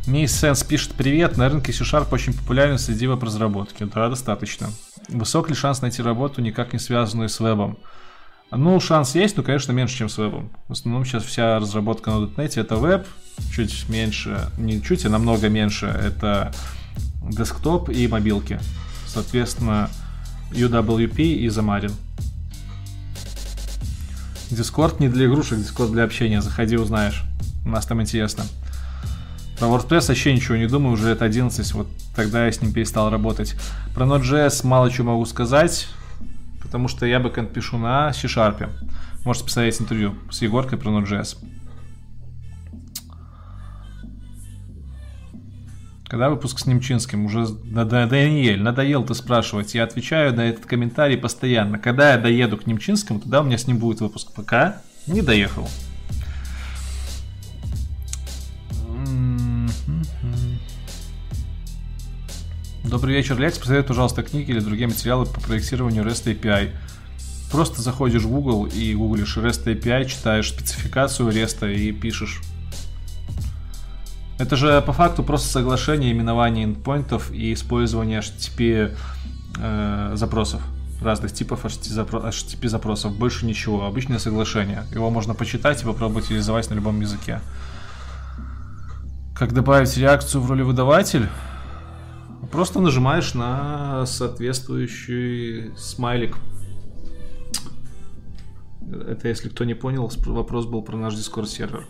[0.06, 1.36] Мисс Сенс пишет привет.
[1.36, 3.84] На рынке C-Sharp очень популярен среди веб-разработки.
[3.84, 4.68] Да, достаточно.
[5.08, 7.76] Высок ли шанс найти работу, никак не связанную с вебом?
[8.52, 10.52] Ну, шанс есть, но, конечно, меньше, чем с вебом.
[10.68, 13.04] В основном сейчас вся разработка на .NET это веб,
[13.52, 16.54] чуть меньше, не чуть, а намного меньше, это
[17.22, 18.60] десктоп и мобилки.
[19.16, 19.88] Соответственно,
[20.50, 21.92] UWP и Xamarin.
[24.50, 26.42] Дискорд не для игрушек, Дискорд для общения.
[26.42, 27.22] Заходи, узнаешь.
[27.64, 28.44] У нас там интересно.
[29.58, 33.08] Про WordPress вообще ничего не думаю, уже это 11, вот тогда я с ним перестал
[33.08, 33.56] работать.
[33.94, 35.88] Про Node.js мало чего могу сказать,
[36.60, 38.68] потому что я бэкэнд пишу на C-Sharp.
[39.24, 41.38] Можете посмотреть интервью с Егоркой про Node.js.
[46.08, 47.26] Когда выпуск с Немчинским?
[47.26, 49.74] Уже надоел, надоел ты спрашивать.
[49.74, 51.78] Я отвечаю на этот комментарий постоянно.
[51.80, 54.32] Когда я доеду к Немчинскому, тогда у меня с ним будет выпуск.
[54.32, 55.68] Пока не доехал.
[62.84, 63.58] Добрый вечер, Лекс.
[63.58, 66.70] Посоветуй, пожалуйста, книги или другие материалы по проектированию REST API.
[67.50, 72.42] Просто заходишь в Google и гуглишь REST API, читаешь спецификацию REST и пишешь
[74.38, 78.94] это же по факту просто соглашение именования endpointов и использование HTTP
[79.58, 80.62] э, запросов
[81.02, 83.16] разных типов HTTP запросов.
[83.16, 83.84] Больше ничего.
[83.86, 84.84] Обычное соглашение.
[84.92, 87.40] Его можно почитать и попробовать реализовать на любом языке.
[89.34, 91.28] Как добавить реакцию в роли выдаватель?
[92.50, 96.36] Просто нажимаешь на соответствующий смайлик.
[99.08, 101.86] Это, если кто не понял, вопрос был про наш Discord сервер.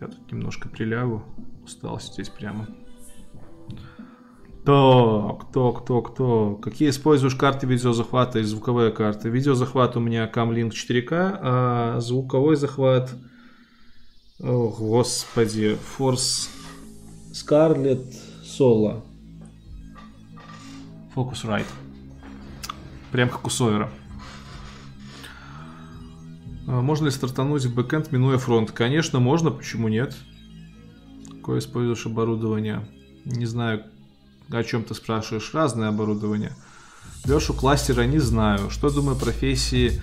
[0.00, 1.22] Я тут немножко прилягу.
[1.62, 2.66] Устал сидеть прямо.
[4.64, 6.60] Так, так, так, так.
[6.60, 9.28] Какие используешь карты видеозахвата и звуковые карты?
[9.28, 13.14] Видеозахват у меня Camlink 4K, а звуковой захват...
[14.42, 15.78] О, господи.
[15.98, 16.48] Force
[17.32, 18.06] Scarlett
[18.42, 19.02] Solo.
[21.14, 21.66] Focusrite.
[23.12, 23.90] Прям как у Сойера.
[26.70, 28.70] А можно ли стартануть в бэкэнд, минуя фронт?
[28.70, 30.14] Конечно, можно, почему нет?
[31.28, 32.86] Какое используешь оборудование?
[33.24, 33.82] Не знаю,
[34.48, 35.52] о чем ты спрашиваешь.
[35.52, 36.52] Разное оборудование.
[37.24, 38.70] Лешу кластера не знаю.
[38.70, 40.00] Что думаю профессии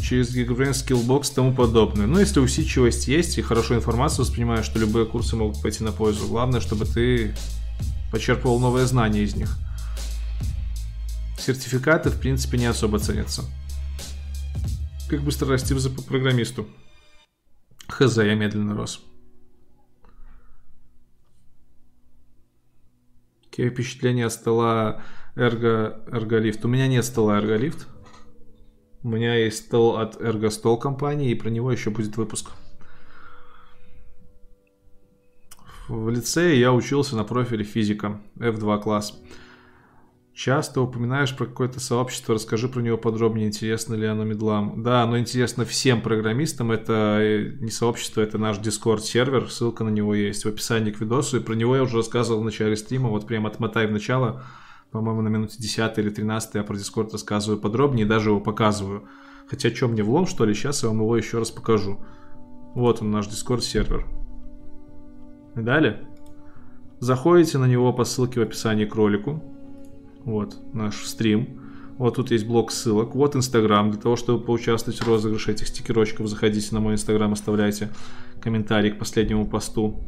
[0.00, 2.06] через Geekbrain, Skillbox и тому подобное.
[2.06, 6.26] Ну, если усидчивость есть и хорошо информацию воспринимаешь, что любые курсы могут пойти на пользу.
[6.26, 7.34] Главное, чтобы ты
[8.10, 9.58] почерпывал новые знания из них.
[11.38, 13.44] Сертификаты, в принципе, не особо ценятся.
[15.08, 16.66] Как быстро расти по программисту?
[17.88, 19.04] Хз, я медленно рос.
[23.44, 25.02] Какие впечатления от стола
[25.36, 26.64] Ergo, Ergolift?
[26.64, 27.86] У меня нет стола Ergolift.
[29.02, 32.50] У меня есть стол от Ergostol компании, и про него еще будет выпуск.
[35.86, 39.20] В лицее я учился на профиле физика, F2 класс.
[40.34, 44.82] Часто упоминаешь про какое-то сообщество, расскажи про него подробнее, интересно ли оно медлам.
[44.82, 49.90] Да, оно интересно всем программистам, это э, не сообщество, это наш Discord сервер, ссылка на
[49.90, 53.10] него есть в описании к видосу, и про него я уже рассказывал в начале стрима,
[53.10, 54.42] вот прям отмотай в начало,
[54.90, 59.08] по-моему, на минуте 10 или 13 я про Discord рассказываю подробнее, даже его показываю.
[59.46, 62.04] Хотя что мне влом, что ли, сейчас я вам его еще раз покажу.
[62.74, 64.04] Вот он, наш Discord сервер.
[65.54, 66.08] И далее.
[66.98, 69.53] Заходите на него по ссылке в описании к ролику
[70.24, 71.60] вот наш стрим.
[71.98, 73.14] Вот тут есть блок ссылок.
[73.14, 73.90] Вот Инстаграм.
[73.90, 77.90] Для того, чтобы поучаствовать в розыгрыше этих стикерочков, заходите на мой Инстаграм, оставляйте
[78.40, 80.02] комментарий к последнему посту.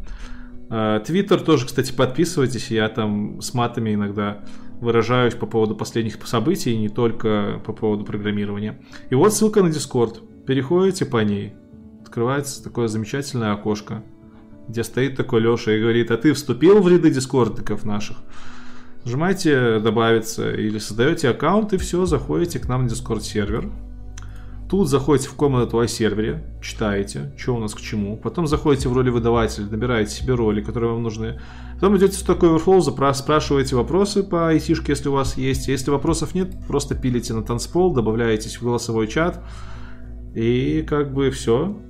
[0.68, 2.70] А, Твиттер тоже, кстати, подписывайтесь.
[2.70, 4.44] Я там с матами иногда
[4.80, 8.80] выражаюсь по поводу последних событий, не только по поводу программирования.
[9.10, 10.22] И вот ссылка на Дискорд.
[10.44, 11.54] Переходите по ней.
[12.02, 14.02] Открывается такое замечательное окошко,
[14.68, 18.18] где стоит такой Леша и говорит, а ты вступил в ряды дискордников наших?
[19.06, 23.70] Нажимаете добавиться или создаете аккаунт и все, заходите к нам на Discord сервер.
[24.68, 28.16] Тут заходите в комнату о сервере, читаете, что у нас к чему.
[28.16, 31.38] Потом заходите в роли выдавателя, набираете себе роли, которые вам нужны.
[31.74, 35.68] Потом идете в такой Overflow, спрашиваете вопросы по айтишке, если у вас есть.
[35.68, 39.40] Если вопросов нет, просто пилите на танцпол, добавляетесь в голосовой чат.
[40.34, 41.80] И как бы все.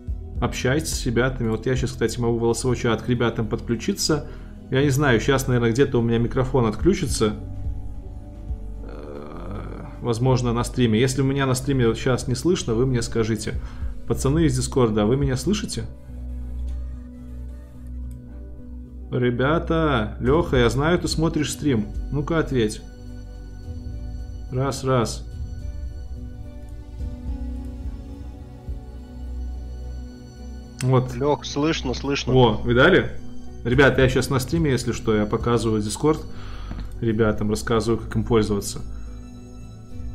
[0.43, 1.49] Общайтесь с ребятами.
[1.49, 4.29] Вот я сейчас, кстати, могу в голосовой чат к ребятам подключиться.
[4.71, 7.35] Я не знаю, сейчас, наверное, где-то у меня микрофон отключится
[10.07, 11.01] возможно, на стриме.
[11.01, 13.55] Если у меня на стриме сейчас не слышно, вы мне скажите.
[14.07, 15.85] Пацаны из Дискорда, а вы меня слышите?
[19.11, 21.89] Ребята, Леха, я знаю, ты смотришь стрим.
[22.13, 22.83] Ну-ка, ответь.
[24.53, 25.27] Раз, раз.
[30.83, 31.15] Вот.
[31.17, 32.33] Лех, слышно, слышно.
[32.33, 33.11] О, видали?
[33.67, 36.25] Ребята, я сейчас на стриме, если что, я показываю Дискорд
[37.01, 38.81] ребятам, рассказываю, как им пользоваться.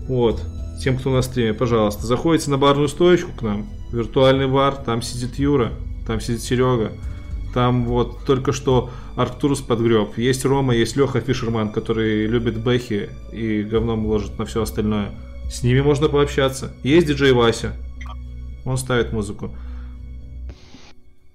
[0.07, 0.41] Вот.
[0.81, 3.67] Тем, кто на стриме, пожалуйста, заходите на барную стоечку к нам.
[3.91, 5.73] Виртуальный бар, там сидит Юра,
[6.07, 6.93] там сидит Серега.
[7.53, 10.17] Там вот только что Арктурус подгреб.
[10.17, 15.11] Есть Рома, есть Леха Фишерман, который любит бэхи и говном ложит на все остальное.
[15.51, 16.71] С ними можно пообщаться.
[16.83, 17.73] Есть диджей Вася.
[18.63, 19.53] Он ставит музыку.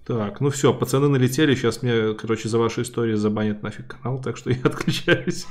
[0.06, 1.56] Так, ну все, пацаны налетели.
[1.56, 5.46] Сейчас мне, короче, за ваши истории забанят нафиг канал, так что я отключаюсь.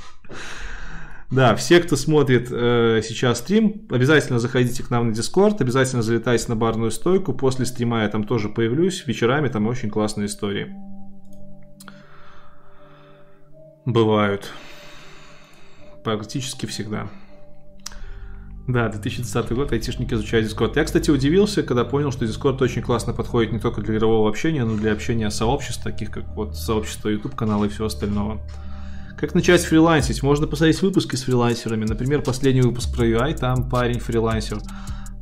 [1.30, 6.46] Да, все, кто смотрит э, сейчас стрим, обязательно заходите к нам на Discord, обязательно залетайте
[6.48, 7.34] на барную стойку.
[7.34, 9.06] После стрима я там тоже появлюсь.
[9.06, 10.74] Вечерами там очень классные истории.
[13.84, 14.52] Бывают.
[16.02, 17.08] Практически всегда.
[18.68, 20.72] Да, 2020 год, айтишники изучают Discord.
[20.74, 24.64] Я, кстати, удивился, когда понял, что Discord очень классно подходит не только для игрового общения,
[24.64, 28.40] но и для общения сообществ, таких как вот сообщество YouTube канала и все остальное.
[29.16, 30.22] Как начать фрилансить?
[30.22, 31.84] Можно посмотреть выпуски с фрилансерами.
[31.84, 34.58] Например, последний выпуск про UI, там парень фрилансер.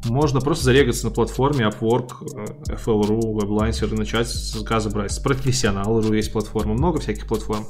[0.06, 5.12] Можно просто зарегаться на платформе Upwork, э, FL.ru, WebLancer и начать с заказа брать.
[5.12, 7.66] С профессионал.ру есть платформа, много всяких платформ.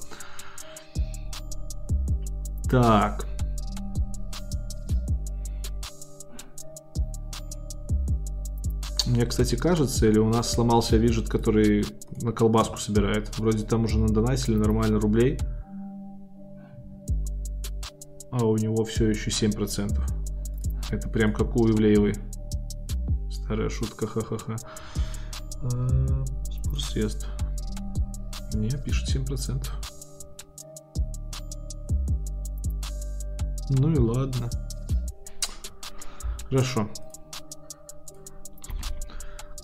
[2.70, 3.26] Так.
[9.06, 11.84] Мне, кстати, кажется, или у нас сломался виджет, который
[12.22, 13.36] на колбаску собирает.
[13.38, 15.38] Вроде там уже надонатили нормально рублей
[18.36, 19.96] а у него все еще 7%.
[20.90, 22.14] Это прям как у Ивлеевой.
[23.30, 24.56] Старая шутка, ха-ха-ха.
[25.62, 27.28] А, сбор средств.
[28.54, 29.68] Не, пишет 7%.
[33.70, 34.50] Ну и ладно.
[36.48, 36.90] Хорошо.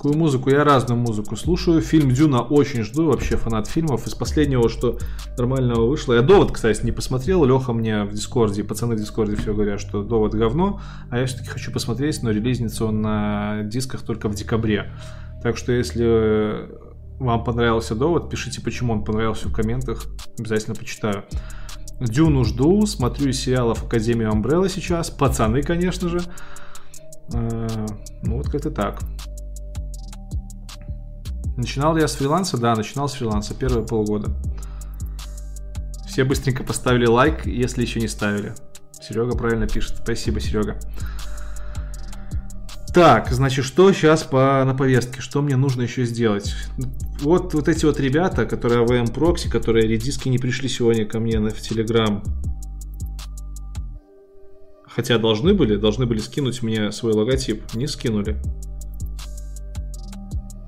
[0.00, 0.48] Какую музыку?
[0.48, 1.82] Я разную музыку слушаю.
[1.82, 4.06] Фильм Дюна очень жду, вообще фанат фильмов.
[4.06, 4.96] Из последнего, что
[5.36, 6.14] нормального вышло.
[6.14, 7.44] Я довод, кстати, не посмотрел.
[7.44, 10.80] Леха мне в Дискорде, пацаны в Дискорде все говорят, что довод говно.
[11.10, 14.90] А я все-таки хочу посмотреть, но релизнится он на дисках только в декабре.
[15.42, 16.70] Так что если
[17.18, 20.06] вам понравился довод, пишите, почему он понравился в комментах.
[20.38, 21.24] Обязательно почитаю.
[22.00, 25.10] Дюну жду, смотрю сериалов Академия Umbrella сейчас.
[25.10, 26.22] Пацаны, конечно же.
[27.34, 27.66] А,
[28.22, 29.00] ну вот как-то так.
[31.60, 32.56] Начинал я с фриланса?
[32.56, 34.30] Да, начинал с фриланса первые полгода.
[36.08, 38.54] Все быстренько поставили лайк, если еще не ставили.
[38.98, 39.98] Серега правильно пишет.
[40.02, 40.80] Спасибо, Серега.
[42.94, 45.20] Так, значит, что сейчас по, на повестке?
[45.20, 46.54] Что мне нужно еще сделать?
[47.20, 51.38] Вот, вот эти вот ребята, которые AVM Proxy, которые редиски не пришли сегодня ко мне
[51.38, 52.24] в Telegram.
[54.86, 57.74] Хотя должны были, должны были скинуть мне свой логотип.
[57.74, 58.40] Не скинули.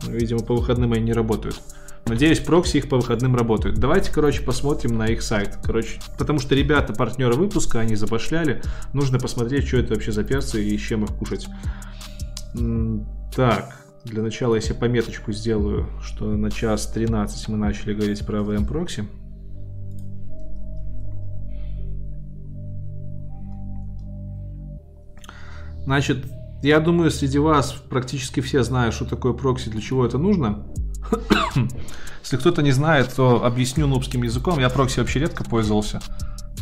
[0.06, 1.60] Видимо, по выходным они не работают.
[2.06, 3.78] Надеюсь, прокси их по выходным работают.
[3.78, 5.58] Давайте, короче, посмотрим на их сайт.
[5.62, 8.60] Короче, потому что ребята, партнеры выпуска, они забашляли.
[8.92, 11.46] Нужно посмотреть, что это вообще за перцы и с чем их кушать.
[13.34, 18.40] Так, для начала я себе пометочку сделаю, что на час 13 мы начали говорить про
[18.40, 19.04] VM прокси.
[25.84, 26.24] Значит,
[26.62, 30.64] я думаю, среди вас практически все знают, что такое прокси, для чего это нужно.
[32.22, 34.60] Если кто-то не знает, то объясню нубским языком.
[34.60, 36.00] Я прокси вообще редко пользовался.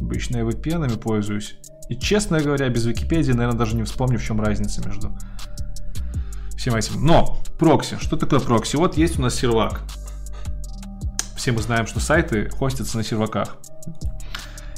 [0.01, 1.57] Обычно я VPN пользуюсь.
[1.91, 5.13] И, честно говоря, без Википедии, наверное, даже не вспомню, в чем разница между
[6.57, 7.05] всем этим.
[7.05, 7.99] Но, прокси.
[8.01, 8.77] Что такое прокси?
[8.77, 9.83] Вот есть у нас сервак.
[11.37, 13.57] Все мы знаем, что сайты хостятся на серваках.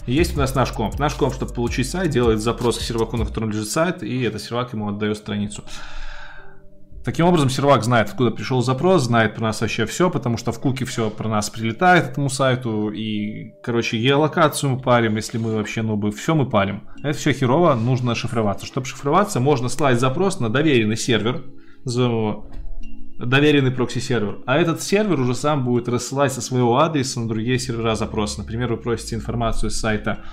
[0.07, 0.99] Есть у нас наш комп.
[0.99, 4.43] Наш комп, чтобы получить сайт, делает запрос к серваку, на котором лежит сайт, и этот
[4.43, 5.63] сервак ему отдает страницу.
[7.05, 10.61] Таким образом, сервак знает, откуда пришел запрос, знает про нас вообще все, потому что в
[10.61, 15.83] куки все про нас прилетает этому сайту, и, короче, геолокацию мы парим, если мы вообще
[15.83, 16.89] нубы, все мы палим.
[17.03, 18.67] Это все херово, нужно шифроваться.
[18.67, 21.43] Чтобы шифроваться, можно слать запрос на доверенный сервер,
[21.85, 22.47] назовем его
[23.27, 24.39] доверенный прокси-сервер.
[24.47, 28.39] А этот сервер уже сам будет рассылать со своего адреса на другие сервера запрос.
[28.39, 30.25] Например, вы просите информацию с сайта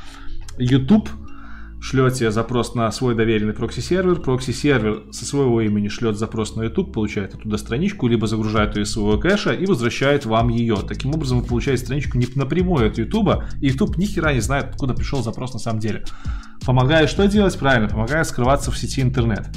[0.58, 1.10] YouTube,
[1.82, 7.36] шлете запрос на свой доверенный прокси-сервер, прокси-сервер со своего имени шлет запрос на YouTube, получает
[7.36, 10.78] оттуда страничку, либо загружает ее из своего кэша и возвращает вам ее.
[10.88, 14.70] Таким образом, вы получаете страничку не напрямую от YouTube, и YouTube ни хера не знает,
[14.72, 16.04] откуда пришел запрос на самом деле.
[16.66, 17.58] Помогает что делать?
[17.58, 19.48] Правильно, помогает скрываться в сети интернет.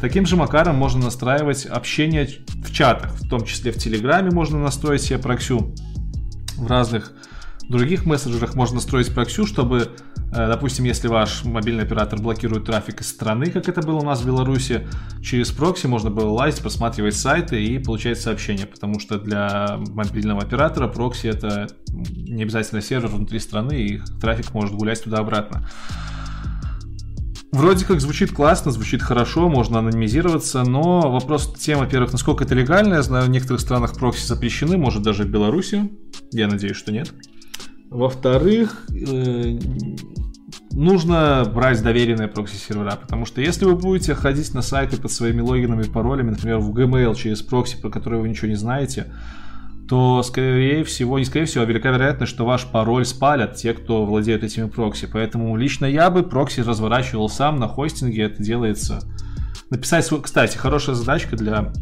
[0.00, 2.26] Таким же макаром можно настраивать общение
[2.64, 5.74] в чатах, в том числе в Телеграме можно настроить себе проксю.
[6.56, 7.12] В разных
[7.68, 9.90] других мессенджерах можно настроить проксю, чтобы,
[10.32, 14.22] э, допустим, если ваш мобильный оператор блокирует трафик из страны, как это было у нас
[14.22, 14.88] в Беларуси,
[15.22, 20.88] через прокси можно было лазить, просматривать сайты и получать сообщения, потому что для мобильного оператора
[20.88, 25.68] прокси это не обязательно сервер внутри страны, и трафик может гулять туда-обратно.
[27.52, 32.54] Вроде как звучит классно, звучит хорошо, можно анонимизироваться, но вопрос в том, во-первых, насколько это
[32.54, 32.94] легально.
[32.94, 35.90] Я знаю, в некоторых странах прокси запрещены, может даже в Беларуси.
[36.30, 37.12] Я надеюсь, что нет.
[37.90, 39.58] Во-вторых, э,
[40.70, 45.82] нужно брать доверенные прокси-сервера, потому что если вы будете ходить на сайты под своими логинами
[45.82, 49.12] и паролями, например, в Gmail через прокси, про который вы ничего не знаете,
[49.90, 54.06] то, скорее всего, не скорее всего, а велика вероятность, что ваш пароль спалят те, кто
[54.06, 55.08] владеет этими прокси.
[55.12, 59.00] Поэтому лично я бы прокси разворачивал сам на хостинге, это делается.
[59.68, 60.22] Написать свой...
[60.22, 61.72] Кстати, хорошая задачка для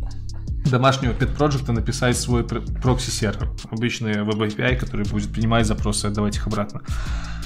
[0.71, 3.51] домашнего pet проекта написать свой прокси-сервер.
[3.71, 6.81] Обычный Web API, который будет принимать запросы и отдавать их обратно.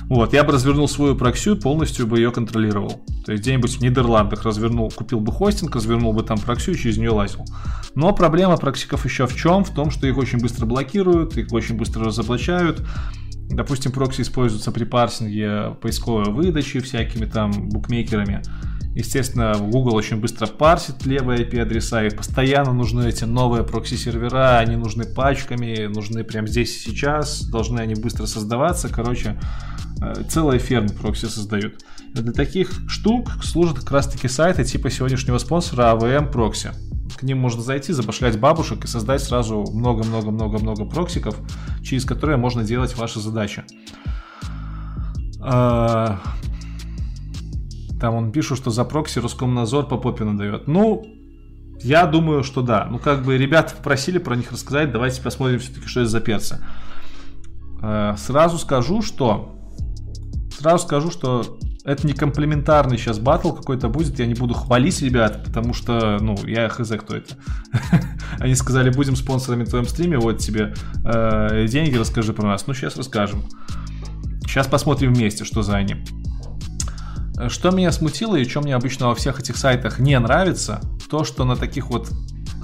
[0.08, 3.02] Вот, я бы развернул свою проксию, полностью бы ее контролировал.
[3.24, 7.10] То есть где-нибудь в Нидерландах развернул, купил бы хостинг, развернул бы там проксию, через нее
[7.10, 7.44] лазил.
[7.94, 9.64] Но проблема проксиков еще в чем?
[9.64, 12.82] В том, что их очень быстро блокируют, их очень быстро разоблачают.
[13.50, 18.42] Допустим, прокси используются при парсинге поисковой выдачи всякими там букмекерами.
[18.94, 25.04] Естественно, Google очень быстро парсит левые IP-адреса, и постоянно нужны эти новые прокси-сервера, они нужны
[25.04, 28.88] пачками, нужны прямо здесь и сейчас, должны они быстро создаваться.
[28.88, 29.38] Короче,
[30.02, 31.74] Э, целые фермы прокси создают.
[32.12, 36.74] Для таких штук служат как раз таки сайты типа сегодняшнего спонсора AWM Proxy.
[37.16, 41.36] К ним можно зайти, забашлять бабушек и создать сразу много-много-много-много проксиков,
[41.82, 43.64] через которые можно делать ваши задачи.
[48.02, 50.66] Там он пишет, что за прокси Роскомнадзор по попе надает.
[50.66, 51.06] Ну,
[51.80, 52.88] я думаю, что да.
[52.90, 56.58] Ну, как бы ребята просили про них рассказать, давайте посмотрим все-таки, что это за перцы.
[57.80, 59.56] Э, сразу скажу, что
[60.58, 65.44] Сразу скажу, что это не комплементарный сейчас батл какой-то будет, я не буду хвалить ребят,
[65.44, 67.36] потому что, ну, я хз, кто это.
[68.38, 70.74] Они сказали, будем спонсорами в твоем стриме, вот тебе
[71.04, 72.66] э, деньги, расскажи про нас.
[72.66, 73.44] Ну, сейчас расскажем.
[74.42, 76.04] Сейчас посмотрим вместе, что за они.
[77.48, 81.44] Что меня смутило и что мне обычно во всех этих сайтах не нравится, то, что
[81.44, 82.10] на таких вот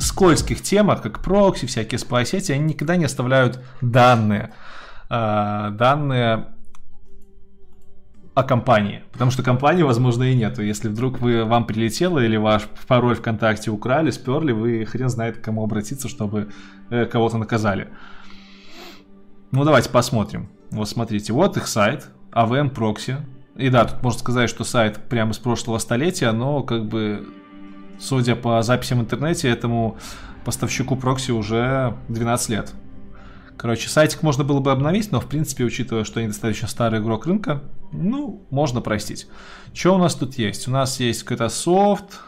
[0.01, 4.53] скользких темах, как прокси, всякие спай-сети, они никогда не оставляют данные.
[5.11, 6.47] Э, данные
[8.35, 9.03] о компании.
[9.11, 10.63] Потому что компании, возможно, и нету.
[10.63, 15.41] Если вдруг вы, вам прилетело или ваш пароль ВКонтакте украли, сперли, вы хрен знает, к
[15.41, 16.51] кому обратиться, чтобы
[16.91, 17.89] э, кого-то наказали.
[19.51, 20.51] Ну, давайте посмотрим.
[20.71, 23.17] Вот смотрите, вот их сайт, AVM Proxy.
[23.59, 27.29] И да, тут можно сказать, что сайт прямо с прошлого столетия, но как бы,
[27.99, 29.99] судя по записям в интернете, этому
[30.45, 32.73] поставщику прокси уже 12 лет.
[33.57, 37.27] Короче, сайтик можно было бы обновить, но в принципе, учитывая, что они достаточно старый игрок
[37.27, 39.27] рынка, ну, можно простить.
[39.75, 40.69] Что у нас тут есть?
[40.69, 42.21] У нас есть какой-то софт,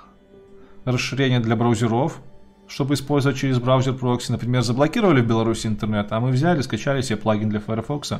[0.85, 2.20] расширение для браузеров,
[2.66, 4.32] чтобы использовать через браузер прокси.
[4.32, 8.15] Например, заблокировали в Беларуси интернет, а мы взяли, скачали себе плагин для Firefox,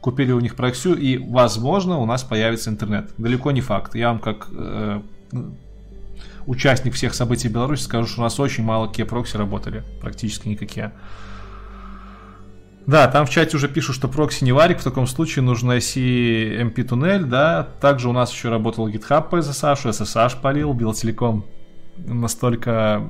[0.00, 3.10] купили у них проксю, и, возможно, у нас появится интернет.
[3.18, 3.94] Далеко не факт.
[3.94, 5.00] Я вам как э,
[6.46, 10.48] участник всех событий в Беларуси скажу, что у нас очень мало какие прокси работали, практически
[10.48, 10.92] никакие.
[12.86, 16.72] Да, там в чате уже пишут, что прокси не варик, в таком случае нужно IC
[16.72, 17.68] MP-туннель, да.
[17.80, 21.44] Также у нас еще работал GitHub по SSH, SSH полил, Белтелеком
[21.98, 23.02] настолько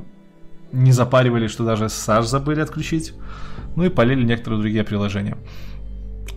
[0.73, 3.15] не запаривали, что даже SSH забыли отключить.
[3.77, 5.37] Ну и полили некоторые другие приложения.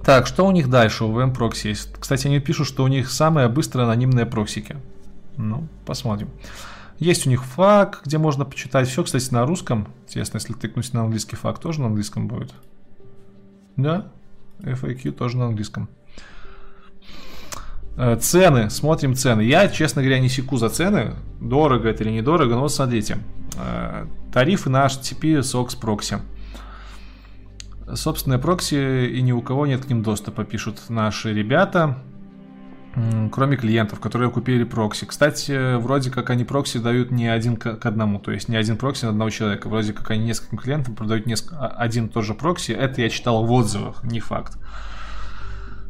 [0.06, 1.94] Так, что у них дальше у VM есть?
[1.98, 4.78] Кстати, они пишут, что у них самые быстрые анонимные проксики.
[5.38, 6.30] Ну, посмотрим.
[7.00, 8.88] Есть у них фак, где можно почитать.
[8.88, 9.88] Все, кстати, на русском.
[10.06, 12.54] Интересно, если тыкнуть на английский фак, тоже на английском будет.
[13.78, 14.12] Да,
[14.60, 15.90] FAQ тоже на английском.
[17.96, 19.42] Э, цены, смотрим цены.
[19.42, 23.18] Я, честно говоря, не секу за цены, дорого это или недорого, но вот смотрите.
[23.56, 26.20] э, тарифы на HTTP SOCKS прокси.
[27.94, 31.98] Собственные прокси и ни у кого нет к ним доступа, пишут наши ребята
[33.32, 35.06] кроме клиентов, которые купили прокси.
[35.06, 39.06] Кстати, вроде как они прокси дают не один к одному, то есть не один прокси
[39.06, 39.68] на одного человека.
[39.68, 42.72] Вроде как они нескольким клиентам продают несколько, а, один тот же прокси.
[42.72, 44.58] Это я читал в отзывах, не факт.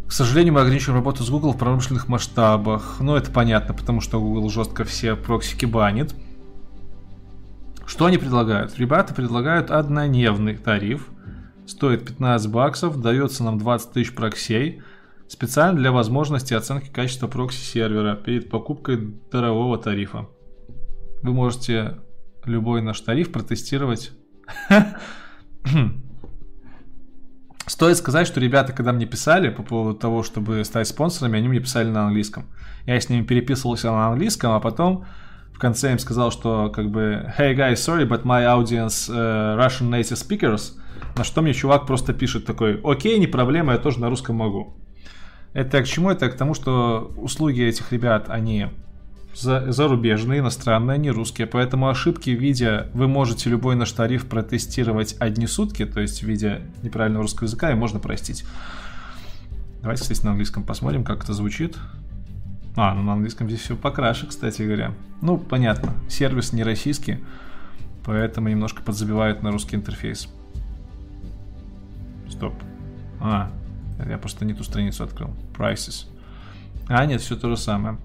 [0.08, 2.98] К сожалению, мы ограничиваем работу с Google в промышленных масштабах.
[3.00, 6.16] Но это понятно, потому что Google жестко все проксики банит.
[7.86, 8.78] Что они предлагают?
[8.78, 11.10] Ребята предлагают однодневный тариф.
[11.66, 14.82] Стоит 15 баксов, дается нам 20 тысяч проксей–
[15.34, 20.28] Специально для возможности оценки качества прокси-сервера перед покупкой дорогого тарифа.
[21.24, 22.02] Вы можете
[22.46, 24.12] любой наш тариф протестировать.
[27.66, 31.62] Стоит сказать, что ребята, когда мне писали по поводу того, чтобы стать спонсорами, они мне
[31.62, 32.46] писали на английском.
[32.86, 35.06] Я с ними переписывался на английском, а потом
[35.54, 39.90] в конце им сказал, что как бы Hey guys, sorry, but my audience uh, Russian
[39.90, 40.74] native speakers.
[41.16, 44.76] На что мне чувак просто пишет такой, окей, не проблема, я тоже на русском могу.
[45.54, 46.10] Это к чему?
[46.10, 48.70] Это к тому, что услуги этих ребят, они
[49.36, 51.48] за, зарубежные, иностранные, не русские.
[51.48, 56.26] Поэтому ошибки в виде вы можете любой наш тариф протестировать одни сутки, то есть в
[56.26, 58.46] виде неправильного русского языка, и можно простить.
[59.82, 61.78] Давайте, кстати, на английском посмотрим, как это звучит.
[62.76, 64.94] А, ну на английском здесь все покраше, кстати говоря.
[65.22, 67.24] Ну, понятно, сервис не российский,
[68.04, 70.28] поэтому немножко подзабивают на русский интерфейс.
[72.30, 72.56] Стоп.
[73.22, 73.52] А,
[74.08, 75.30] я просто не ту страницу открыл.
[75.56, 76.08] Prices.
[76.88, 77.98] А, нет, все то же самое.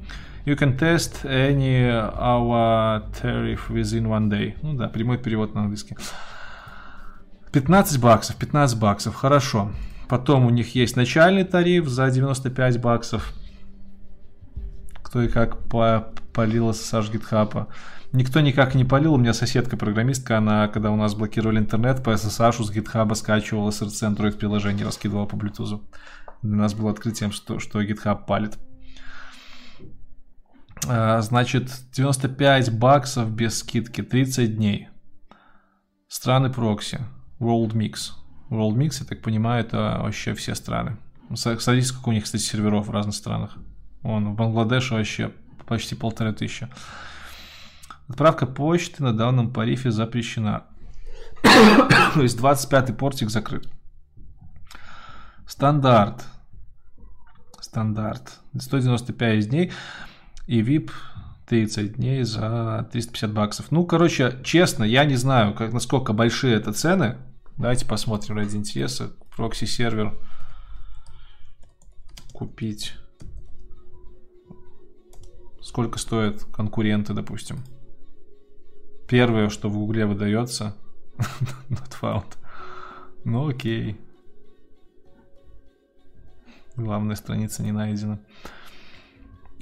[0.44, 4.54] You can test any our tariff within one day.
[4.62, 5.96] Ну да, прямой перевод на английский.
[7.52, 9.70] 15 баксов, 15 баксов, хорошо.
[10.08, 13.34] Потом у них есть начальный тариф за 95 баксов.
[15.08, 17.68] Кто и как полил SSH GitHub.
[18.12, 19.14] Никто никак не полил.
[19.14, 23.70] У меня соседка программистка, она, когда у нас блокировали интернет, по SSH с GitHub скачивала
[23.70, 25.80] SRC Android приложение, раскидывала по Bluetooth.
[26.42, 28.58] Для нас было открытием, что, что GitHub палит.
[30.86, 34.88] А, значит, 95 баксов без скидки, 30 дней.
[36.06, 37.00] Страны прокси.
[37.40, 38.10] World Mix.
[38.50, 40.98] World Mix, я так понимаю, это вообще все страны.
[41.34, 43.56] Смотрите, сколько у них, кстати, серверов в разных странах.
[44.02, 45.32] Вон в Бангладеше вообще
[45.66, 46.68] почти полторы тысячи.
[48.08, 50.64] Отправка почты на данном тарифе запрещена.
[51.42, 53.68] То есть 25-й портик закрыт.
[55.46, 56.24] Стандарт.
[57.60, 58.38] Стандарт.
[58.58, 59.72] 195 дней.
[60.46, 60.90] И VIP
[61.46, 63.70] 30 дней за 350 баксов.
[63.70, 67.16] Ну, короче, честно, я не знаю, как, насколько большие это цены.
[67.56, 69.12] Давайте посмотрим ради интереса.
[69.36, 70.14] Прокси-сервер
[72.32, 72.94] купить.
[75.68, 77.58] Сколько стоят конкуренты, допустим.
[79.06, 80.74] Первое, что в Гугле выдается,
[81.68, 82.38] not found.
[83.24, 84.00] Ну окей.
[86.74, 88.18] Главная страница не найдена.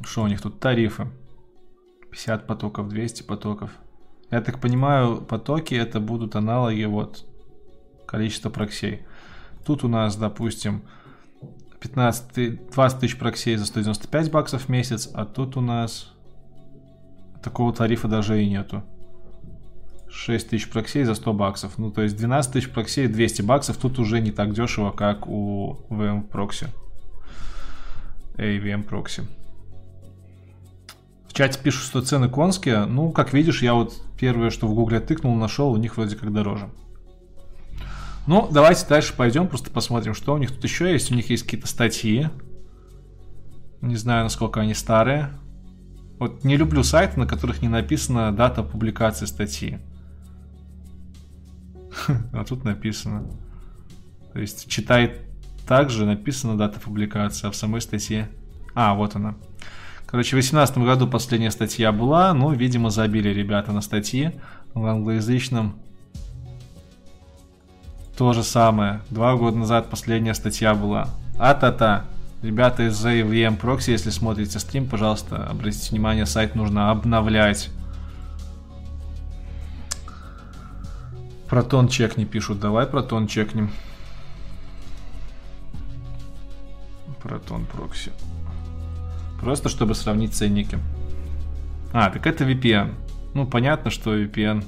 [0.04, 0.60] Что у них тут?
[0.60, 1.08] Тарифы.
[2.12, 3.72] 50 потоков, 200 потоков.
[4.30, 7.26] Я так понимаю, потоки это будут аналоги вот
[8.06, 9.04] количества проксей.
[9.64, 10.84] Тут у нас, допустим,
[11.81, 16.12] 15, 20 тысяч проксей за 195 баксов в месяц, а тут у нас
[17.43, 18.82] такого тарифа даже и нету.
[20.09, 21.78] 6 тысяч проксей за 100 баксов.
[21.78, 23.77] Ну, то есть 12 тысяч проксей 200 баксов.
[23.77, 26.69] Тут уже не так дешево, как у VM Proxy.
[28.36, 29.24] AVM Proxy.
[31.28, 32.86] В чате пишут, что цены конские.
[32.86, 36.32] Ну, как видишь, я вот первое, что в гугле тыкнул, нашел, у них вроде как
[36.32, 36.70] дороже.
[38.27, 41.12] Ну, давайте дальше пойдем, просто посмотрим, что у них тут еще есть.
[41.12, 42.28] У них есть какие-то статьи.
[43.81, 45.31] Не знаю, насколько они старые.
[46.19, 49.78] Вот не люблю сайты, на которых не написана дата публикации статьи.
[52.32, 53.31] А тут написано.
[54.32, 55.20] То есть читает
[55.66, 58.28] также написана дата публикации, а в самой статье...
[58.74, 59.36] А, вот она.
[60.07, 64.32] Короче, в 2018 году последняя статья была, ну, видимо, забили ребята на статьи
[64.74, 65.81] в англоязычном.
[68.16, 69.01] То же самое.
[69.10, 71.09] Два года назад последняя статья была.
[71.38, 72.05] А-та-та.
[72.43, 77.70] Ребята из AVM Proxy, если смотрите стрим, пожалуйста, обратите внимание, сайт нужно обновлять.
[81.48, 82.60] Протон чек не пишут.
[82.60, 83.70] Давай протон чекнем.
[87.22, 88.12] Протон прокси.
[89.40, 90.78] Просто чтобы сравнить ценники.
[91.93, 92.94] А, так это VPN.
[93.34, 94.64] Ну, понятно, что VPN.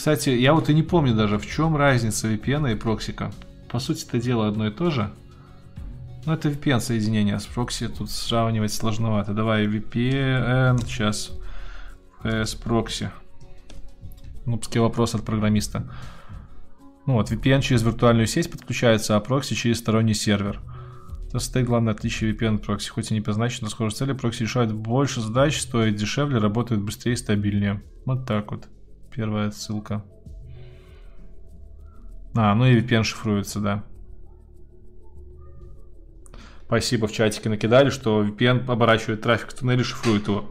[0.00, 3.30] Кстати, я вот и не помню даже, в чем разница VPN и проксика.
[3.68, 5.10] По сути, это дело одно и то же.
[6.24, 7.38] Ну, это VPN соединение.
[7.38, 9.34] С прокси тут сравнивать сложновато.
[9.34, 10.82] Давай VPN.
[10.86, 11.32] Сейчас.
[12.24, 13.10] vs прокси.
[14.46, 15.92] Нубский вопрос от программиста.
[17.04, 20.62] Ну вот, VPN через виртуальную сеть подключается, а прокси через сторонний сервер.
[21.26, 22.88] В этом состоит главное отличие VPN прокси.
[22.88, 27.16] Хоть и не позначено схожие цели, прокси решают больше задач, стоит дешевле, работает быстрее и
[27.16, 27.82] стабильнее.
[28.06, 28.66] Вот так вот.
[29.14, 30.04] Первая ссылка.
[32.34, 33.84] А, ну и VPN шифруется, да.
[36.66, 40.48] Спасибо, в чатике накидали, что VPN оборачивает трафик в туннеле, шифрует его.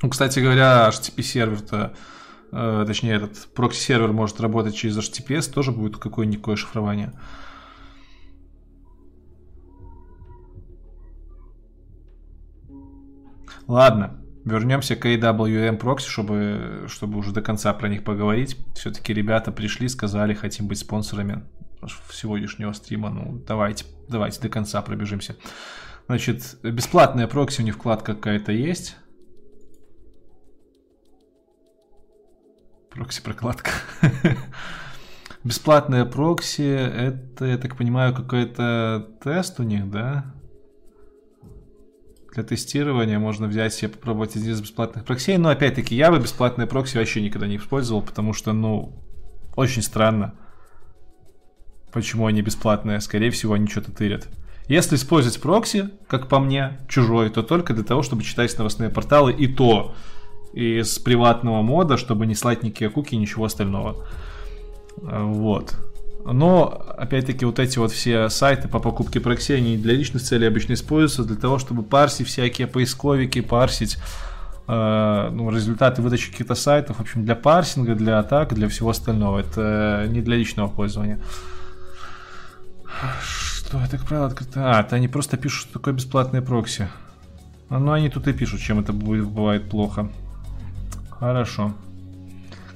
[0.00, 1.94] Ну, кстати говоря, HTTP сервер-то,
[2.50, 7.12] э, точнее, этот прокси-сервер может работать через HTTPS, тоже будет какое-никакое шифрование.
[13.66, 18.56] Ладно, вернемся к AWM прокси, чтобы, чтобы уже до конца про них поговорить.
[18.74, 21.42] Все-таки ребята пришли, сказали, хотим быть спонсорами
[22.10, 23.10] сегодняшнего стрима.
[23.10, 25.36] Ну, давайте, давайте до конца пробежимся.
[26.06, 28.96] Значит, бесплатная прокси, у них вкладка какая-то есть.
[32.90, 33.70] Прокси-прокладка.
[35.44, 40.34] Бесплатная прокси, это, я так понимаю, какой-то тест у них, да?
[42.34, 45.36] Для тестирования можно взять себе попробовать один из бесплатных проксей.
[45.38, 48.92] Но опять-таки, я бы бесплатные прокси вообще никогда не использовал, потому что, ну,
[49.56, 50.34] очень странно
[51.94, 53.00] почему они бесплатные.
[53.00, 54.26] Скорее всего, они что-то тырят.
[54.66, 59.32] Если использовать прокси, как по мне, чужой, то только для того, чтобы читать новостные порталы,
[59.32, 59.94] и то
[60.52, 64.06] из приватного мода, чтобы не слать никакие куки, ничего остального.
[64.96, 65.76] Вот.
[66.24, 70.72] Но, опять-таки, вот эти вот все сайты по покупке прокси, они для личных целей обычно
[70.72, 73.98] используются, для того, чтобы парсить всякие поисковики, парсить
[74.66, 79.40] э, ну, результаты выдачи каких-то сайтов, в общем, для парсинга, для атак, для всего остального.
[79.40, 81.20] Это не для личного пользования.
[83.22, 84.78] Что это, как правило, открыто?
[84.78, 86.88] А, это они просто пишут, что такое бесплатные прокси.
[87.68, 90.10] А, ну, они тут и пишут, чем это бывает плохо.
[91.10, 91.74] Хорошо.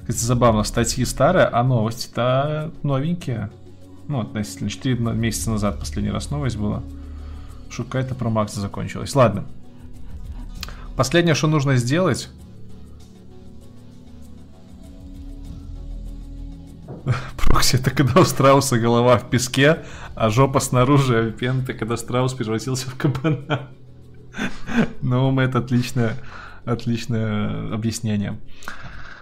[0.09, 3.51] Кстати, забавно, статьи старые, а новости-то новенькие.
[4.07, 4.67] Ну, относительно.
[4.67, 6.81] 4 месяца назад последний раз новость была.
[7.69, 9.13] Что какая-то про Макса закончилась.
[9.13, 9.45] Ладно.
[10.97, 12.29] Последнее, что нужно сделать,
[17.37, 21.97] Прокси это когда у страуса голова в песке, а жопа снаружи, а VPN это когда
[21.97, 23.69] страус превратился в кабана.
[25.01, 26.15] Ну, это отличное,
[26.65, 28.39] отличное объяснение.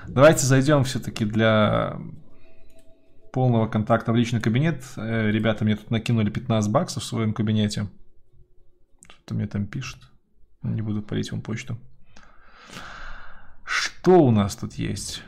[0.08, 2.00] Давайте зайдем все-таки для
[3.34, 4.84] полного контакта в личный кабинет.
[4.96, 7.88] Э, ребята мне тут накинули 15 баксов в своем кабинете.
[9.08, 10.00] Что-то мне там пишет.
[10.64, 11.78] Не буду парить вам почту.
[13.64, 15.22] Что у нас тут есть?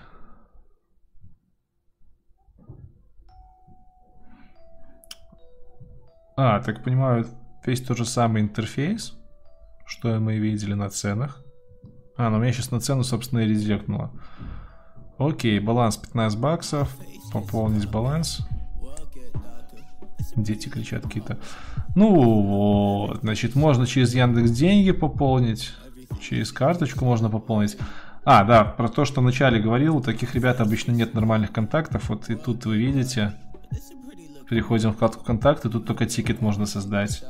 [6.38, 7.27] А, так понимаю,
[7.65, 9.14] весь тот же самый интерфейс,
[9.85, 11.43] что мы видели на ценах.
[12.15, 14.11] А, ну меня сейчас на цену, собственно, и редиректнуло.
[15.19, 16.95] Окей, баланс 15 баксов.
[17.31, 18.39] Пополнить баланс.
[20.35, 21.37] Дети кричат какие-то.
[21.95, 25.73] Ну вот, значит, можно через Яндекс деньги пополнить.
[26.21, 27.77] Через карточку можно пополнить.
[28.25, 32.09] А, да, про то, что вначале говорил, у таких ребят обычно нет нормальных контактов.
[32.09, 33.33] Вот и тут вы видите,
[34.49, 37.23] Переходим в вкладку контакты, тут только тикет можно создать.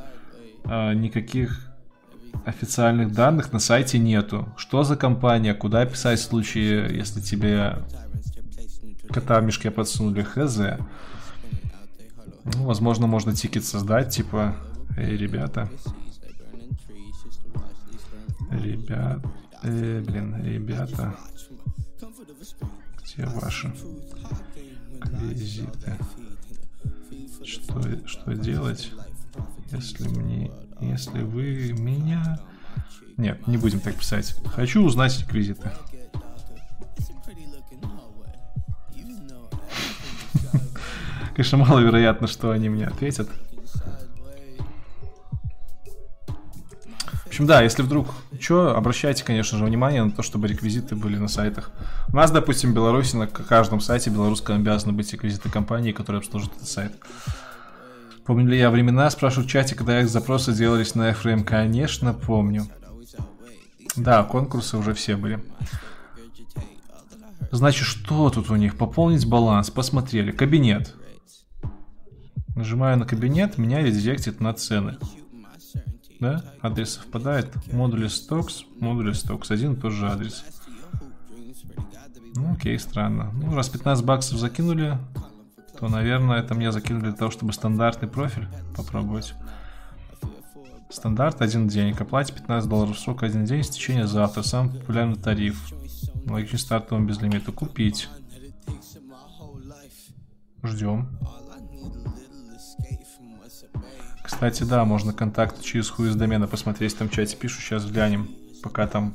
[0.64, 1.69] А, никаких
[2.44, 4.48] официальных данных на сайте нету.
[4.56, 7.78] Что за компания, куда писать в случае, если тебе
[9.08, 10.58] кота в мешке подсунули, хз.
[12.44, 14.56] Ну, возможно, можно тикет создать, типа,
[14.96, 15.68] эй, ребята.
[18.50, 19.20] Ребят,
[19.62, 21.14] э, блин, ребята.
[23.02, 23.72] Где ваши
[25.20, 25.96] визиты?
[27.44, 28.92] Что, что делать,
[29.70, 30.50] если мне,
[30.80, 32.38] если вы меня...
[33.16, 34.34] Нет, не будем так писать.
[34.54, 35.70] Хочу узнать реквизиты.
[41.34, 43.28] Конечно, маловероятно, что они мне ответят.
[47.12, 48.08] В общем, да, если вдруг
[48.40, 51.70] что, обращайте, конечно же, внимание на то, чтобы реквизиты были на сайтах.
[52.08, 56.56] У нас, допустим, в Беларуси на каждом сайте белорусском обязаны быть реквизиты компании, которые обслуживают
[56.56, 56.92] этот сайт.
[58.26, 61.44] Помню ли я времена, спрашиваю в чате, когда их запросы делались на Эфрейм?
[61.44, 62.66] Конечно, помню.
[63.96, 65.42] Да, конкурсы уже все были.
[67.50, 68.76] Значит, что тут у них?
[68.76, 69.70] Пополнить баланс.
[69.70, 70.30] Посмотрели.
[70.30, 70.94] Кабинет.
[72.54, 74.98] Нажимаю на кабинет, меня редиректит на цены.
[76.20, 76.44] Да?
[76.60, 77.50] Адрес совпадает.
[77.72, 79.50] Модули стокс, модули стокс.
[79.50, 80.44] Один и тот же адрес.
[82.34, 83.32] Ну, окей, странно.
[83.32, 84.98] Ну, раз 15 баксов закинули,
[85.80, 88.46] то, наверное, это мне закинули для того, чтобы стандартный профиль
[88.76, 89.34] попробовать.
[90.90, 91.96] Стандарт один день.
[91.98, 92.98] Оплате 15 долларов.
[92.98, 93.62] Срок один день.
[93.62, 94.42] Стечение завтра.
[94.42, 95.72] Самый популярный тариф.
[96.26, 97.50] Логичный стартовым без лимита.
[97.50, 98.10] Купить.
[100.62, 101.08] Ждем.
[104.22, 108.30] Кстати, да, можно контакт через хуй из домена посмотреть, там в чате пишу, сейчас глянем,
[108.62, 109.14] пока там...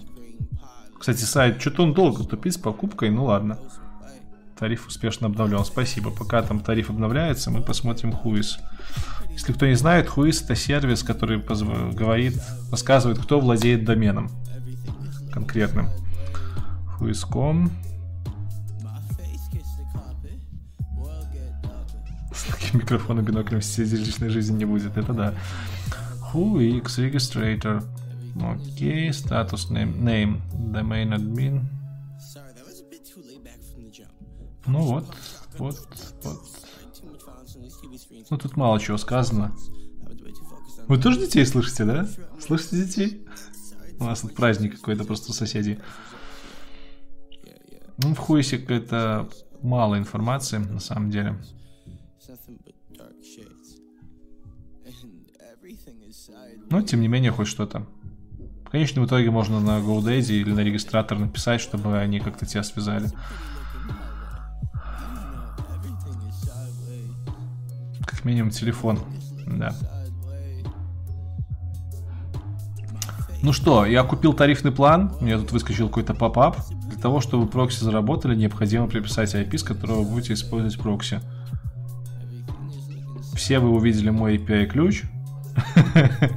[0.99, 3.57] Кстати, сайт, что-то он долго тупит с покупкой, ну ладно.
[4.57, 6.11] Тариф успешно обновлен, спасибо.
[6.11, 8.57] Пока там тариф обновляется, мы посмотрим хуис.
[9.31, 12.41] Если кто не знает, хуис это сервис, который говорит,
[12.71, 14.29] рассказывает, кто владеет доменом
[15.33, 15.89] конкретным.
[16.97, 17.69] Хуис.com
[22.33, 25.33] С таким микрофоном биноклем всей личной жизни не будет, это да.
[26.33, 27.83] Who X Registrator.
[28.41, 31.63] Окей, статус name, name, domain admin.
[34.67, 35.05] Ну вот,
[35.57, 35.75] вот,
[36.23, 36.41] вот.
[38.29, 39.55] Ну тут мало чего сказано.
[40.87, 42.07] Вы тоже детей слышите, да?
[42.39, 43.25] Слышите детей?
[43.99, 45.79] У нас тут праздник какой-то просто у соседей.
[47.97, 49.29] Ну, в хуйсе какая-то
[49.61, 51.41] мало информации, на самом деле.
[56.69, 57.87] Но, тем не менее, хоть что-то.
[58.65, 63.09] В конечном итоге можно на GoDaddy или на регистратор написать, чтобы они как-то тебя связали.
[68.25, 68.99] Минимум телефон,
[69.47, 69.73] да.
[73.41, 76.57] Ну что, я купил тарифный план, мне тут выскочил какой-то pop-up.
[76.89, 81.21] Для того, чтобы прокси заработали, необходимо прописать IP, с которого вы будете использовать прокси.
[83.35, 85.03] Все вы увидели мой API-ключ.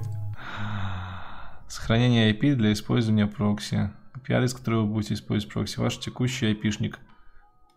[1.69, 3.91] Сохранение IP для использования прокси.
[4.15, 5.79] API-адрес, который вы будете использовать прокси.
[5.79, 6.97] Ваш текущий IP-шник.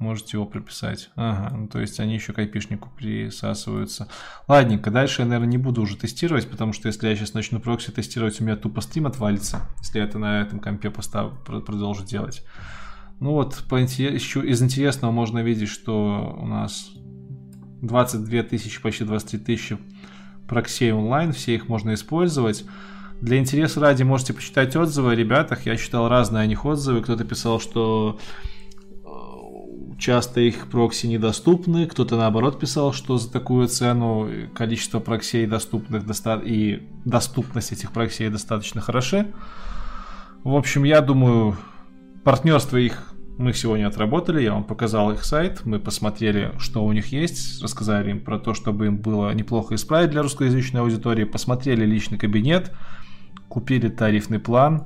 [0.02, 1.12] Можете его прописать.
[1.16, 4.08] Ага, ну, то есть они еще к IP-шнику присасываются.
[4.48, 7.92] Ладненько, дальше я, наверное, не буду уже тестировать, потому что если я сейчас начну прокси
[7.92, 11.40] тестировать, у меня тупо стрим отвалится, если я это на этом компе постав...
[11.44, 12.44] продолжу делать.
[13.20, 16.90] Ну вот, по еще из интересного можно видеть, что у нас
[17.84, 19.78] 22 тысячи, почти 23 тысячи
[20.48, 22.66] проксей онлайн, все их можно использовать.
[23.22, 25.68] Для интереса ради можете почитать отзывы о ребятах.
[25.68, 27.04] Я читал разные о них отзывы.
[27.04, 28.20] Кто-то писал, что
[29.98, 31.88] часто их прокси недоступны.
[31.88, 38.30] Кто-то наоборот писал, что за такую цену количество проксей доступных доста- и доступность этих проксей
[38.30, 39.28] достаточно хороши.
[40.44, 41.58] В общем, я думаю,
[42.24, 47.08] партнерство их мы сегодня отработали, я вам показал их сайт, мы посмотрели, что у них
[47.08, 52.18] есть, рассказали им про то, чтобы им было неплохо исправить для русскоязычной аудитории, посмотрели личный
[52.18, 52.72] кабинет,
[53.48, 54.86] купили тарифный план.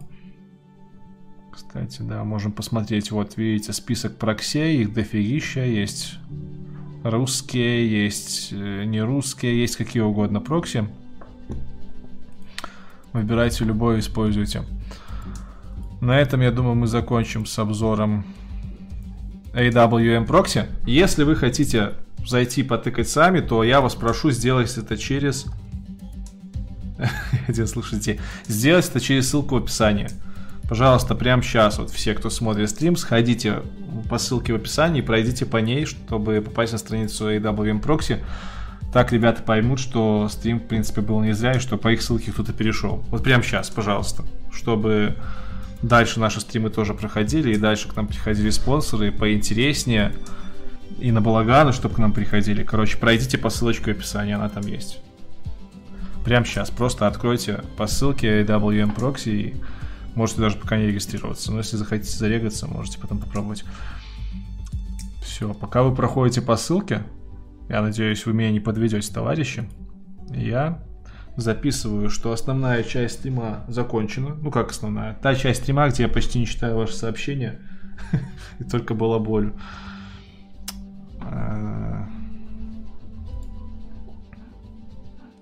[1.56, 6.16] Кстати, да, можем посмотреть, вот видите, список проксей, их дофигища, есть
[7.02, 10.86] русские, есть э, не русские, есть какие угодно прокси.
[13.14, 14.64] Выбирайте любой, используйте.
[16.02, 18.26] На этом, я думаю, мы закончим с обзором
[19.54, 20.68] AWM Proxy.
[20.86, 21.94] Если вы хотите
[22.26, 25.46] зайти потыкать сами, то я вас прошу сделать это через...
[27.48, 30.10] Один, слушайте, сделать это через ссылку в описании.
[30.68, 33.62] Пожалуйста, прямо сейчас, вот все, кто смотрит стрим, сходите
[34.10, 38.24] по ссылке в описании, пройдите по ней, чтобы попасть на страницу AWM Proxy.
[38.92, 42.32] Так ребята поймут, что стрим, в принципе, был не зря, и что по их ссылке
[42.32, 43.04] кто-то перешел.
[43.10, 45.16] Вот прямо сейчас, пожалуйста, чтобы
[45.82, 50.14] дальше наши стримы тоже проходили, и дальше к нам приходили спонсоры поинтереснее,
[50.98, 52.64] и на балаганы, чтобы к нам приходили.
[52.64, 55.00] Короче, пройдите по ссылочке в описании, она там есть.
[56.24, 59.56] Прямо сейчас, просто откройте по ссылке WM Proxy и
[60.16, 61.52] можете даже пока не регистрироваться.
[61.52, 63.64] Но если захотите зарегаться, можете потом попробовать.
[65.22, 67.04] Все, пока вы проходите по ссылке,
[67.70, 69.70] я надеюсь, вы меня не подведете, товарищи.
[70.30, 70.84] Я
[71.36, 74.36] записываю, что основная часть стрима закончена.
[74.36, 75.16] Ну как основная?
[75.16, 77.60] Та часть стрима, где я почти не читаю ваши сообщения.
[78.60, 79.54] И только была боль.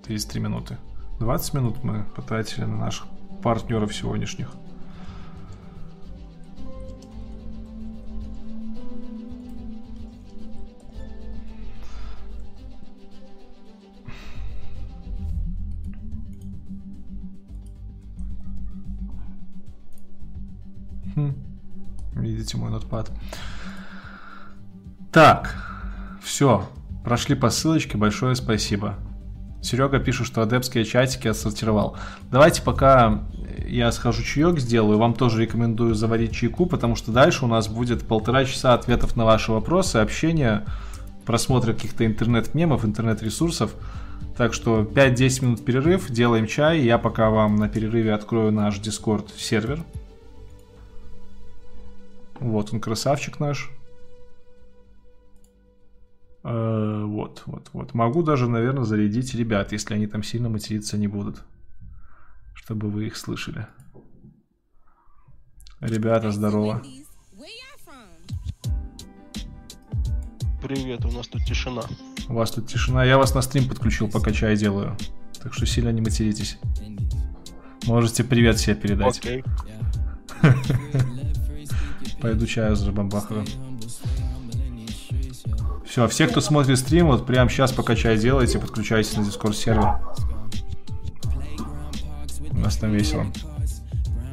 [0.06, 0.78] 33 а, минуты.
[1.20, 3.06] 20 минут мы потратили на наших
[3.42, 4.50] партнеров сегодняшних.
[22.14, 23.12] Видите мой нотпад.
[25.12, 25.56] Так,
[26.24, 26.68] все,
[27.04, 28.96] прошли по ссылочке, большое спасибо.
[29.62, 31.96] Серега пишет, что адепские чатики отсортировал.
[32.32, 33.24] Давайте пока
[33.66, 38.06] я схожу чаек сделаю, вам тоже рекомендую заварить чайку, потому что дальше у нас будет
[38.06, 40.66] полтора часа ответов на ваши вопросы, общения,
[41.26, 43.76] просмотра каких-то интернет-мемов, интернет-ресурсов.
[44.36, 46.82] Так что 5-10 минут перерыв, делаем чай.
[46.82, 49.84] Я пока вам на перерыве открою наш Discord сервер.
[52.40, 53.70] Вот он, красавчик наш.
[56.44, 57.94] Э, вот, вот, вот.
[57.94, 61.44] Могу даже, наверное, зарядить ребят, если они там сильно материться не будут.
[62.54, 63.68] Чтобы вы их слышали.
[65.80, 66.82] Ребята, здорово.
[70.62, 71.84] Привет, у нас тут тишина.
[72.30, 73.04] У вас тут тишина.
[73.04, 74.96] Я вас на стрим подключил, пока чай делаю.
[75.42, 76.58] Так что сильно не материтесь.
[77.86, 79.20] Можете привет себе передать.
[79.20, 79.44] Окей.
[80.42, 81.23] Пойду
[82.48, 83.46] чаю забамбахаю.
[85.86, 90.00] Все, все, кто смотрит стрим, вот прямо сейчас, пока чай делаете, подключайтесь на Discord сервер.
[92.52, 93.26] У нас там весело.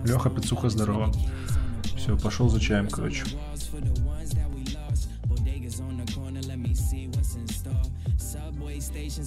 [0.04, 1.12] Леха, Пицуха, здорово.
[1.96, 3.24] Все, пошел за чаем, короче.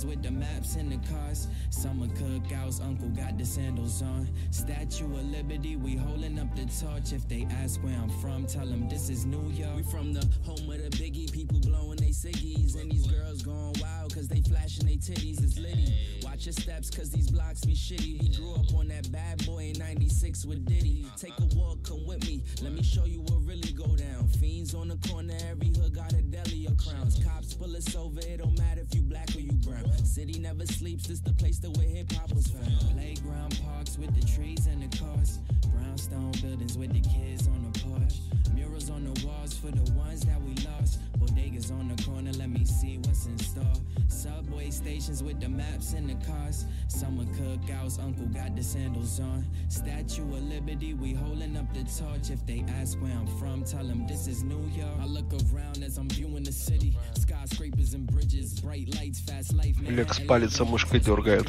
[0.06, 1.48] with the maps and the cars.
[1.84, 4.30] Summer cookouts, uncle got the sandals on.
[4.52, 7.12] Statue of Liberty, we holding up the torch.
[7.12, 9.76] If they ask where I'm from, tell them this is New York.
[9.76, 12.80] We from the home of the biggie, people blowing they ciggies.
[12.80, 15.44] And these girls going wild, cause they flashing they titties.
[15.44, 15.94] It's litty.
[16.24, 18.22] Watch your steps, cause these blocks be shitty.
[18.22, 21.06] He grew up on that bad boy in 96 with Diddy.
[21.18, 22.44] Take a walk, come with me.
[22.62, 24.28] Let me show you what really go down.
[24.40, 27.24] Fiends on the corner, every hood got a deli or crowns.
[27.24, 29.90] Cops pull us over, it don't matter if you black or you brown.
[30.06, 32.80] City never sleeps, this the place that where hip hop was found.
[32.94, 35.40] Playground parks with the trees and the cars.
[35.74, 38.16] Brownstone buildings with the kids on the porch.
[38.54, 41.00] Murals on the walls for the ones that we lost.
[41.23, 43.65] Bodegas on the corner, let me see what's in store.
[44.09, 46.65] Subway stations with the maps and the cars.
[46.89, 49.45] Summer cookouts, uncle got the sandals on.
[49.69, 52.31] Statue of Liberty, we holding up the torch.
[52.31, 54.97] If they ask where I'm from, tell them this is New York.
[55.01, 56.97] I look around as I'm viewing the city.
[57.15, 59.77] Skyscrapers and bridges, bright lights, fast life.
[59.81, 61.47] Лекс палится, мышкой дергает.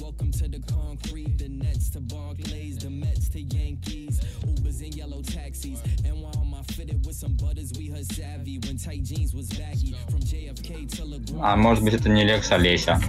[0.00, 5.22] Welcome to the concrete, the nets to Barclays, the Mets to Yankees, Ubers and yellow
[5.22, 5.82] taxis.
[6.04, 9.95] And while my fitted with some butters, we heard savvy when tight jeans was baggy.
[10.09, 11.39] From JFK to LeBron.
[11.41, 12.99] А может быть это не Лекс, а Леся.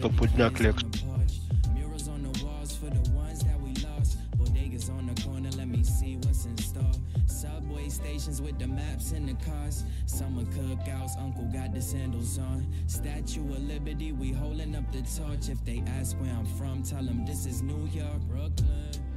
[0.00, 0.82] Топудняк Лекс.
[8.24, 9.84] stations with the maps and the cars.
[10.14, 12.72] Summer cookouts, uncle got the sandals on.
[12.86, 15.48] Statue of Liberty, we holding up the torch.
[15.48, 19.13] If they ask where I'm from, tell them this is New York, Brooklyn, Brooklyn.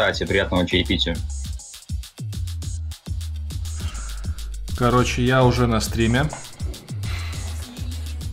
[0.00, 1.14] Кстати, приятного чаепития.
[4.78, 6.24] Короче, я уже на стриме.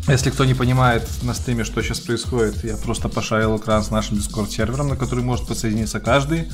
[0.07, 4.15] Если кто не понимает на стриме, что сейчас происходит, я просто пошарил экран с нашим
[4.15, 6.47] Discord сервером, на который может подсоединиться каждый.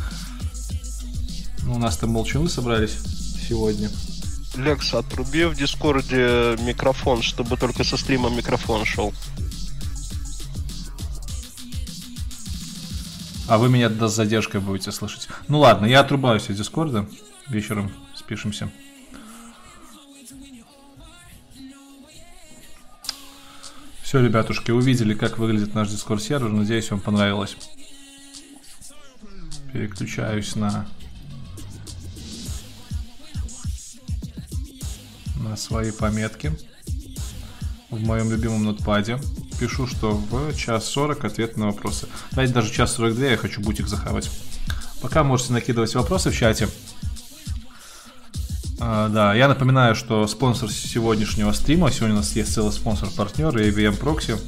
[1.62, 2.98] Ну, у нас там молчуны собрались
[3.48, 3.92] сегодня.
[4.56, 9.14] Лекс, отруби в Дискорде микрофон, чтобы только со стрима микрофон шел.
[13.54, 15.28] А вы меня с задержкой будете слышать.
[15.48, 17.08] Ну ладно, я отрубаюсь из Дискорда.
[17.48, 18.72] Вечером спишемся.
[24.02, 26.50] Все, ребятушки, увидели, как выглядит наш Discord сервер.
[26.50, 27.56] Надеюсь, вам понравилось.
[29.72, 30.88] Переключаюсь на
[35.36, 36.52] на свои пометки
[37.92, 39.20] в моем любимом нотпаде.
[39.60, 42.08] Пишу, что в час 40 ответ на вопросы.
[42.32, 44.30] Давайте даже час 42 я хочу бутик захавать.
[45.02, 46.68] Пока можете накидывать вопросы в чате.
[48.80, 54.00] А, да, я напоминаю, что спонсор сегодняшнего стрима, сегодня у нас есть целый спонсор-партнер, AVM
[54.00, 54.40] Proxy.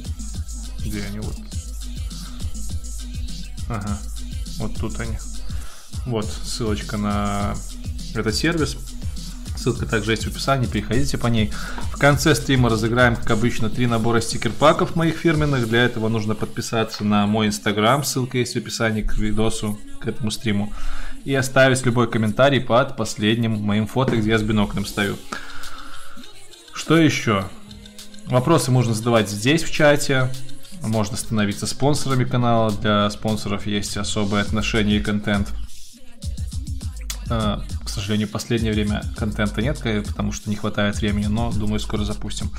[0.84, 1.36] Где они вот?
[3.68, 3.98] Ага,
[4.58, 5.18] вот тут они.
[6.04, 7.54] Вот ссылочка на
[8.14, 8.76] этот сервис.
[9.66, 11.50] Ссылка также есть в описании, переходите по ней.
[11.92, 15.66] В конце стрима разыграем, как обычно, три набора стикер-паков моих фирменных.
[15.68, 20.30] Для этого нужно подписаться на мой инстаграм, ссылка есть в описании к видосу, к этому
[20.30, 20.72] стриму.
[21.24, 25.16] И оставить любой комментарий под последним моим фото, где я с биноклем стою.
[26.72, 27.48] Что еще?
[28.26, 30.30] Вопросы можно задавать здесь в чате.
[30.80, 32.70] Можно становиться спонсорами канала.
[32.70, 35.48] Для спонсоров есть особые отношения и контент.
[37.28, 41.80] А, к сожалению, в последнее время контента нет, потому что не хватает времени, но думаю,
[41.80, 42.50] скоро запустим.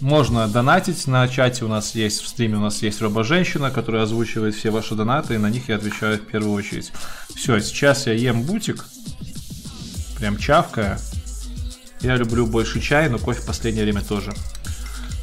[0.00, 4.54] Можно донатить на чате, у нас есть в стриме, у нас есть робо-женщина, которая озвучивает
[4.54, 6.92] все ваши донаты, и на них я отвечаю в первую очередь.
[7.36, 8.84] Все, сейчас я ем бутик,
[10.18, 10.98] прям чавкая.
[12.00, 14.32] Я люблю больше чай, но кофе в последнее время тоже.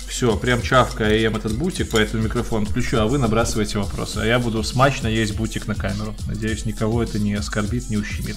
[0.09, 4.17] Все, прям чавкая я ем этот бутик, поэтому микрофон включу, а вы набрасываете вопросы.
[4.17, 6.15] А я буду смачно есть бутик на камеру.
[6.27, 8.35] Надеюсь, никого это не оскорбит, не ущемит.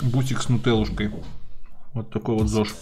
[0.00, 1.12] бутик с нутеллушкой.
[1.92, 2.74] Вот такой вот ЗОЖ.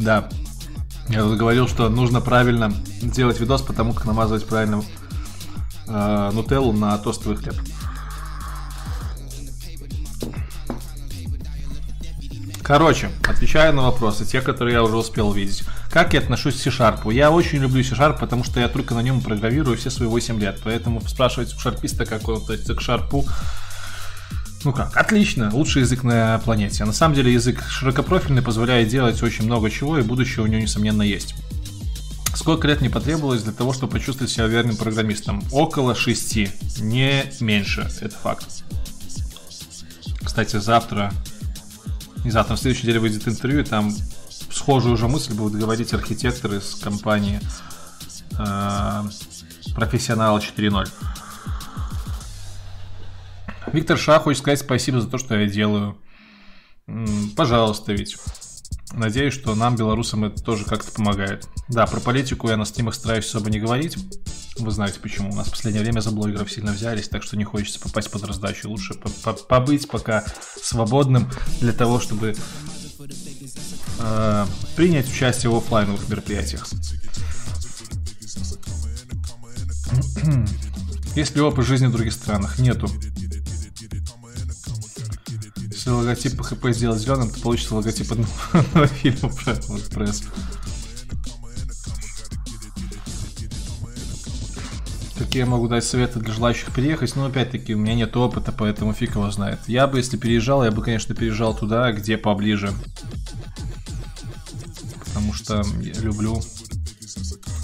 [0.00, 0.28] Да.
[1.08, 2.72] Я тут говорил, что нужно правильно
[3.02, 4.82] делать видос, потому как намазывать правильно
[5.86, 7.54] э, нутеллу на тостовый хлеб.
[12.62, 15.64] Короче, отвечаю на вопросы, те, которые я уже успел увидеть.
[15.90, 17.12] Как я отношусь к C-Sharp?
[17.12, 20.60] Я очень люблю C-Sharp, потому что я только на нем программирую все свои 8 лет.
[20.62, 23.26] Поэтому спрашивать у шарписта, как он относится к шарпу,
[24.64, 26.82] ну как, отлично, лучший язык на планете.
[26.82, 30.60] А на самом деле язык широкопрофильный, позволяет делать очень много чего, и будущее у него,
[30.60, 31.34] несомненно, есть.
[32.34, 35.42] Сколько лет мне потребовалось для того, чтобы почувствовать себя верным программистом?
[35.50, 38.46] Около шести, не меньше, это факт.
[40.22, 41.12] Кстати, завтра,
[42.24, 43.92] не завтра, на следующей неделе выйдет интервью, и там
[44.50, 47.40] схожую уже мысль будут говорить архитекторы из компании
[48.38, 49.02] э,
[49.74, 50.88] Профессионала 4.0.
[53.72, 55.98] Виктор Ша хочет сказать спасибо за то, что я делаю.
[57.36, 58.16] Пожалуйста, ведь.
[58.92, 61.46] Надеюсь, что нам, белорусам, это тоже как-то помогает.
[61.68, 63.96] Да, про политику я на стримах стараюсь особо не говорить.
[64.58, 65.30] Вы знаете почему.
[65.30, 68.24] У нас в последнее время за блогеров сильно взялись, так что не хочется попасть под
[68.24, 68.68] раздачу.
[68.68, 68.94] Лучше
[69.48, 70.24] побыть пока
[70.60, 71.30] свободным
[71.60, 72.34] для того, чтобы
[74.00, 76.66] э, принять участие в офлайновых мероприятиях.
[81.14, 82.58] Есть ли опыт жизни в других странах?
[82.58, 82.88] Нету.
[85.80, 88.12] Если логотип ХП сделать зеленым, то получится логотип
[88.52, 90.24] одного фильма про WordPress.
[95.16, 97.16] Какие я могу дать советы для желающих переехать?
[97.16, 99.58] Ну, опять-таки, у меня нет опыта, поэтому фиг его знает.
[99.68, 102.74] Я бы, если переезжал, я бы, конечно, переезжал туда, где поближе.
[105.06, 106.42] Потому что я люблю,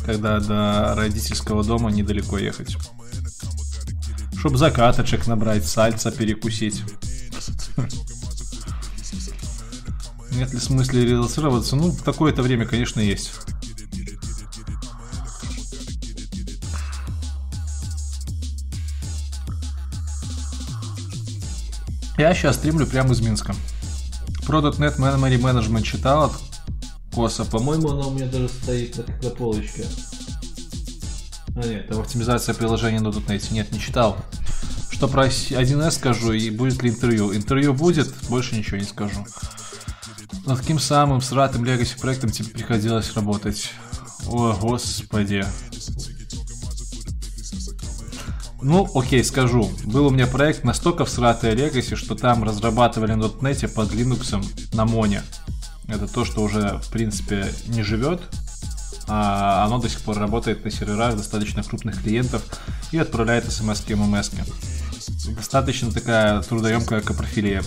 [0.06, 2.78] когда до родительского дома недалеко ехать.
[4.38, 6.82] Чтоб закаточек набрать, сальца перекусить.
[10.36, 11.76] Нет ли смысла релацироваться?
[11.76, 13.32] Ну, в такое-то время, конечно, есть.
[22.18, 23.54] Я сейчас стримлю прямо из Минска.
[24.46, 26.32] Product.net Memory Management читал от
[27.14, 27.44] Коса.
[27.44, 29.86] По-моему, она у меня даже стоит на, на полочке.
[31.56, 33.52] А нет, это оптимизация приложения на .NET.
[33.52, 34.18] Нет, не читал.
[34.90, 37.34] Что про 1С скажу и будет ли интервью.
[37.34, 39.24] Интервью будет, больше ничего не скажу.
[40.44, 43.70] Над каким самым сратым легаси проектом тебе приходилось работать?
[44.26, 45.44] О, господи.
[48.62, 49.70] Ну, окей, скажу.
[49.84, 54.44] Был у меня проект настолько всратый Legacy, что там разрабатывали на .NET под Linux
[54.74, 55.22] на Моне.
[55.88, 58.22] Это то, что уже, в принципе, не живет,
[59.06, 62.42] а оно до сих пор работает на серверах достаточно крупных клиентов
[62.90, 64.30] и отправляет смс и ММС.
[65.28, 67.62] Достаточно такая трудоемкая капрофилия.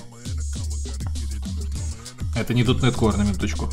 [2.40, 3.70] Это не .NET Core, на минуточку.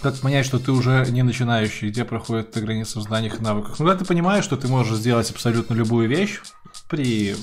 [0.00, 3.78] Как понять, что ты уже не начинающий, где проходит эта граница в знаниях и навыках?
[3.78, 6.40] Ну, когда ты понимаешь, что ты можешь сделать абсолютно любую вещь
[6.88, 7.36] при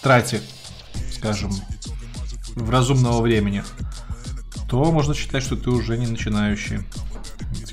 [0.00, 0.42] трате,
[1.12, 1.50] скажем,
[2.54, 3.64] в разумного времени,
[4.68, 6.80] то можно считать, что ты уже не начинающий.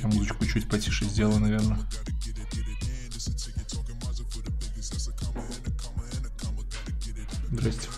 [0.01, 1.77] Я музычку чуть потише сделаю, наверное.
[7.51, 7.89] Здрасте.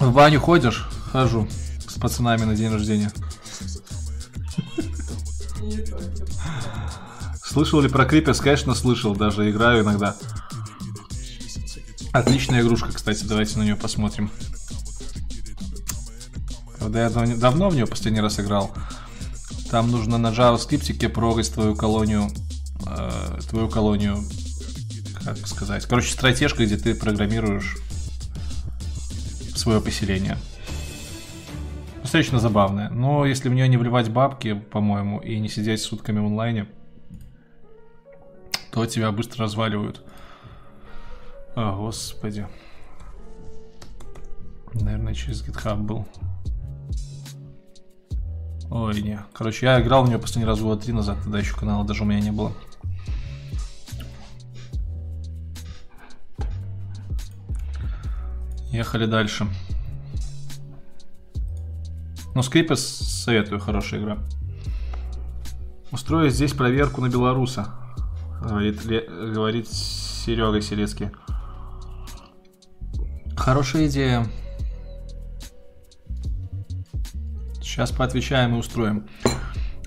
[0.00, 0.86] В баню ходишь?
[1.12, 1.48] Хожу
[1.86, 3.12] с пацанами на день рождения.
[7.42, 8.40] Слышал ли про Крипес?
[8.40, 10.16] Конечно, слышал, даже играю иногда.
[12.12, 14.30] Отличная игрушка, кстати, давайте на нее посмотрим.
[16.78, 18.74] Правда, я давно в нее последний раз играл.
[19.70, 22.30] Там нужно на JavaScript прогать твою колонию,
[22.86, 24.22] э, твою колонию,
[25.24, 27.76] как сказать, короче, стратежка, где ты программируешь
[29.54, 30.36] свое поселение
[32.14, 32.90] достаточно забавная.
[32.90, 36.68] Но если в нее не вливать бабки, по-моему, и не сидеть сутками в онлайне,
[38.70, 40.00] то тебя быстро разваливают.
[41.56, 42.46] О, господи.
[44.74, 46.06] Наверное, через GitHub был.
[48.70, 49.18] Ой, не.
[49.32, 52.06] Короче, я играл в нее последний раз года три назад, тогда еще канала даже у
[52.06, 52.52] меня не было.
[58.74, 59.46] Ехали дальше.
[62.34, 64.18] Но Скрипес советую, хорошая игра.
[65.92, 67.72] Устроить здесь проверку на белоруса,
[68.42, 71.10] говорит, Ле, говорит Серега Селецкий.
[73.36, 74.26] Хорошая идея.
[77.62, 79.08] Сейчас поотвечаем и устроим.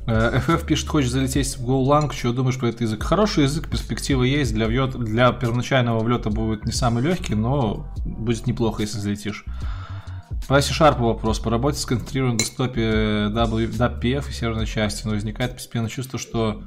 [0.08, 3.04] FF э, пишет, хочешь залететь в GoLang, что думаешь про этот язык?
[3.04, 8.48] Хороший язык, перспектива есть, для, влет, для первоначального влета будет не самый легкий, но будет
[8.48, 9.44] неплохо, если залетишь.
[10.48, 11.40] По C-Sharp вопрос.
[11.40, 16.64] По работе с концентрированным десктопе WPF и серверной части, но возникает постепенно чувство, что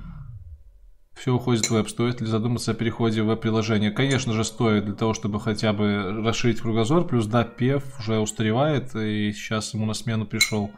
[1.15, 1.89] все уходит в веб.
[1.89, 3.91] Стоит ли задуматься о переходе в веб-приложение?
[3.91, 7.07] Конечно же, стоит для того, чтобы хотя бы расширить кругозор.
[7.07, 10.71] Плюс WPF уже устаревает, и сейчас ему на смену пришел.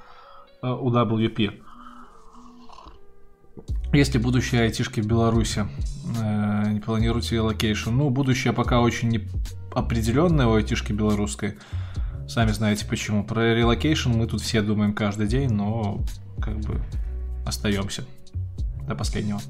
[0.63, 0.69] Э,
[3.93, 5.67] Есть ли будущее айтишки в Беларуси?
[6.19, 7.91] Э, не планируете relocation?
[7.91, 11.59] Ну, будущее пока очень неопределенное у айтишки белорусской.
[12.27, 13.25] Сами знаете почему.
[13.25, 16.01] Про relocation мы тут все думаем каждый день, но
[16.41, 16.81] как бы
[17.45, 18.05] остаемся
[18.89, 19.41] до последнего.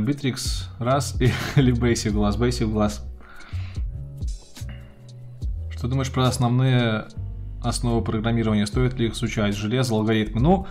[0.00, 1.20] Битрикс раз
[1.56, 2.38] или Basic Glass?
[2.38, 3.00] Basic Glass.
[5.70, 7.06] Что думаешь про основные
[7.62, 8.66] основы программирования?
[8.66, 9.54] Стоит ли их изучать?
[9.54, 10.40] Железо, алгоритмы?
[10.40, 10.66] Ну,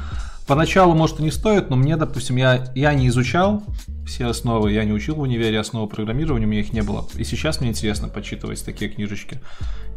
[0.47, 3.63] Поначалу, может, и не стоит, но мне, допустим, я, я не изучал
[4.05, 7.05] все основы, я не учил в универе основы программирования, у меня их не было.
[7.15, 9.41] И сейчас мне интересно почитывать такие книжечки.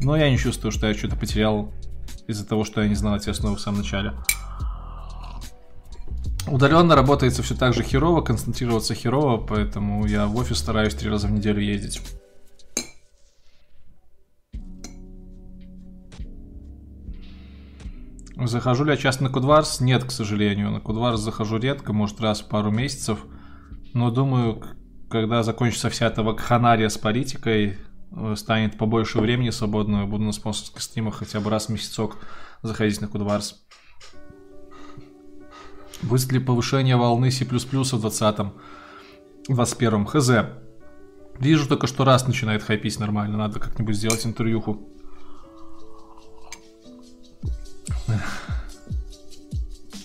[0.01, 1.73] Но я не чувствую, что я что-то потерял
[2.27, 4.13] из-за того, что я не знал эти основы в самом начале.
[6.49, 11.29] Удаленно работается все так же херово, концентрироваться херово, поэтому я в офис стараюсь три раза
[11.29, 12.01] в неделю ездить.
[18.43, 19.81] Захожу ли я часто на Кудварс?
[19.81, 20.71] Нет, к сожалению.
[20.71, 23.21] На Кудварс захожу редко, может раз в пару месяцев.
[23.93, 24.63] Но думаю,
[25.11, 27.77] когда закончится вся эта вакханария с политикой,
[28.13, 32.17] э, станет побольше времени свободного, буду на спонсорских стримах хотя бы раз в месяцок
[32.63, 33.63] заходить на Кудварс.
[36.03, 38.55] Будет ли повышение волны C++ в 20-м,
[39.51, 40.07] 21-м?
[40.07, 40.31] Хз.
[41.39, 43.37] Вижу только, что раз начинает хайпить нормально.
[43.37, 44.89] Надо как-нибудь сделать интервьюху.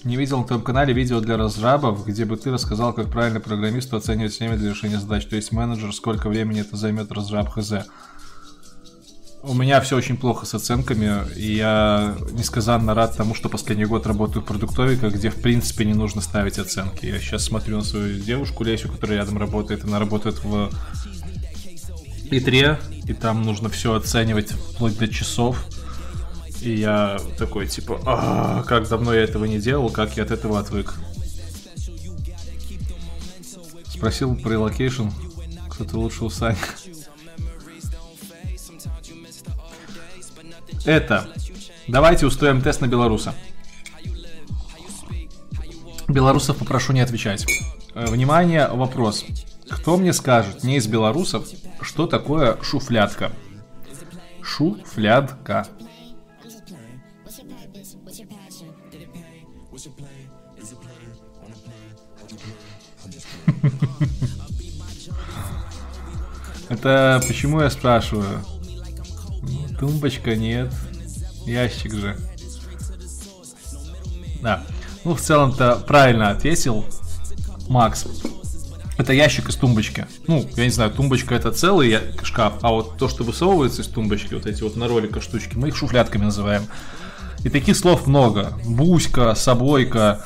[0.04, 3.98] Не видел на твоем канале видео для разрабов, где бы ты рассказал, как правильно программисту
[3.98, 5.26] оценивать время для решения задач.
[5.26, 7.74] То есть менеджер, сколько времени это займет разраб хз.
[9.42, 14.08] У меня все очень плохо с оценками, и я несказанно рад тому, что последний год
[14.08, 17.06] работаю в продуктовика, где в принципе не нужно ставить оценки.
[17.06, 20.72] Я сейчас смотрю на свою девушку Лесю, которая рядом работает, она работает в
[22.32, 25.64] Итре, и там нужно все оценивать вплоть до часов.
[26.62, 30.60] И я такой, типа, а, как давно я этого не делал, как я от этого
[30.60, 30.96] отвык.
[33.88, 35.10] Спросил про relocation,
[35.70, 36.58] кто-то лучше у Сани.
[40.86, 41.28] Это.
[41.88, 43.34] Давайте устроим тест на белоруса.
[46.08, 47.46] Белорусов попрошу не отвечать.
[47.96, 49.26] Э, внимание, вопрос.
[49.70, 51.48] Кто мне скажет, не из белорусов,
[51.82, 53.32] что такое шуфлятка?
[54.42, 55.68] Шуфлятка.
[66.70, 68.42] Это почему я спрашиваю?
[69.80, 70.74] Тумбочка нет.
[71.46, 72.18] Ящик же.
[74.42, 74.64] Да.
[75.04, 76.86] Ну, в целом-то правильно ответил
[77.68, 78.06] Макс.
[78.98, 80.08] Это ящик из тумбочки.
[80.28, 84.34] Ну, я не знаю, тумбочка это целый шкаф, а вот то, что высовывается из тумбочки,
[84.34, 86.68] вот эти вот на ролика штучки, мы их шуфлятками называем.
[87.44, 88.58] И таких слов много.
[88.66, 90.24] Буська, собойка,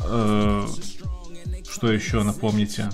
[0.00, 0.66] э,
[1.72, 2.90] что еще напомните?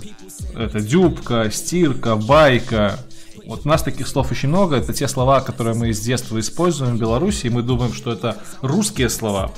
[0.55, 2.97] Это дюбка, стирка, байка.
[3.45, 4.77] Вот у нас таких слов очень много.
[4.77, 8.37] Это те слова, которые мы с детства используем в Беларуси, и мы думаем, что это
[8.61, 9.51] русские слова.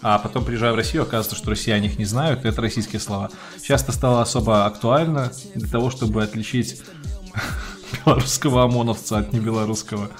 [0.00, 3.30] А потом, приезжая в Россию, оказывается, что россияне их не знают, и это российские слова.
[3.58, 6.80] Сейчас это стало особо актуально для того, чтобы отличить
[8.06, 10.10] белорусского ОМОНовца от небелорусского.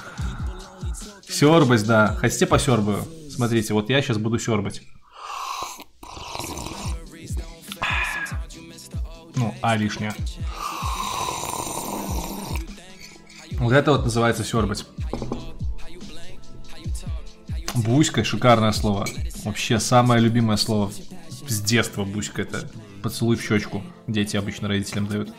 [1.29, 2.17] Сёрбать, да.
[2.21, 3.07] Хотите посербаю?
[3.31, 4.83] Смотрите, вот я сейчас буду сербать.
[9.39, 10.13] Ну, а лишнее.
[13.53, 14.85] Вот это вот называется сербать.
[17.75, 19.07] Буська, шикарное слово.
[19.45, 20.91] Вообще самое любимое слово
[21.47, 22.69] с детства буська это
[23.01, 23.85] поцелуй в щечку.
[24.09, 25.33] Дети обычно родителям дают.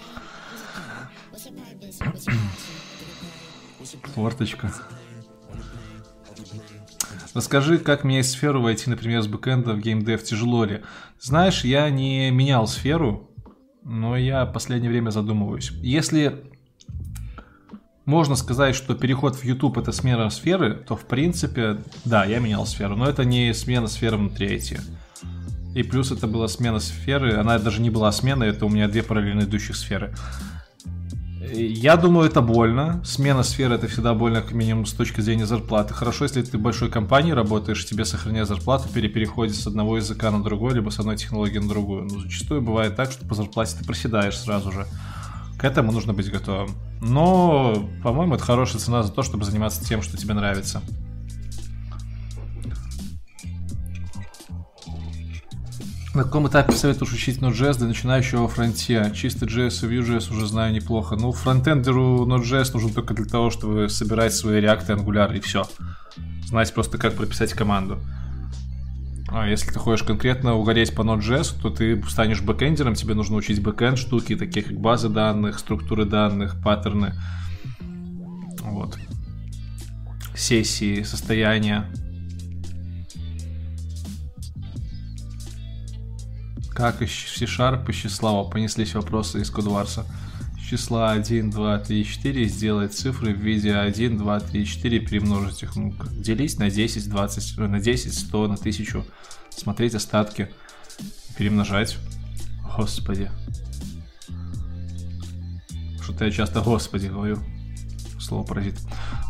[4.15, 4.73] Форточка.
[7.33, 10.81] Расскажи, как менять сферу войти, например, с бэкэнда в геймдев, тяжело ли?
[11.19, 13.28] Знаешь, я не менял сферу,
[13.83, 15.71] но я в последнее время задумываюсь.
[15.81, 16.43] Если
[18.05, 22.65] можно сказать, что переход в YouTube это смена сферы, то в принципе, да, я менял
[22.65, 24.81] сферу, но это не смена сферы внутри IT.
[25.75, 29.03] И плюс это была смена сферы, она даже не была сменой, это у меня две
[29.03, 30.13] параллельно идущих сферы.
[31.41, 33.01] Я думаю, это больно.
[33.05, 35.93] Смена сферы это всегда больно, как минимум, с точки зрения зарплаты.
[35.93, 40.31] Хорошо, если ты в большой компании работаешь, тебе сохраняют зарплату при переходе с одного языка
[40.31, 42.03] на другой, либо с одной технологии на другую.
[42.03, 44.85] Но зачастую бывает так, что по зарплате ты проседаешь сразу же.
[45.57, 46.71] К этому нужно быть готовым.
[47.01, 50.81] Но, по-моему, это хорошая цена за то, чтобы заниматься тем, что тебе нравится.
[56.15, 59.11] На каком этапе советуешь учить Node.js для начинающего фронте?
[59.15, 61.15] Чисто JS и Vue.js уже знаю неплохо.
[61.15, 65.67] Ну, фронтендеру Node.js нужен только для того, чтобы собирать свои и Angular, и все.
[66.47, 67.99] Знать просто, как прописать команду.
[69.27, 73.61] А если ты хочешь конкретно угореть по Node.js, то ты станешь бэкэндером, тебе нужно учить
[73.61, 77.13] бэкэнд штуки, такие как базы данных, структуры данных, паттерны.
[78.61, 78.97] Вот.
[80.35, 81.85] Сессии, состояния.
[86.79, 90.05] Как из C-Sharp и числа понеслись вопросы из Кодварса.
[90.69, 95.75] Числа 1, 2, 3, 4 сделать цифры в виде 1, 2, 3, 4, перемножить их.
[95.75, 99.05] Ну, делить на 10, 20, на 10, 100, на 1000.
[99.49, 100.49] Смотреть остатки.
[101.37, 101.97] Перемножать.
[102.77, 103.29] Господи.
[106.01, 107.39] Что-то я часто господи говорю.
[108.21, 108.79] Слово паразит.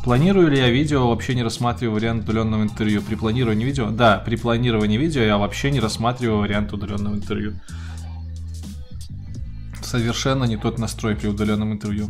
[0.04, 3.02] Планирую ли я видео, вообще не рассматриваю вариант удаленного интервью?
[3.02, 3.92] При планировании видео?
[3.92, 7.60] Да, при планировании видео я вообще не рассматриваю вариант удаленного интервью.
[9.82, 12.10] Совершенно не тот настрой при удаленном интервью.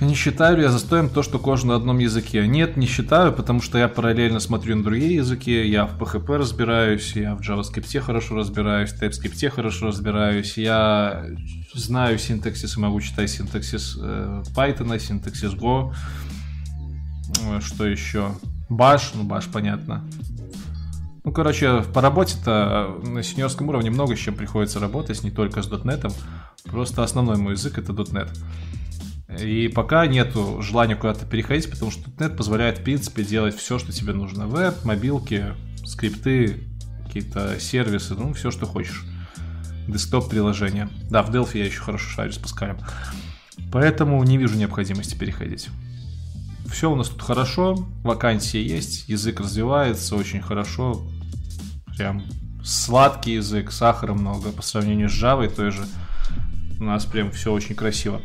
[0.00, 2.46] Не считаю ли я застоем то, что кожа на одном языке?
[2.46, 5.66] Нет, не считаю, потому что я параллельно смотрю на другие языки.
[5.66, 10.56] Я в PHP разбираюсь, я в JavaScript хорошо разбираюсь, в TypeScript хорошо разбираюсь.
[10.56, 11.26] Я
[11.74, 15.92] знаю синтаксис и могу читать синтаксис э, Python, синтаксис Go.
[17.44, 18.32] Э, что еще?
[18.68, 20.04] Bash, ну Bash понятно.
[21.24, 25.68] Ну, короче, по работе-то на сеньорском уровне много с чем приходится работать, не только с
[25.68, 26.10] .NET.
[26.64, 28.30] Просто основной мой язык это .NET.
[29.42, 33.92] И пока нету желания куда-то переходить, потому что .NET позволяет, в принципе, делать все, что
[33.92, 34.46] тебе нужно.
[34.46, 36.64] Веб, мобилки, скрипты,
[37.04, 39.04] какие-то сервисы, ну, все, что хочешь.
[39.86, 40.88] Десктоп-приложения.
[41.10, 42.78] Да, в Delphi я еще хорошо шарю с Паскалем.
[43.70, 45.68] Поэтому не вижу необходимости переходить.
[46.70, 47.74] Все у нас тут хорошо,
[48.04, 51.02] вакансии есть, язык развивается очень хорошо.
[51.96, 52.22] Прям
[52.62, 55.86] сладкий язык, сахара много по сравнению с Java той же.
[56.78, 58.20] У нас прям все очень красиво.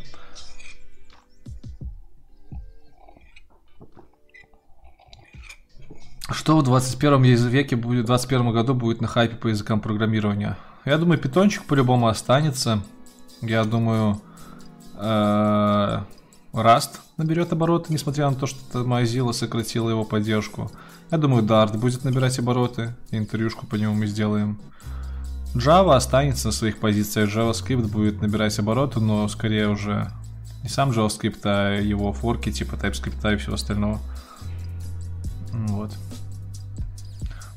[6.30, 10.57] Что в 21 веке будет, в 21 году будет на хайпе по языкам программирования?
[10.86, 12.84] Я думаю, питончик по-любому останется.
[13.41, 14.22] Я думаю,
[16.53, 20.71] Rust наберет обороты, несмотря на то, что Mozilla сократила его поддержку.
[21.11, 24.59] Я думаю, Dart будет набирать обороты, интервьюшку по нему мы сделаем.
[25.55, 30.11] Java останется на своих позициях, JavaScript будет набирать обороты, но скорее уже
[30.63, 33.99] не сам JavaScript, а его форки типа TypeScript и всего остального.
[35.51, 35.91] Вот.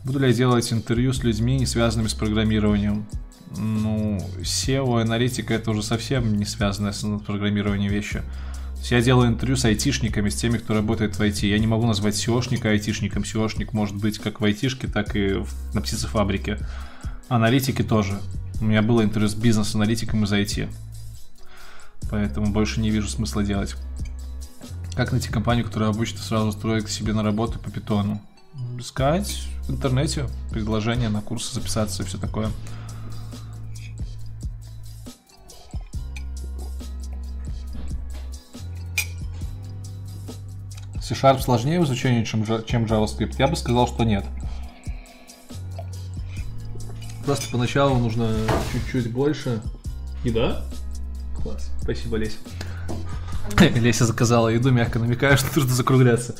[0.05, 3.06] Буду ли я делать интервью с людьми, не связанными с программированием?
[3.56, 8.23] Ну, SEO, аналитика это уже совсем не связанная с программированием вещи.
[8.85, 11.47] Я делаю интервью с айтишниками, с теми, кто работает в IT.
[11.47, 13.23] Я не могу назвать SEOшника айтишником.
[13.23, 15.43] SEOшник может быть как в айтишке, так и
[15.74, 16.59] на птицефабрике.
[17.28, 18.20] Аналитики тоже.
[18.61, 20.69] У меня было интервью с бизнес-аналитиком из IT.
[22.11, 23.74] Поэтому больше не вижу смысла делать.
[24.94, 28.23] Как найти компанию, которая обычно сразу строит себе на работу по питону?
[28.78, 32.51] Искать в интернете предложения на курсы записаться и все такое.
[41.07, 43.37] C-Sharp сложнее в изучении, чем, чем JavaScript?
[43.39, 44.24] Я бы сказал, что нет.
[47.24, 48.28] Просто поначалу нужно
[48.73, 49.61] чуть-чуть больше.
[50.24, 50.65] И да?
[51.41, 51.70] Класс.
[51.81, 52.39] Спасибо, Леся.
[53.61, 56.35] Леся заказала еду, мягко намекаю, что нужно закругляться.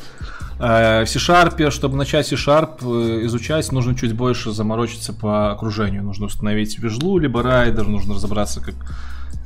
[0.59, 6.03] Э, в C-Sharp, чтобы начать C-Sharp э, изучать, нужно чуть больше заморочиться по окружению.
[6.03, 8.75] Нужно установить вижлу, либо райдер, нужно разобраться, как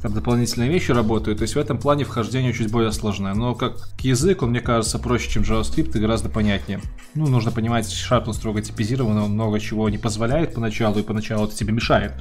[0.02, 1.38] там дополнительные вещи работают.
[1.38, 3.34] То есть в этом плане вхождение чуть более сложное.
[3.34, 6.80] Но как язык, он, мне кажется, проще, чем JavaScript и гораздо понятнее.
[7.14, 11.46] Ну, нужно понимать, C-Sharp он строго типизирован, он много чего не позволяет поначалу, и поначалу
[11.46, 12.12] это тебе мешает.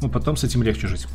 [0.00, 1.06] Но потом с этим легче жить.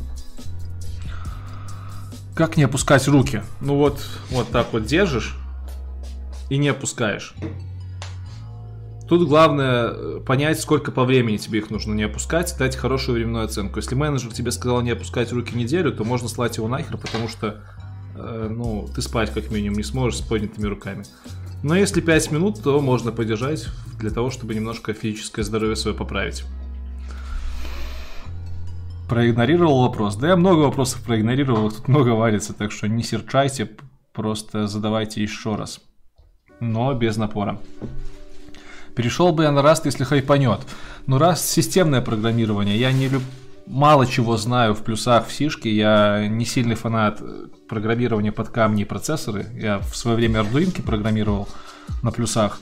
[2.34, 3.42] Как не опускать руки?
[3.62, 5.34] Ну вот, вот так вот держишь,
[6.50, 7.34] и не опускаешь.
[9.08, 13.44] Тут главное э, понять, сколько по времени тебе их нужно не опускать, дать хорошую временную
[13.44, 13.78] оценку.
[13.78, 17.62] Если менеджер тебе сказал не опускать руки неделю, то можно слать его нахер, потому что
[18.16, 21.04] э, ну, ты спать как минимум не сможешь с поднятыми руками.
[21.62, 23.68] Но если 5 минут, то можно подержать
[23.98, 26.44] для того, чтобы немножко физическое здоровье свое поправить.
[29.08, 30.16] Проигнорировал вопрос.
[30.16, 33.70] Да я много вопросов проигнорировал, тут много варится, так что не серчайте,
[34.12, 35.80] просто задавайте еще раз
[36.60, 37.58] но без напора.
[38.96, 40.60] Перешел бы я на Rust, если хайпанет.
[41.06, 42.78] Но Rust системное программирование.
[42.78, 43.22] Я не люб...
[43.66, 45.70] мало чего знаю в плюсах в сишке.
[45.70, 47.20] Я не сильный фанат
[47.68, 49.46] программирования под камни и процессоры.
[49.54, 51.46] Я в свое время Arduino программировал
[52.02, 52.58] на плюсах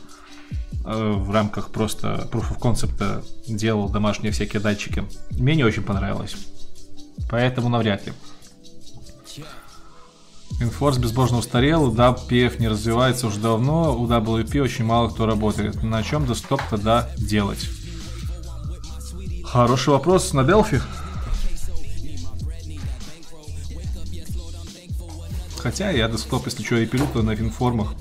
[0.84, 5.04] э, в рамках просто proof of concept делал домашние всякие датчики.
[5.30, 6.34] Мне не очень понравилось.
[7.30, 8.12] Поэтому навряд ли.
[10.60, 15.82] Инфорс безбожно устарел, PF не развивается уже давно, у WP очень мало кто работает.
[15.82, 17.68] На чем десктоп тогда делать?
[19.44, 20.80] Хороший вопрос на Delphi.
[25.58, 27.94] Хотя я десктоп, если что, и пилю, то на винформах.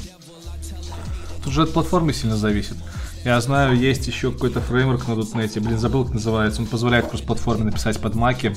[1.43, 2.77] Тут же от платформы сильно зависит.
[3.23, 6.61] Я знаю, есть еще какой-то фреймворк на .NET, блин, забыл, как называется.
[6.61, 8.53] Он позволяет кросс-платформе написать под маки,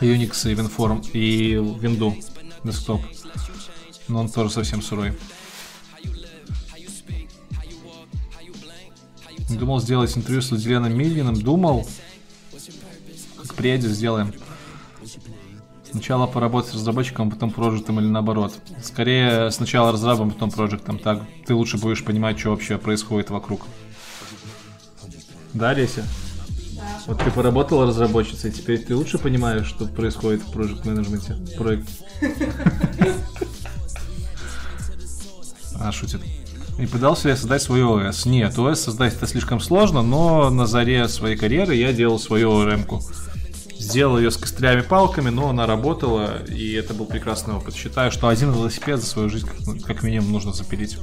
[0.00, 2.33] Unix и WinForm и Windows
[2.64, 3.02] десктоп.
[4.08, 5.12] Но он тоже совсем сырой.
[9.50, 11.40] Думал сделать интервью с Владиленом Мильвином.
[11.40, 11.86] Думал,
[13.36, 14.32] как приедет, сделаем.
[15.90, 18.58] Сначала поработать с разработчиком, потом проектом или наоборот.
[18.82, 20.98] Скорее сначала разрабом, потом проектом.
[20.98, 23.66] Так ты лучше будешь понимать, что вообще происходит вокруг.
[25.52, 26.04] Да, Леся?
[27.06, 31.88] Вот ты поработала разработчицей, теперь ты лучше понимаешь, что происходит в проект менеджменте проект.
[35.80, 36.22] А, шутит.
[36.78, 38.24] Не пытался я создать свою ОС?
[38.24, 43.02] Нет, ОС создать это слишком сложно, но на заре своей карьеры я делал свою ОРМ-ку.
[43.78, 47.74] Сделал ее с кострями-палками, но она работала, и это был прекрасный опыт.
[47.74, 50.96] Считаю, что один велосипед за свою жизнь как, как минимум нужно запилить.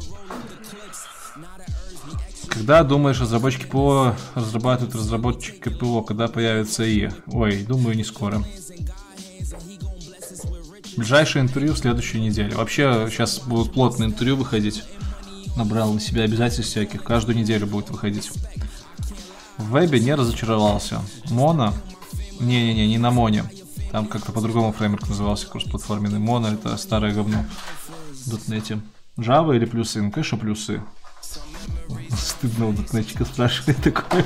[2.52, 7.10] Когда, думаешь, разработчики ПО разрабатывают разработчик КПО, когда появится И?
[7.28, 8.44] Ой, думаю, не скоро.
[10.98, 12.53] Ближайшее интервью в следующей неделе.
[12.56, 14.84] Вообще, сейчас будут плотные интервью выходить.
[15.56, 17.03] Набрал на себя обязательств всяких.
[17.03, 18.30] Каждую неделю будет выходить.
[19.57, 21.02] В вебе не разочаровался.
[21.30, 21.73] Моно?
[22.41, 23.45] Не-не-не, не на Моне.
[23.94, 26.19] Там как-то по-другому фреймворк назывался кроссплатформенный.
[26.19, 27.45] Моно это старое говно.
[28.26, 28.82] В дотнете.
[29.18, 30.02] Java или плюсы?
[30.02, 30.82] Ну, конечно, плюсы.
[32.09, 34.25] Стыдно у дотнетчика спрашивать такое.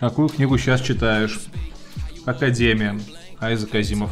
[0.00, 1.40] Какую книгу сейчас читаешь?
[2.24, 2.98] Академия.
[3.40, 4.10] Айзек Азимов.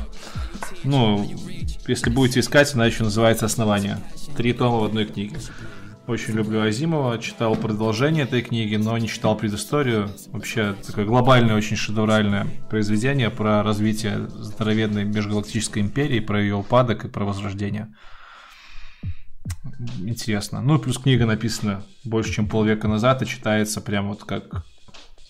[0.83, 1.31] Ну,
[1.87, 3.99] если будете искать, она еще называется «Основание».
[4.37, 5.37] Три тома в одной книге.
[6.07, 10.11] Очень люблю Азимова, читал продолжение этой книги, но не читал предысторию.
[10.27, 17.09] Вообще, такое глобальное, очень шедевральное произведение про развитие здоровенной межгалактической империи, про ее упадок и
[17.09, 17.95] про возрождение.
[19.99, 20.61] Интересно.
[20.61, 24.65] Ну, плюс книга написана больше, чем полвека назад и читается прям вот как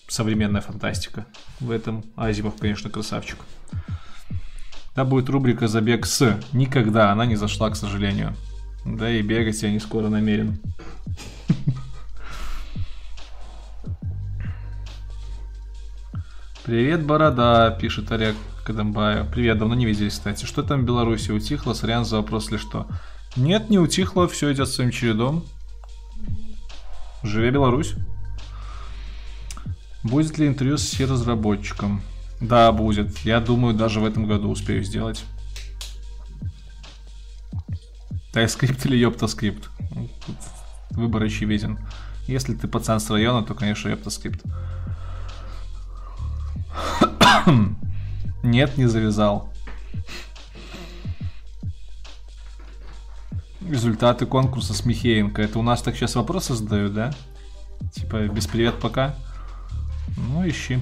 [0.07, 1.25] современная фантастика.
[1.59, 3.39] В этом Азимов, конечно, красавчик.
[4.95, 6.39] Да будет рубрика «Забег с».
[6.53, 8.33] Никогда она не зашла, к сожалению.
[8.85, 10.59] Да и бегать я не скоро намерен.
[16.63, 19.29] Привет, Борода, пишет Олег Кадамбаев.
[19.29, 20.45] Привет, давно не виделись, кстати.
[20.45, 21.73] Что там в Беларуси утихло?
[21.73, 22.87] Сорян за вопрос ли что.
[23.35, 25.45] Нет, не утихло, все идет своим чередом.
[27.23, 27.95] Живе Беларусь.
[30.03, 32.01] Будет ли интервью с разработчиком?
[32.39, 33.17] Да, будет.
[33.19, 35.25] Я думаю, даже в этом году успею сделать.
[38.33, 39.65] TypeScript или YoptaScript?
[40.25, 40.35] Тут
[40.91, 41.79] выбор очевиден.
[42.27, 44.43] Если ты пацан с района, то, конечно, YoptaScript.
[48.43, 49.51] Нет, не завязал.
[53.69, 55.41] Результаты конкурса с Михеенко.
[55.41, 57.11] Это у нас так сейчас вопросы задают, да?
[57.93, 59.15] Типа, без привет пока.
[60.17, 60.79] Ну, ищи.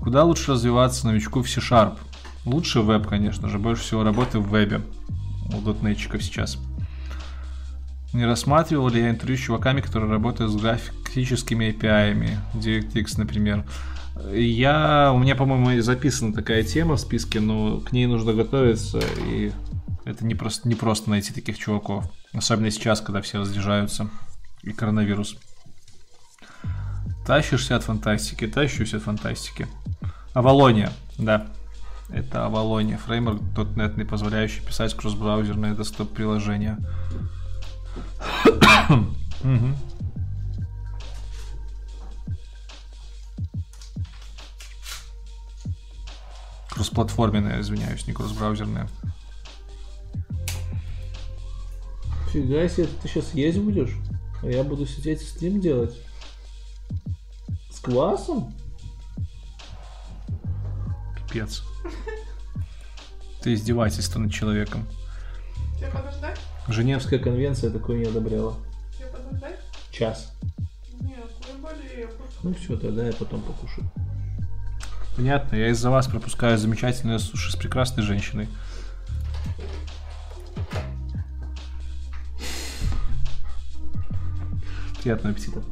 [0.00, 1.98] Куда лучше развиваться новичку в C-Sharp?
[2.44, 3.58] Лучше веб, конечно же.
[3.58, 4.82] Больше всего работы в вебе
[5.52, 6.58] у дотнетчиков сейчас.
[8.12, 13.64] Не рассматривал ли я интервью с чуваками, которые работают с графическими API, DirectX, например.
[14.32, 19.50] Я, у меня, по-моему, записана такая тема в списке, но к ней нужно готовиться, и
[20.04, 22.04] это не просто, не просто найти таких чуваков.
[22.32, 24.10] Особенно сейчас, когда все разъезжаются,
[24.62, 25.36] и коронавирус.
[27.26, 29.66] Тащишься от фантастики, тащусь от фантастики.
[30.32, 31.48] Авалония, да.
[32.08, 36.78] Это Авалония, фреймворк .NET, позволяющий писать кросс-браузерные десктоп-приложения.
[38.88, 39.14] угу.
[46.70, 48.88] Кроссплатформенные, извиняюсь, не кроссбраузерные.
[52.32, 53.96] Фига себе, ты сейчас есть будешь?
[54.42, 55.94] А я буду сидеть и стрим делать?
[57.70, 58.54] С классом?
[61.16, 61.64] Пипец.
[63.42, 64.86] Ты издевательство над человеком.
[65.76, 66.38] Тебе подождать?
[66.68, 68.54] Женевская конвенция такое не одобряла.
[68.96, 69.58] Тебе подождать?
[69.90, 70.32] Час.
[71.00, 72.10] Нет, я болею.
[72.44, 73.90] Ну все, тогда я потом покушаю.
[75.16, 78.48] Понятно, я из-за вас пропускаю замечательные суши с прекрасной женщиной.
[85.02, 85.62] Приятного аппетита.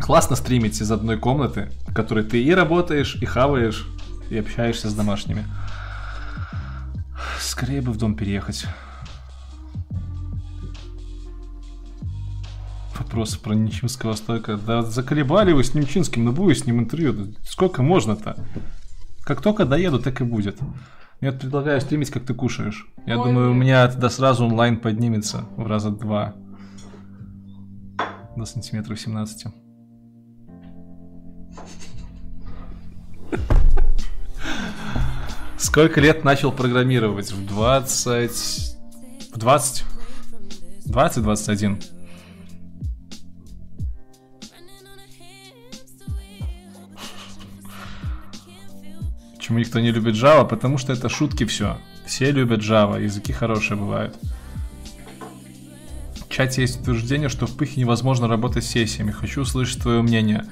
[0.00, 3.86] Классно стримить из одной комнаты, в которой ты и работаешь, и хаваешь,
[4.30, 5.44] и общаешься с домашними.
[7.40, 8.66] Скорее бы в дом переехать.
[12.98, 14.56] Вопрос про Нечинского стойка.
[14.56, 17.34] Да заколебали вы с Немчинским, ну будет с ним интервью.
[17.44, 18.36] Сколько можно-то?
[19.22, 20.58] Как только доеду, так и будет.
[21.20, 22.86] Я предлагаю стримить, как ты кушаешь.
[23.06, 26.34] Я Ой, думаю, у меня тогда сразу онлайн поднимется в раза два.
[28.38, 29.46] До сантиметров 17.
[35.56, 37.32] Сколько лет начал программировать?
[37.32, 38.76] В 20...
[39.34, 39.84] В 20?
[40.86, 41.84] 20-21.
[49.34, 50.46] Почему никто не любит Java?
[50.46, 51.76] Потому что это шутки все.
[52.06, 54.16] Все любят Java, языки хорошие бывают.
[56.28, 59.10] В чате есть утверждение, что в Пыхе невозможно работать с сессиями.
[59.10, 60.44] Хочу услышать твое мнение.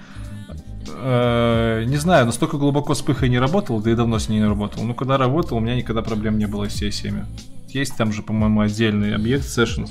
[0.89, 4.47] Э, не знаю, настолько глубоко с пыхой не работал, да и давно с ней не
[4.47, 4.82] работал.
[4.85, 7.27] Но когда работал, у меня никогда проблем не было с сессиями.
[7.69, 9.90] Есть там же, по-моему, отдельный объект sessions.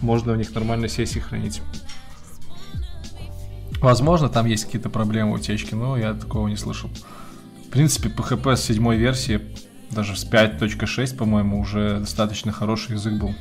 [0.00, 1.62] Можно в них нормально сессии хранить.
[3.80, 6.90] Возможно, там есть какие-то проблемы утечки, но я такого не слышал.
[7.66, 9.40] В принципе, PHP с седьмой версии,
[9.90, 13.34] даже с 5.6, по-моему, уже достаточно хороший язык был.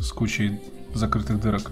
[0.00, 0.60] С кучей
[0.94, 1.70] закрытых дырок.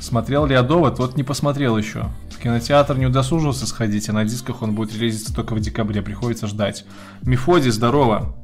[0.00, 0.98] Смотрел ли я довод?
[0.98, 2.10] Вот не посмотрел еще.
[2.30, 6.02] В кинотеатр не удосужился сходить, а на дисках он будет релизиться только в декабре.
[6.02, 6.84] Приходится ждать.
[7.22, 8.34] Мефодий, здорово.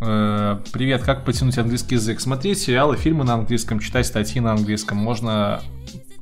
[0.00, 2.20] Э, привет, как потянуть английский язык?
[2.20, 4.98] Смотреть сериалы, фильмы на английском, читать статьи на английском.
[4.98, 5.62] Можно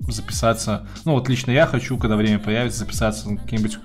[0.08, 0.86] записаться.
[1.04, 3.78] Ну, вот лично я хочу, когда время появится, записаться на какие-нибудь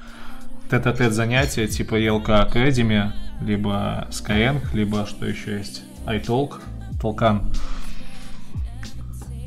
[0.69, 3.11] тет-а-тет занятия, типа ELK Academy,
[3.41, 5.83] либо Skyeng, либо что еще есть?
[6.05, 6.61] iTalk,
[7.01, 7.51] Толкан.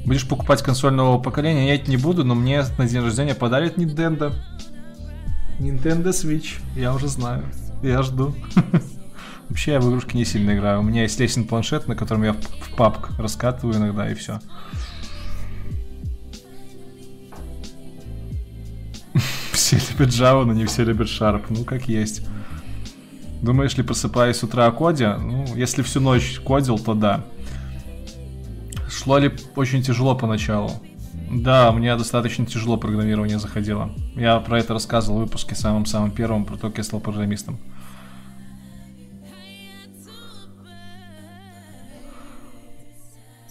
[0.04, 1.68] Будешь покупать консоль нового поколения?
[1.68, 4.32] Я это не буду, но мне на день рождения подарят Nintendo.
[5.58, 7.44] Nintendo Switch, я уже знаю.
[7.82, 8.34] Я жду.
[9.48, 10.80] Вообще я в игрушки не сильно играю.
[10.80, 14.40] У меня есть лесен планшет, на котором я в папк раскатываю иногда и все.
[19.68, 21.44] Все любят Java, но не все любят Sharp.
[21.50, 22.26] Ну, как есть.
[23.42, 25.14] Думаешь ли, просыпаясь с утра о коде?
[25.16, 27.22] Ну, если всю ночь кодил, то да.
[28.88, 30.70] Шло ли очень тяжело поначалу?
[31.30, 33.90] Да, мне достаточно тяжело программирование заходило.
[34.16, 37.58] Я про это рассказывал в выпуске самым-самым первым, про то, как я стал программистом.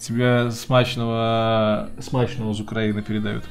[0.00, 3.44] Тебе смачного, смачного из Украины передают.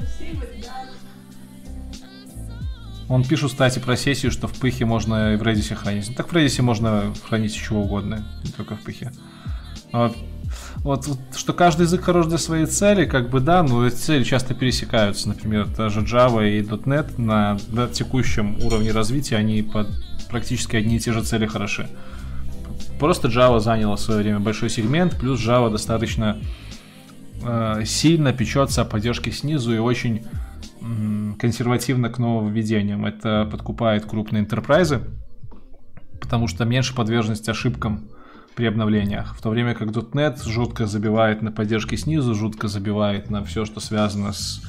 [3.09, 6.09] Он пишет, кстати, про сессию, что в пыхе можно и в Redis хранить.
[6.09, 9.11] Ну, так в Redis можно хранить чего угодно, не только в пыхе.
[9.93, 10.11] А
[10.77, 14.23] вот, вот, что каждый язык хорош для своей цели, как бы да, но эти цели
[14.23, 15.29] часто пересекаются.
[15.29, 19.87] Например, даже Java и .NET на, на текущем уровне развития, они под
[20.29, 21.87] практически одни и те же цели хороши.
[22.99, 26.37] Просто Java заняла в свое время большой сегмент, плюс Java достаточно
[27.43, 30.25] э, сильно печется о поддержке снизу и очень
[31.39, 33.05] консервативно к нововведениям.
[33.05, 35.01] Это подкупает крупные интерпрайзы,
[36.19, 38.09] потому что меньше подверженность ошибкам
[38.55, 39.35] при обновлениях.
[39.35, 43.79] В то время как .NET жутко забивает на поддержке снизу, жутко забивает на все, что
[43.79, 44.61] связано с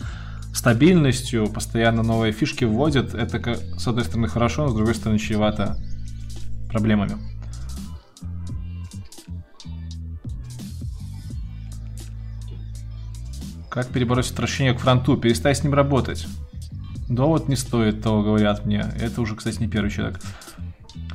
[0.53, 3.15] стабильностью, постоянно новые фишки вводит.
[3.15, 5.77] Это, с одной стороны, хорошо, но с другой стороны, чревато
[6.69, 7.17] проблемами.
[13.71, 15.17] Как перебороть отвращение к фронту?
[15.17, 16.27] Перестань с ним работать.
[17.09, 18.85] Довод не стоит того, говорят мне.
[19.01, 20.21] Это уже, кстати, не первый человек.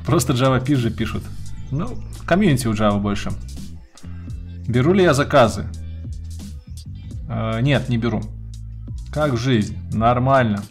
[0.06, 1.24] Просто Java же пишут.
[1.70, 3.30] Ну, комьюнити у Java больше.
[4.66, 5.66] Беру ли я заказы?
[7.28, 8.22] Э, нет, не беру.
[9.12, 9.76] Как жизнь?
[9.92, 10.62] Нормально.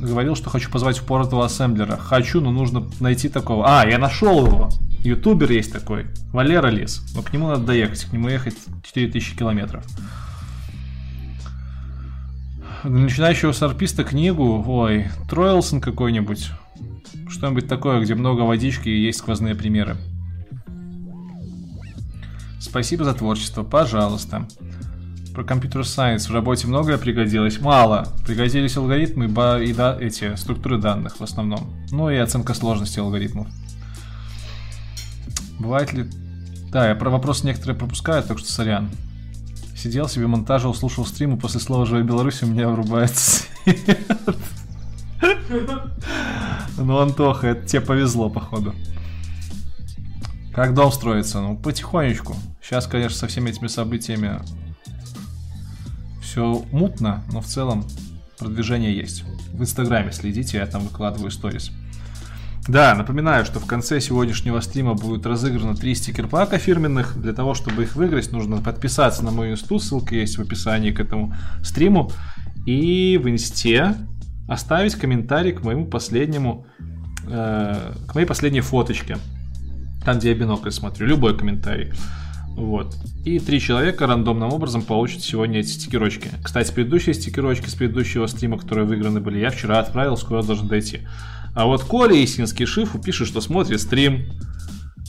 [0.00, 1.96] Говорил, что хочу позвать в Portal ассемблера.
[1.96, 3.80] Хочу, но нужно найти такого.
[3.80, 4.70] А, я нашел его.
[5.02, 6.06] Ютубер есть такой.
[6.32, 7.04] Валера Лес.
[7.14, 8.04] Но к нему надо доехать.
[8.04, 9.84] К нему ехать 4000 километров.
[12.84, 16.50] Начинающего сарписта книгу, ой, Тройлсон какой-нибудь.
[17.28, 19.96] Что-нибудь такое, где много водички и есть сквозные примеры.
[22.60, 24.46] Спасибо за творчество, пожалуйста.
[25.34, 27.60] Про компьютер сайенс в работе многое пригодилось?
[27.60, 28.08] Мало.
[28.26, 31.72] Пригодились алгоритмы и да, эти структуры данных в основном.
[31.90, 33.48] Ну и оценка сложности алгоритмов.
[35.58, 36.06] Бывает ли...
[36.70, 38.90] Да, я про вопросы некоторые пропускаю, так что сорян.
[39.76, 43.44] Сидел себе, монтажил, слушал стримы, после слова «Живая Беларусь» у меня врубается.
[46.76, 48.74] Ну, Антоха, это тебе повезло, походу.
[50.52, 51.40] Как дом строится?
[51.40, 52.36] Ну, потихонечку.
[52.62, 54.40] Сейчас, конечно, со всеми этими событиями
[56.20, 57.84] все мутно, но в целом
[58.38, 59.24] продвижение есть.
[59.52, 61.72] В Инстаграме следите, я там выкладываю сторис.
[62.68, 67.18] Да, напоминаю, что в конце сегодняшнего стрима будет разыграно три стикер-пака фирменных.
[67.18, 71.00] Для того, чтобы их выиграть, нужно подписаться на мой инсту, ссылка есть в описании к
[71.00, 72.12] этому стриму.
[72.66, 73.94] И в инсте
[74.46, 76.66] оставить комментарий к моему последнему,
[77.26, 79.16] э, к моей последней фоточке.
[80.04, 81.06] Там, где я бинокль смотрю.
[81.06, 81.92] Любой комментарий.
[82.48, 82.94] Вот.
[83.24, 86.28] И три человека рандомным образом получат сегодня эти стикерочки.
[86.42, 91.00] Кстати, предыдущие стикерочки с предыдущего стрима, которые выиграны были, я вчера отправил, скоро должен дойти.
[91.54, 94.30] А вот Коля Истинский Шифу пишет, что смотрит стрим.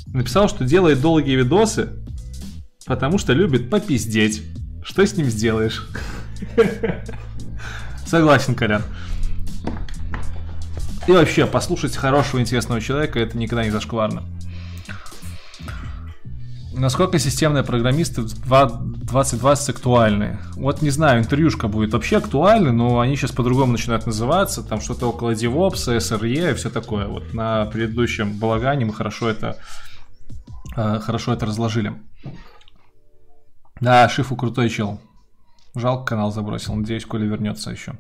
[0.08, 1.90] Написал, что делает долгие видосы,
[2.86, 4.44] потому что любит попиздеть.
[4.84, 5.88] Что с ним сделаешь?
[8.06, 8.82] Согласен, Колян.
[11.08, 14.24] И вообще, послушать хорошего, интересного человека, это никогда не зашкварно.
[16.80, 20.38] Насколько системные программисты в 2020 актуальны?
[20.56, 24.64] Вот не знаю, интервьюшка будет вообще актуальны, но они сейчас по-другому начинают называться.
[24.64, 27.08] Там что-то около DevOps, SRE и все такое.
[27.08, 29.58] Вот на предыдущем балагане мы хорошо это,
[30.78, 32.02] э, хорошо это разложили.
[33.82, 35.02] Да, Шифу крутой чел.
[35.76, 36.76] Жалко, канал забросил.
[36.76, 37.96] Надеюсь, Коля вернется еще.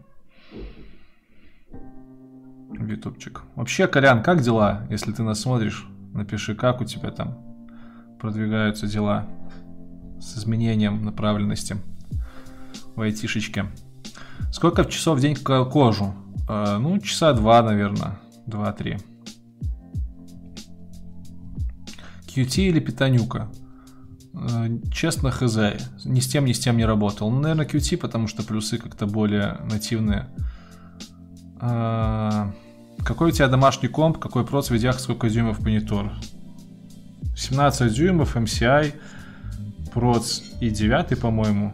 [2.71, 3.41] Ютубчик.
[3.55, 4.87] Вообще, Колян, как дела?
[4.89, 7.48] Если ты нас смотришь, напиши, как у тебя там
[8.19, 9.27] продвигаются дела
[10.19, 11.77] с изменением направленности
[12.95, 13.65] в айтишечке.
[14.51, 16.13] Сколько в часов в день кожу?
[16.47, 18.19] Э, ну, часа два, наверное.
[18.45, 18.97] Два-три.
[22.27, 23.49] QT или питанюка?
[24.33, 25.57] Э, честно, хз.
[26.05, 27.29] Ни с тем, ни с тем не работал.
[27.29, 30.27] Ну, наверное, QT, потому что плюсы как-то более нативные.
[31.61, 32.51] Э,
[33.03, 36.11] какой у тебя домашний комп, какой проц, видях, сколько дюймов монитор?
[37.35, 38.93] 17 дюймов, MCI,
[39.93, 41.73] проц и 9, по-моему.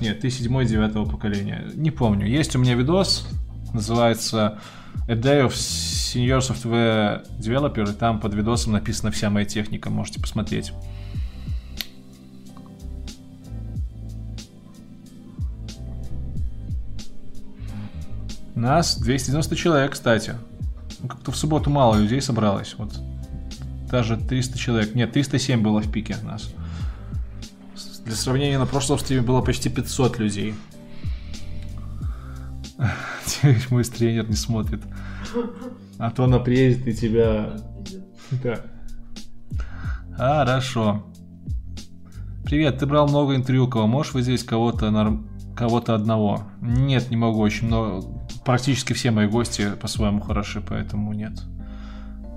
[0.00, 1.64] Нет, ты 7 9 поколения.
[1.74, 2.26] Не помню.
[2.26, 3.26] Есть у меня видос,
[3.72, 4.60] называется
[5.08, 10.20] A Day of Senior Software Developer, и там под видосом написана вся моя техника, можете
[10.20, 10.72] посмотреть.
[18.54, 20.34] Нас 290 человек, кстати.
[21.00, 22.74] Ну, как-то в субботу мало людей собралось.
[22.76, 23.00] Вот
[23.90, 24.94] даже 300 человек.
[24.94, 26.54] Нет, 307 было в пике нас.
[28.04, 30.54] Для сравнения, на прошлом стриме было почти 500 людей.
[33.70, 34.82] Мой тренер не смотрит.
[35.98, 37.60] А то она приедет и тебя...
[38.42, 38.60] Да.
[40.16, 41.04] Хорошо.
[42.44, 45.28] Привет, ты брал много интервью, кого можешь выделить кого-то норм...
[45.56, 46.44] кого-то одного?
[46.60, 48.06] Нет, не могу, очень много.
[48.44, 51.42] Практически все мои гости по-своему хороши, поэтому нет.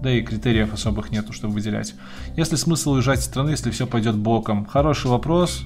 [0.01, 1.93] Да и критериев особых нету, чтобы выделять.
[2.35, 4.65] Если смысл уезжать из страны, если все пойдет боком?
[4.65, 5.63] Хороший вопрос.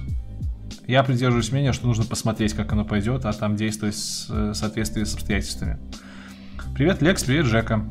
[0.86, 3.96] Я придерживаюсь мнения, что нужно посмотреть, как оно пойдет, а там действовать
[4.28, 5.78] в соответствии с обстоятельствами.
[6.74, 7.88] Привет, Лекс, привет, Жека.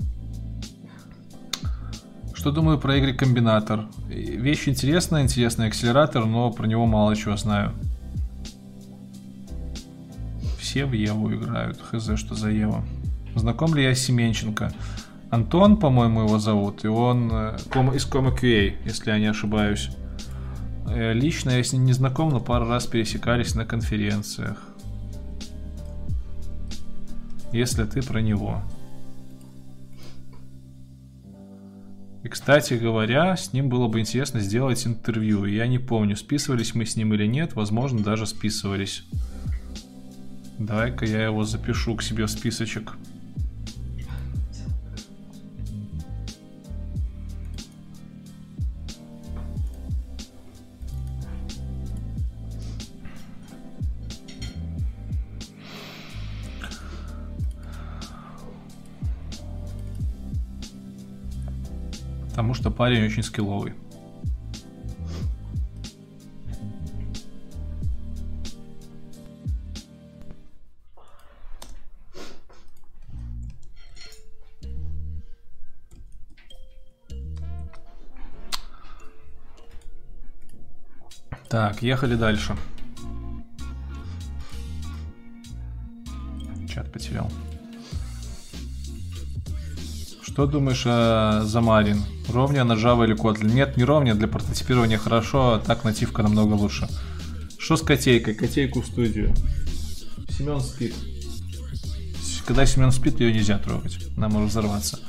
[2.36, 3.88] Что думаю про Y комбинатор?
[4.08, 7.74] Вещь интересная, интересный акселератор, но про него мало чего знаю.
[10.60, 11.82] Все в Еву играют.
[11.82, 12.86] Хз, что за Ева.
[13.34, 14.72] Знаком ли я с Семенченко?
[15.32, 17.58] Антон, по-моему, его зовут, и он э,
[17.96, 19.90] из Кома QA, если я не ошибаюсь.
[20.88, 24.62] Э, лично я с ним не знаком, но пару раз пересекались на конференциях.
[27.52, 28.62] Если ты про него.
[32.24, 35.46] И, кстати говоря, с ним было бы интересно сделать интервью.
[35.46, 37.54] Я не помню, списывались мы с ним или нет.
[37.54, 39.04] Возможно, даже списывались.
[40.58, 42.94] Давай-ка я его запишу к себе в списочек.
[62.36, 63.74] Потому что парень очень скилловый.
[81.48, 82.54] Так, ехали дальше.
[86.68, 87.32] Чат потерял.
[90.36, 92.04] Что думаешь о Замарин?
[92.28, 93.54] Ровня на Java или Kotlin?
[93.54, 96.90] Нет, не ровня, для прототипирования хорошо, а так нативка намного лучше.
[97.58, 98.36] Что с котейкой?
[98.36, 99.34] Котейку в студию.
[100.28, 100.94] Семен спит.
[102.46, 103.98] Когда Семен спит, ее нельзя трогать.
[104.18, 105.00] Она может взорваться.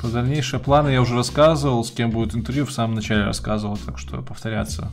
[0.00, 3.96] Про дальнейшие планы я уже рассказывал, с кем будет интервью, в самом начале рассказывал, так
[4.00, 4.90] что повторяться.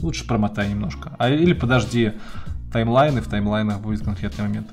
[0.00, 1.14] Лучше промотай немножко.
[1.18, 2.14] А или подожди
[2.72, 4.68] таймлайны, в таймлайнах будет конкретный момент.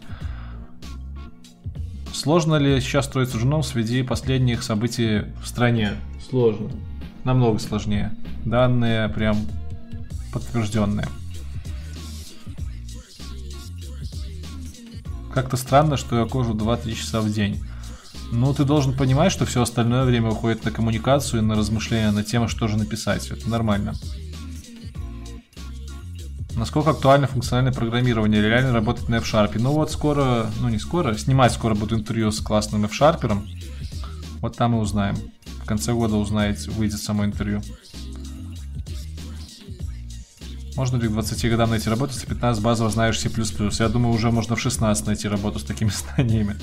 [2.15, 5.95] Сложно ли сейчас строить журнал среди последних событий в стране?
[6.29, 6.71] Сложно.
[7.25, 8.15] Намного сложнее.
[8.45, 9.37] Данные прям
[10.31, 11.07] подтвержденные.
[15.33, 17.61] Как-то странно, что я кожу 2-3 часа в день.
[18.31, 22.23] Ну, ты должен понимать, что все остальное время уходит на коммуникацию и на размышления на
[22.23, 23.27] тему, что же написать.
[23.27, 23.93] Это нормально.
[26.55, 28.41] Насколько актуально функциональное программирование?
[28.41, 29.59] Реально работать на F-Sharp?
[29.59, 33.45] Ну вот скоро, ну не скоро, снимать скоро буду интервью с классным F-Sharp.
[34.39, 35.15] Вот там и узнаем.
[35.63, 37.61] В конце года узнаете, выйдет само интервью.
[40.77, 43.29] Можно ли к 20 годам найти работу, если 15 базово знаешь C++?
[43.79, 46.55] Я думаю, уже можно в 16 найти работу с такими знаниями.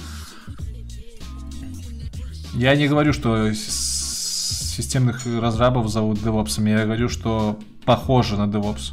[2.54, 6.66] Я не говорю, что системных разрабов зовут DevOps.
[6.68, 8.92] Я говорю, что похоже на DevOps.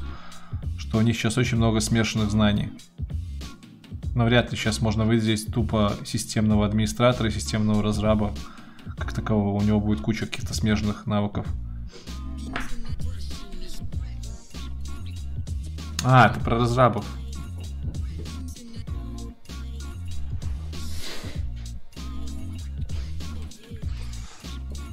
[0.89, 2.71] Что у них сейчас очень много смешанных знаний.
[4.15, 8.33] Но вряд ли сейчас можно выделить тупо системного администратора и системного разраба
[8.97, 9.55] как такового.
[9.55, 11.45] У него будет куча каких-то смежных навыков.
[16.03, 17.05] А, это про разрабов.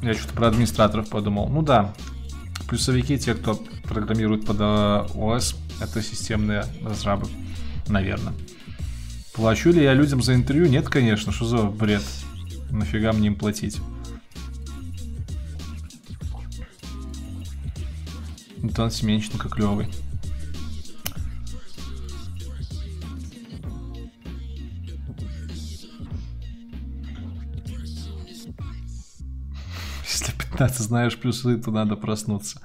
[0.03, 1.49] Я что-то про администраторов подумал.
[1.49, 1.95] Ну да,
[2.69, 3.55] плюсовики, те, кто
[3.85, 7.29] программирует под ОС, это системные разрабы,
[7.89, 8.35] наверное.
[9.35, 10.67] Плачу ли я людям за интервью?
[10.67, 12.03] Нет, конечно, что за бред?
[12.71, 13.81] Нафига мне им платить?
[18.63, 19.89] Антон Семенченко клевый.
[30.05, 32.61] Если 15 знаешь плюсы, то надо проснуться.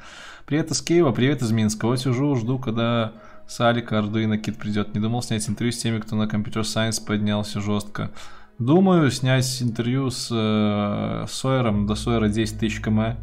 [0.51, 1.85] Привет из Киева, привет из Минска.
[1.85, 3.13] Вот сижу, жду, когда
[3.47, 4.93] с Алика Ардуино Кит придет.
[4.93, 8.11] Не думал снять интервью с теми, кто на компьютер Science поднялся жестко.
[8.59, 13.15] Думаю снять интервью с э, Сойером, до Сойера 10 тысяч км.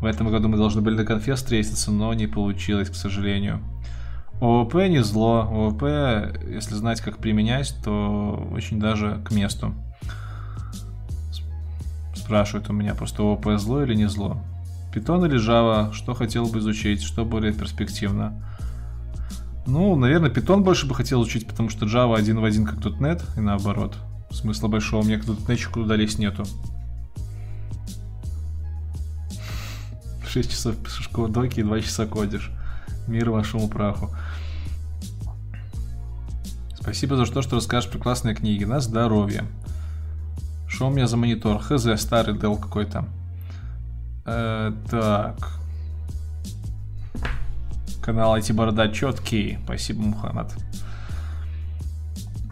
[0.00, 3.58] В этом году мы должны были на конфе встретиться, но не получилось, к сожалению.
[4.40, 5.48] ОВП не зло.
[5.50, 5.82] ОВП,
[6.48, 9.74] если знать, как применять, то очень даже к месту.
[12.14, 14.40] Спрашивают у меня просто ОВП зло или не зло.
[14.92, 18.44] Питон или Java, что хотел бы изучить, что более перспективно.
[19.66, 23.22] Ну, наверное, Python больше бы хотел учить, потому что Java один в один как .NET,
[23.36, 23.96] и наоборот.
[24.30, 26.44] Смысла большого мне к .NET туда лезть нету.
[30.26, 32.50] 6 часов пишешь доки и 2 часа кодишь.
[33.06, 34.10] Мир вашему праху.
[36.80, 38.64] Спасибо за то, что расскажешь про классные книги.
[38.64, 39.44] На здоровье.
[40.66, 41.58] Что у меня за монитор?
[41.58, 43.06] Хз, старый Dell какой-то.
[44.32, 45.58] Э, так.
[48.00, 49.58] Канал IT Борода четкий.
[49.64, 50.54] Спасибо, Мухаммад.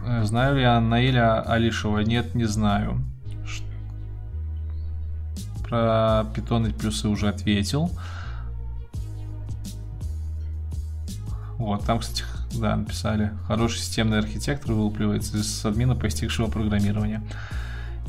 [0.05, 1.99] Э, знаю ли я Наиля Алишева?
[1.99, 3.01] Нет, не знаю.
[5.63, 7.91] Про питоны плюсы уже ответил.
[11.57, 12.23] Вот, там, кстати,
[12.59, 13.31] да, написали.
[13.47, 17.23] Хороший системный архитектор вылупливается из админа постигшего программирования.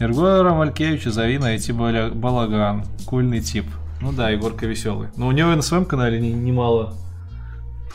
[0.01, 2.86] Егора Малькевича зови на IT балаган.
[3.05, 3.66] Кульный тип.
[4.01, 5.09] Ну да, Егорка веселый.
[5.16, 6.94] Но у него и на своем канале немало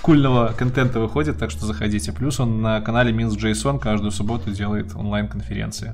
[0.03, 2.11] кульного контента выходит, так что заходите.
[2.11, 5.93] Плюс он на канале Минск JSON каждую субботу делает онлайн-конференции.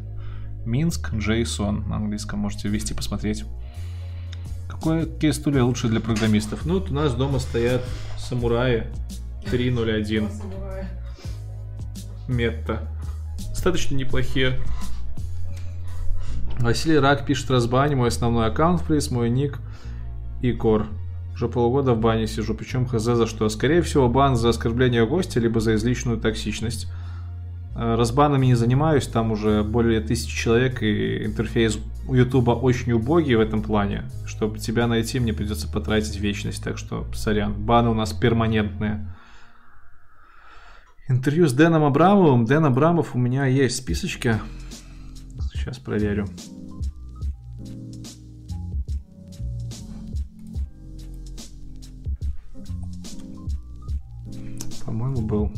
[0.65, 3.45] Минск JSON на английском можете ввести, посмотреть.
[4.68, 6.65] Какое, какие стулья лучше для программистов?
[6.65, 7.84] Ну, вот у нас дома стоят
[8.18, 8.87] самураи
[9.49, 10.27] 301.
[12.27, 12.81] Метта.
[13.52, 14.60] Достаточно неплохие.
[16.62, 19.60] Василий Рак пишет разбани, мой основной аккаунт, плиз, мой ник
[20.41, 20.86] и кор.
[21.34, 23.49] Уже полгода в бане сижу, причем хз за что.
[23.49, 26.88] Скорее всего, бан за оскорбление гостя, либо за излишнюю токсичность.
[27.76, 33.36] Э, разбанами не занимаюсь, там уже более тысячи человек, и интерфейс у Ютуба очень убогий
[33.36, 34.04] в этом плане.
[34.28, 39.07] Чтобы тебя найти, мне придется потратить вечность, так что, сорян, баны у нас перманентные.
[41.10, 42.46] Интервью с Дэном Абрамовым.
[42.46, 44.40] Дэн Абрамов у меня есть в списочке.
[45.62, 46.26] Сейчас проверю.
[54.84, 55.52] По-моему, был.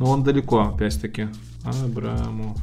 [0.00, 1.28] Но он далеко, опять-таки.
[1.62, 2.58] Абрамов.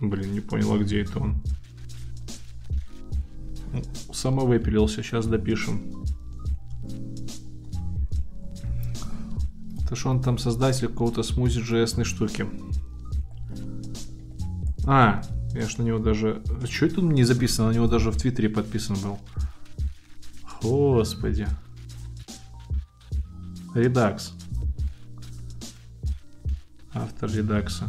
[0.00, 1.36] Блин, не понял, а где это он?
[3.72, 3.82] Ну,
[4.12, 5.97] самовыпилился, сейчас допишем.
[9.88, 12.44] Это что он там создатель какого-то смузи JS штуки.
[14.84, 15.22] А,
[15.54, 16.42] я ж на него даже...
[16.62, 17.68] А что это не записано?
[17.68, 19.18] На него даже в Твиттере подписан был.
[20.60, 21.48] Господи.
[23.74, 24.34] Редакс.
[26.92, 27.88] Автор редакса.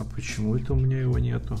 [0.00, 1.56] А почему это у меня его нету?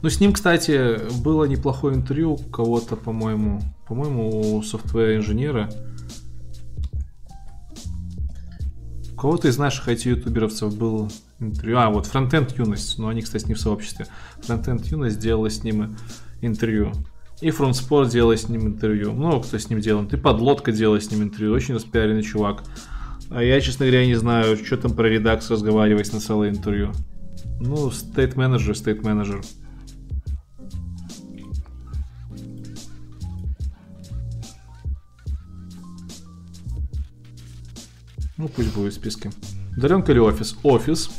[0.00, 5.70] Ну, с ним, кстати, было неплохое интервью кого-то, по-моему, по-моему, у софтвер-инженера.
[9.12, 11.78] У кого-то из наших IT-ютуберовцев был интервью.
[11.78, 14.06] А, вот Frontend Юность, но они, кстати, не в сообществе.
[14.40, 15.96] Frontend Юность делала с ним
[16.40, 16.92] интервью.
[17.40, 19.12] И FrontSport делала с ним интервью.
[19.12, 20.06] Много кто с ним делал.
[20.06, 21.54] Ты подлодка делала с ним интервью.
[21.54, 22.64] Очень распиаренный чувак.
[23.30, 26.92] А я, честно говоря, не знаю, что там про редакс разговаривать на целое интервью.
[27.60, 29.42] Ну, стейт-менеджер, стейт-менеджер.
[38.38, 39.30] Ну, пусть будет в списке.
[39.76, 40.56] Удаленка или офис?
[40.62, 41.10] Офис.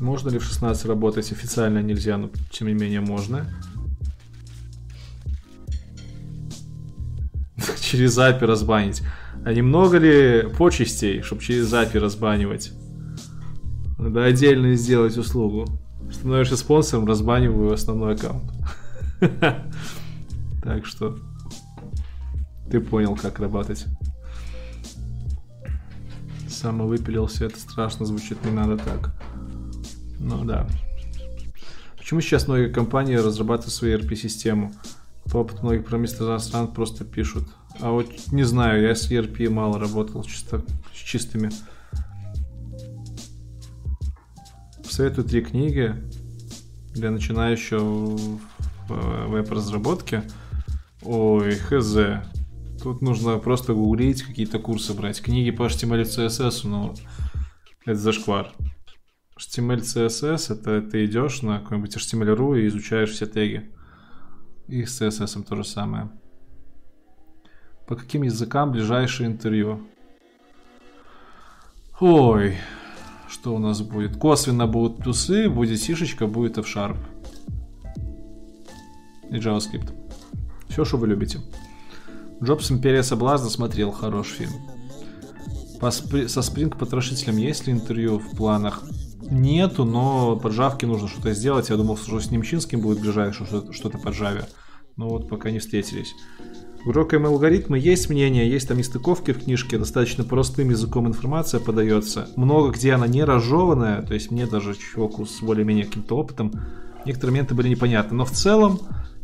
[0.00, 1.30] Можно ли в 16 работать?
[1.32, 3.46] Официально нельзя, но тем не менее можно.
[7.80, 9.02] Через API разбанить.
[9.44, 12.72] А немного ли почестей, чтобы через API разбанивать?
[13.98, 15.66] Надо отдельно сделать услугу.
[16.10, 18.50] Становишься спонсором, разбаниваю основной аккаунт.
[20.62, 21.18] Так что
[22.70, 23.84] ты понял, как работать.
[26.64, 29.10] Самовыпилился, это страшно звучит, не надо так.
[30.18, 30.66] Ну да.
[31.98, 34.72] Почему сейчас многие компании разрабатывают свою ERP-систему?
[35.30, 37.46] По опыту многих промышленных стран просто пишут.
[37.80, 41.50] А вот не знаю, я с ERP мало работал, чисто, с чистыми.
[44.88, 45.94] Советую три книги
[46.94, 48.40] для начинающего в
[48.88, 50.22] веб-разработке.
[51.02, 51.94] Ой, хз.
[52.84, 55.22] Тут нужно просто гуглить, какие-то курсы брать.
[55.22, 56.92] Книги по HTML CSS, но
[57.86, 58.52] это зашквар.
[59.38, 63.72] HTML, CSS, это ты идешь на какой-нибудь HTML.ru и изучаешь все теги.
[64.68, 66.10] И с CSS то же самое.
[67.88, 69.80] По каким языкам ближайшее интервью?
[72.00, 72.58] Ой,
[73.30, 74.18] что у нас будет?
[74.18, 76.98] Косвенно будут плюсы, будет сишечка, будет F-Sharp.
[79.30, 79.90] И JavaScript.
[80.68, 81.40] Все, что вы любите.
[82.42, 84.52] Джобс Империя Соблазна смотрел, хороший фильм.
[85.80, 86.28] По спри...
[86.28, 88.82] Со Спринг потрошителем есть ли интервью в планах?
[89.30, 90.48] Нету, но по
[90.86, 91.70] нужно что-то сделать.
[91.70, 94.46] Я думал, что с Немчинским будет ближайшее что-то по Java.
[94.96, 96.14] Но вот пока не встретились.
[96.84, 102.28] В RockM алгоритмы есть мнение, есть там нестыковки в книжке, достаточно простым языком информация подается.
[102.36, 106.52] Много где она не разжеванная, то есть мне даже чуваку с более-менее каким-то опытом
[107.06, 108.16] некоторые моменты были непонятны.
[108.18, 108.80] Но в целом,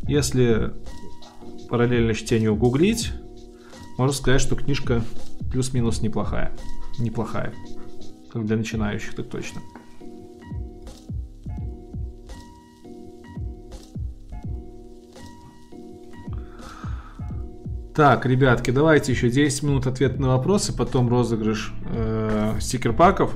[0.09, 0.73] если
[1.71, 3.13] параллельно чтению гуглить,
[3.97, 5.03] можно сказать, что книжка
[5.51, 6.57] плюс-минус неплохая.
[6.99, 7.55] Неплохая.
[8.33, 9.61] Как для начинающих, так точно.
[17.95, 23.35] Так, ребятки, давайте еще 10 минут ответ на вопросы, потом розыгрыш э, стикер-паков.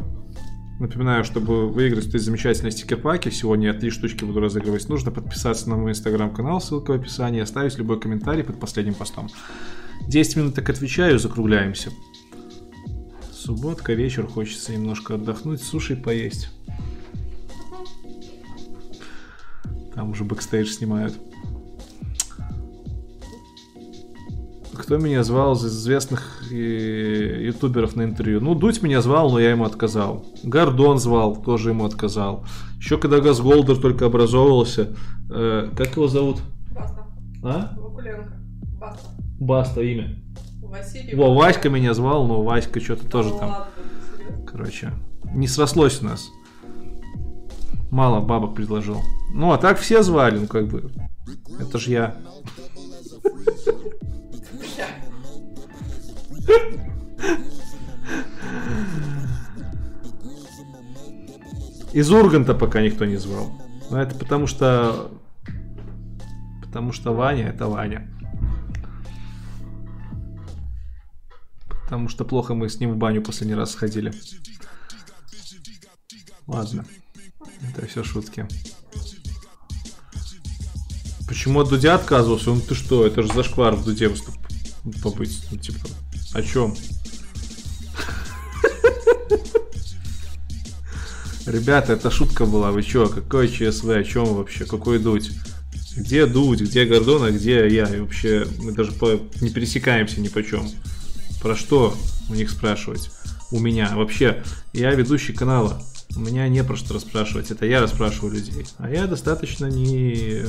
[0.85, 5.79] Напоминаю, чтобы выиграть эти замечательные стикер-паки, сегодня я три штучки буду разыгрывать, нужно подписаться на
[5.79, 9.31] мой инстаграм-канал, ссылка в описании, оставить любой комментарий под последним постом.
[10.07, 11.91] 10 минут так отвечаю, закругляемся.
[13.33, 16.51] Субботка, вечер, хочется немножко отдохнуть, суши поесть.
[19.95, 21.15] Там уже бэкстейдж снимают.
[24.79, 28.41] Кто меня звал из известных э, ютуберов на интервью?
[28.41, 30.25] Ну, Дудь меня звал, но я ему отказал.
[30.43, 32.45] Гордон звал, тоже ему отказал.
[32.79, 34.95] Еще когда Газголдер только образовывался.
[35.31, 36.39] Э, как его зовут?
[36.73, 37.07] Баста.
[37.45, 37.75] А?
[37.79, 38.33] Вакуленко.
[38.81, 39.09] Баста.
[39.41, 40.17] Баста имя.
[40.63, 41.15] Василий.
[41.15, 43.49] Во, Васька меня звал, но Васька что-то тоже Ну там.
[43.51, 43.67] ладно,
[44.17, 44.47] серьезно.
[44.47, 44.91] Короче,
[45.35, 46.29] не срослось у нас.
[47.91, 49.01] Мало бабок предложил.
[49.33, 50.91] Ну, а так все звали, ну как бы.
[51.61, 52.17] Это ж я.
[61.93, 63.53] Из Урганта пока никто не звал.
[63.91, 65.13] Но это потому что...
[66.61, 68.11] Потому что Ваня это Ваня.
[71.69, 74.13] Потому что плохо мы с ним в баню последний раз сходили.
[76.49, 76.85] Ладно.
[77.63, 78.49] Это все шутки.
[81.29, 82.51] Почему от Дудя отказывался?
[82.51, 84.35] Ну ты что, это же зашквар в Дуде выступ...
[85.03, 85.47] побыть.
[85.51, 85.87] Ну типа,
[86.35, 86.75] о чем?
[91.47, 95.31] Ребята, это шутка была, вы чё, какой ЧСВ, о чем вообще, какой Дудь?
[95.97, 97.85] Где Дудь, где Гордон, а где я?
[97.85, 99.21] И вообще, мы даже по...
[99.41, 100.69] не пересекаемся ни по чем.
[101.41, 101.97] Про что
[102.29, 103.11] у них спрашивать?
[103.51, 103.93] У меня.
[103.95, 105.81] Вообще, я ведущий канала.
[106.17, 107.51] У меня не про что расспрашивать.
[107.51, 108.67] Это я расспрашиваю людей.
[108.79, 110.45] А я достаточно не...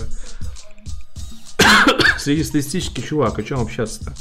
[2.18, 3.38] Среднестатистический чувак.
[3.38, 4.16] О чем общаться-то?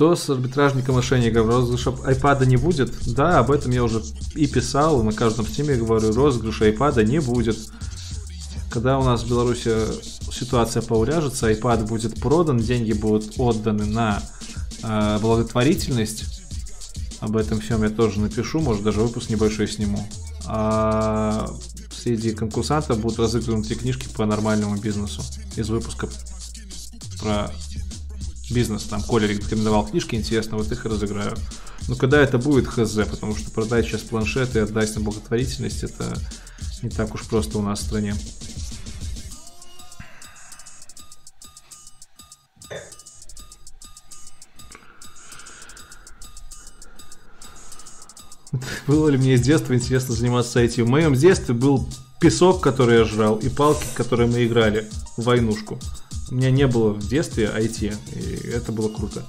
[0.00, 1.46] Что с арбитражником мошенников?
[1.46, 2.90] Розыгрыша айпада не будет?
[3.12, 4.02] Да, об этом я уже
[4.34, 7.58] и писал, на каждом стриме говорю, розыгрыша айпада не будет.
[8.70, 9.70] Когда у нас в Беларуси
[10.32, 14.22] ситуация поуляжется, iPad будет продан, деньги будут отданы на
[14.82, 16.24] э, благотворительность.
[17.20, 20.08] Об этом всем я тоже напишу, может даже выпуск небольшой сниму.
[20.46, 21.46] А
[21.90, 25.20] среди конкурсантов будут разыграны книжки по нормальному бизнесу
[25.56, 26.08] из выпуска
[27.20, 27.50] про
[28.50, 28.84] бизнес.
[28.84, 31.36] Там Коля рекомендовал книжки, интересно, вот их разыграю.
[31.88, 36.16] Но когда это будет, хз, потому что продать сейчас планшеты и отдать на благотворительность, это
[36.82, 38.14] не так уж просто у нас в стране.
[48.86, 50.86] Было ли мне с детства интересно заниматься этим?
[50.86, 51.88] В моем детстве был
[52.20, 55.78] песок, который я жрал, и палки, которые мы играли в войнушку.
[56.30, 59.24] У меня не было в детстве IT, и это было круто.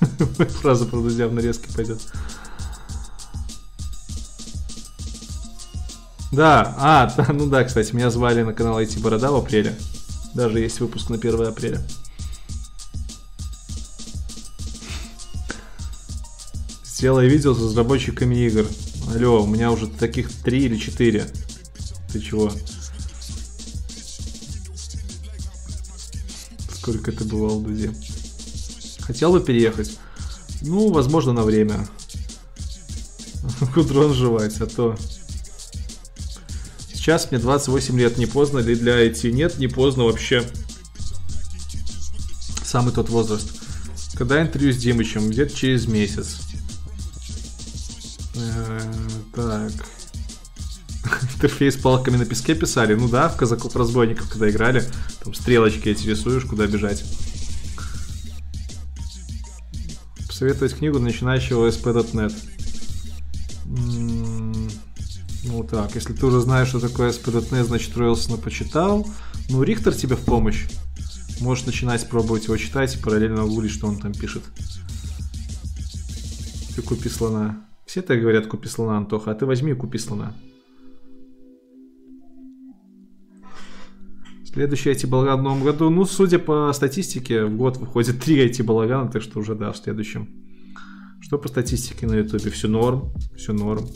[0.60, 2.00] Фраза про друзья в нарезке пойдет.
[6.30, 9.78] Да, а, ну да, кстати, меня звали на канал IT Борода в апреле.
[10.34, 11.80] Даже есть выпуск на 1 апреля.
[16.98, 18.66] Сделай видео с разработчиками игр.
[19.14, 21.28] Алло, у меня уже таких три или четыре.
[22.12, 22.52] Ты чего?
[26.74, 27.94] Сколько это бывало, друзья?
[29.02, 29.96] Хотел бы переехать?
[30.60, 31.88] Ну, возможно, на время.
[33.74, 34.96] Кудрон жевать, а то...
[36.92, 39.30] Сейчас мне 28 лет, не поздно ли для IT?
[39.30, 40.42] Нет, не поздно вообще.
[42.64, 43.52] Самый тот возраст.
[44.14, 45.30] Когда интервью с Димычем?
[45.30, 46.47] Где-то через месяц.
[51.38, 52.94] Интерфейс палками на песке писали.
[52.94, 54.82] Ну да, в казаков разбойников, когда играли.
[55.22, 57.04] Там стрелочки эти рисуешь, куда бежать.
[60.26, 62.34] Посоветовать книгу начинающего SP.NET.
[65.44, 69.08] Ну так, если ты уже знаешь, что такое SP.NET, значит, Ройлсона почитал.
[69.48, 70.66] Ну, Рихтер тебе в помощь.
[71.38, 74.42] Можешь начинать пробовать его читать и параллельно гуглить, что он там пишет.
[76.74, 77.64] Ты купи слона.
[77.86, 80.34] Все так говорят, купи слона, Антоха, а ты возьми и купи слона.
[84.58, 85.88] Следующий IT-балаган в новом году.
[85.88, 90.28] Ну, судя по статистике, в год выходит 3 IT-балагана, так что уже, да, в следующем.
[91.20, 92.50] Что по статистике на ютубе?
[92.50, 93.86] Все норм, все норм.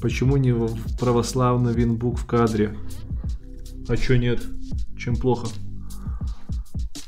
[0.00, 0.54] Почему не
[1.00, 2.78] православный винбук в кадре?
[3.88, 4.40] А чё нет?
[4.96, 5.48] Чем плохо?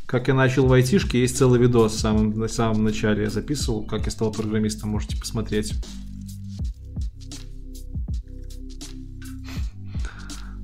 [0.06, 3.86] Как я начал в айтишке, есть целый видос в самом, на самом начале я записывал,
[3.86, 5.74] как я стал программистом, можете посмотреть.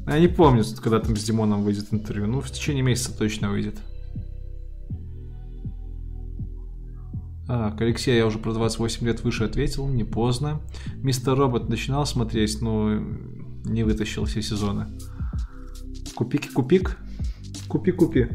[0.08, 2.26] Я не помню, когда там с Димоном выйдет интервью.
[2.26, 3.78] Ну, в течение месяца точно выйдет.
[7.46, 10.62] А, к Алексею я уже про 28 лет выше ответил, не поздно.
[10.96, 12.94] Мистер Робот начинал смотреть, но
[13.64, 14.86] не вытащил все сезоны.
[16.14, 16.96] Купик-купик?
[17.68, 18.28] Купи-купи.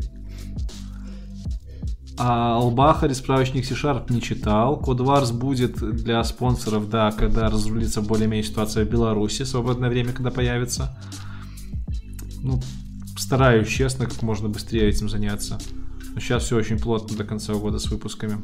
[2.17, 4.79] А Албахари справочник C-Sharp не читал.
[4.79, 10.95] Кодварс будет для спонсоров, да, когда разрулится более-менее ситуация в Беларуси, свободное время, когда появится.
[12.43, 12.59] Ну,
[13.17, 15.57] стараюсь, честно, как можно быстрее этим заняться.
[16.13, 18.37] Но сейчас все очень плотно до конца года с выпусками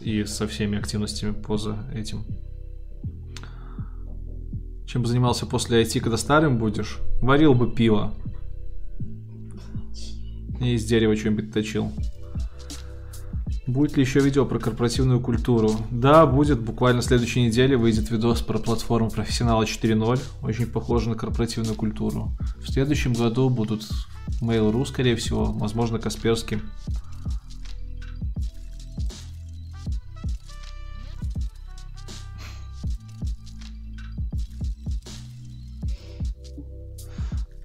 [0.00, 2.24] и со всеми активностями поза этим.
[4.84, 6.98] Чем бы занимался после IT, когда старым будешь?
[7.22, 8.12] Варил бы пиво.
[10.60, 11.92] И из дерева что-нибудь точил.
[13.66, 15.70] Будет ли еще видео про корпоративную культуру?
[15.90, 16.60] Да, будет.
[16.60, 20.20] Буквально в следующей неделе выйдет видос про платформу профессионала 4.0.
[20.42, 22.32] Очень похоже на корпоративную культуру.
[22.58, 23.88] В следующем году будут
[24.42, 25.46] Mail.ru, скорее всего.
[25.46, 26.60] Возможно, Касперский.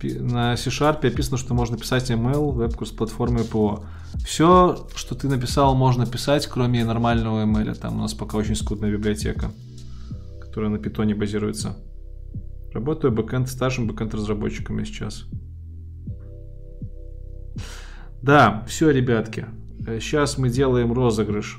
[0.01, 3.83] на C-Sharp описано, что можно писать email, вебку с платформой ПО.
[4.25, 7.73] Все, что ты написал, можно писать, кроме нормального email.
[7.75, 9.51] Там у нас пока очень скудная библиотека,
[10.41, 11.77] которая на питоне базируется.
[12.73, 15.25] Работаю бэкэнд старшим бэкэнд разработчиком сейчас.
[18.21, 19.45] Да, все, ребятки.
[19.99, 21.57] Сейчас мы делаем розыгрыш.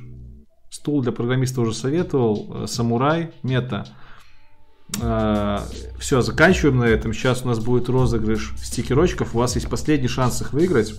[0.71, 2.67] Стул для программиста уже советовал.
[2.69, 3.87] Самурай, мета.
[5.01, 5.65] А,
[5.99, 7.13] Все, заканчиваем на этом.
[7.13, 9.35] Сейчас у нас будет розыгрыш стикерочков.
[9.35, 10.95] У вас есть последний шанс их выиграть.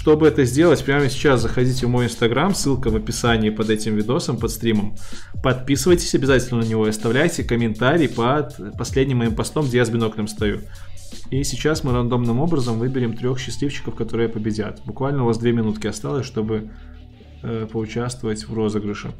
[0.00, 4.38] Чтобы это сделать, прямо сейчас заходите в мой инстаграм, ссылка в описании под этим видосом,
[4.38, 4.96] под стримом.
[5.42, 10.26] Подписывайтесь обязательно на него и оставляйте комментарий под последним моим постом, где я с биноклем
[10.26, 10.60] стою.
[11.30, 14.80] И сейчас мы рандомным образом выберем трех счастливчиков, которые победят.
[14.86, 16.70] Буквально у вас две минутки осталось, чтобы
[17.42, 19.12] э, поучаствовать в розыгрыше.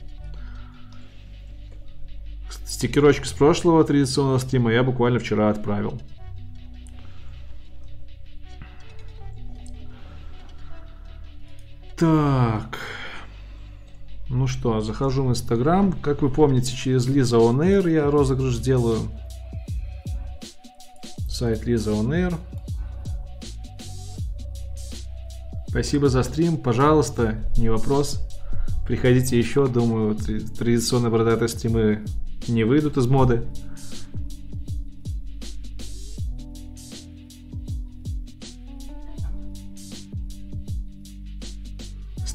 [2.65, 6.00] Стикерочки с прошлого традиционного стрима я буквально вчера отправил.
[12.00, 12.78] Так.
[14.30, 15.92] Ну что, захожу в Инстаграм.
[15.92, 19.00] Как вы помните, через Лиза On Air я розыгрыш делаю.
[21.28, 22.34] Сайт Лиза On Air.
[25.68, 28.26] Спасибо за стрим, пожалуйста, не вопрос.
[28.86, 32.06] Приходите еще, думаю, традиционные бородатые стримы
[32.48, 33.42] не выйдут из моды.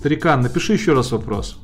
[0.05, 1.57] Старикан, напиши еще раз вопрос.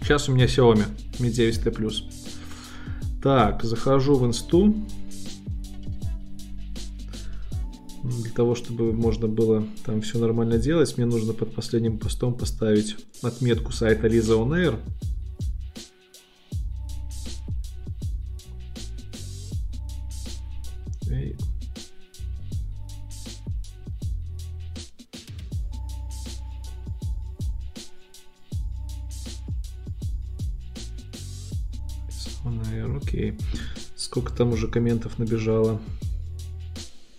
[0.00, 0.84] Сейчас у меня Xiaomi
[1.18, 3.20] Mi 9T+.
[3.20, 4.72] Так, захожу в инсту.
[8.04, 12.94] Для того, чтобы можно было там все нормально делать, мне нужно под последним постом поставить
[13.22, 14.78] отметку сайта Lisa On Air.
[34.74, 35.80] Комментов набежало?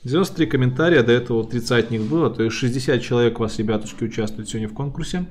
[0.04, 4.50] 93 комментария, до этого 30 них было, то есть 60 человек у вас, ребятушки, участвуют
[4.50, 5.26] сегодня в конкурсе.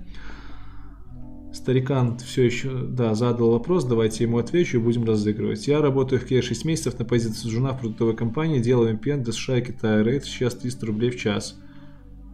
[1.52, 5.68] Старикан все еще, да, задал вопрос, давайте ему отвечу и будем разыгрывать.
[5.68, 9.32] Я работаю в Kia 6 месяцев на позиции жуна в продуктовой компании, делаю VPN для
[9.32, 11.56] США и Китая, рейд сейчас 300 рублей в час.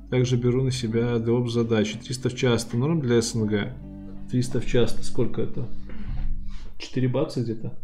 [0.09, 1.99] Также беру на себя DevOps задачи.
[1.99, 3.75] 300 в час это норм для СНГ?
[4.31, 5.69] 300 в час, сколько это?
[6.79, 7.77] 4 бакса где-то?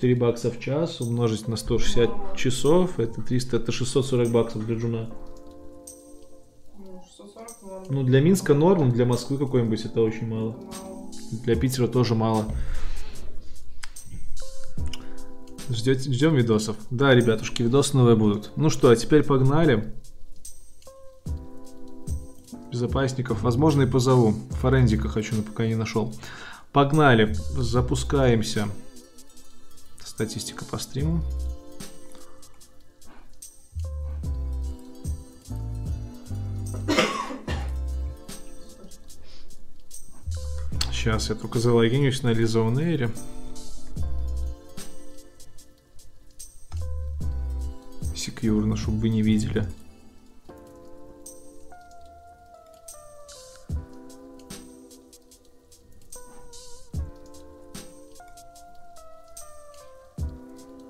[0.00, 5.10] 4 бакса в час умножить на 160 часов, это 300, это 640 баксов для джуна.
[7.90, 10.56] Ну, для Минска норм, для Москвы какой-нибудь это очень мало.
[11.44, 12.46] Для Питера тоже мало.
[15.68, 16.76] Ждете, ждем видосов.
[16.90, 18.52] Да, ребятушки, видосы новые будут.
[18.56, 19.92] Ну что, а теперь погнали.
[22.72, 24.34] Безопасников, возможно, и позову.
[24.62, 26.14] Форензика хочу, но пока не нашел.
[26.72, 28.66] Погнали, запускаемся.
[30.20, 31.22] Статистика по стриму.
[40.92, 43.10] Сейчас я только залогинюсь на Лизаунейре.
[48.14, 49.66] Секьюрно, чтобы вы не видели.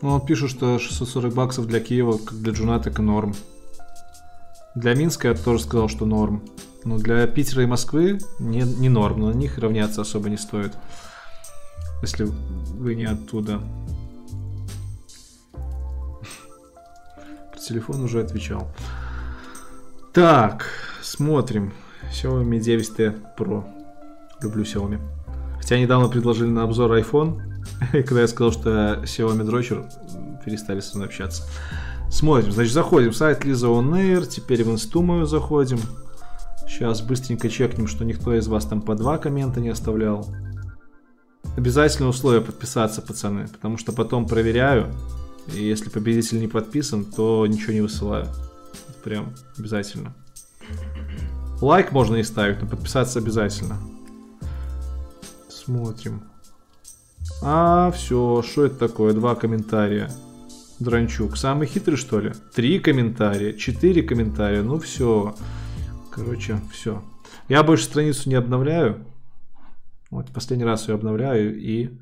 [0.03, 3.35] Ну, он пишет, что 640 баксов для Киева, как для Джуна, так и норм.
[4.75, 6.43] Для Минска я тоже сказал, что норм.
[6.85, 10.73] Но для Питера и Москвы не, не норм, но на них равняться особо не стоит.
[12.01, 13.61] Если вы не оттуда.
[17.53, 18.73] По телефону уже отвечал.
[20.15, 20.67] Так,
[21.03, 21.75] смотрим.
[22.11, 23.65] Xiaomi 9T Pro.
[24.41, 24.99] Люблю Xiaomi.
[25.59, 27.50] Хотя недавно предложили на обзор iPhone.
[27.93, 29.85] Когда я сказал, что Xiaomi дрочер,
[30.45, 31.45] перестали со мной общаться.
[32.11, 35.79] Смотрим, значит, заходим сайт Lisa On Air, теперь в инсту мою заходим.
[36.67, 40.27] Сейчас быстренько чекнем, что никто из вас там по два коммента не оставлял.
[41.57, 44.93] Обязательное условие подписаться, пацаны, потому что потом проверяю,
[45.55, 48.27] и если победитель не подписан, то ничего не высылаю.
[49.03, 50.15] Прям обязательно.
[51.61, 53.79] Лайк можно и ставить, но подписаться обязательно.
[55.49, 56.30] Смотрим.
[57.43, 59.15] А, все, что это такое?
[59.15, 60.11] Два комментария.
[60.79, 61.37] Дранчук.
[61.37, 62.33] Самый хитрый, что ли?
[62.55, 64.63] Три комментария, четыре комментария.
[64.63, 65.35] Ну все.
[66.11, 67.03] Короче, все.
[67.49, 69.05] Я больше страницу не обновляю.
[70.11, 71.99] Вот последний раз ее обновляю и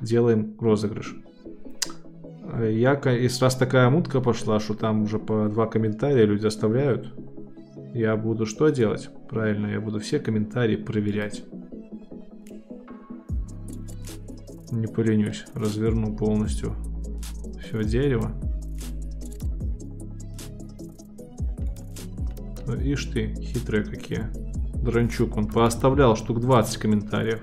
[0.00, 1.14] делаем розыгрыш.
[2.60, 7.12] Я, если раз такая мутка пошла, что там уже по два комментария люди оставляют,
[7.94, 9.08] я буду что делать?
[9.28, 11.44] Правильно, я буду все комментарии проверять.
[14.72, 16.74] Не поленюсь, разверну полностью
[17.62, 18.32] все дерево.
[22.66, 24.26] Ну, ишь ты, хитрые какие.
[24.82, 27.42] Дранчук, он пооставлял штук 20 комментариев.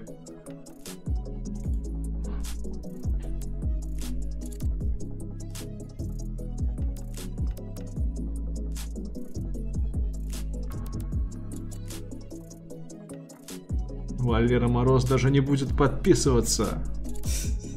[14.19, 16.83] Валера Мороз даже не будет подписываться.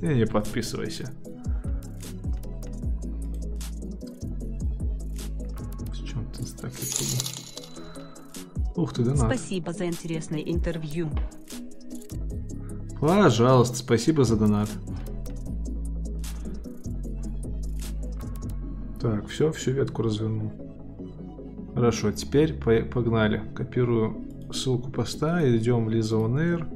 [0.01, 1.11] И не подписывайся.
[5.93, 6.73] С чем ты так
[8.77, 9.21] Ух ты, донат.
[9.21, 11.09] Спасибо за интересное интервью.
[13.01, 14.69] Пожалуйста, спасибо за донат.
[19.01, 20.53] Так, все, всю ветку развернул.
[21.75, 23.43] Хорошо, теперь погнали.
[23.55, 26.67] Копирую ссылку поста, идем в Лиза Air.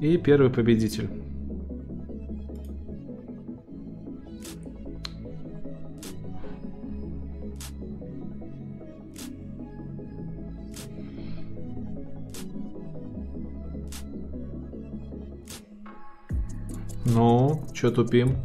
[0.00, 1.08] И первый победитель.
[17.04, 18.36] Ну, чё тупим?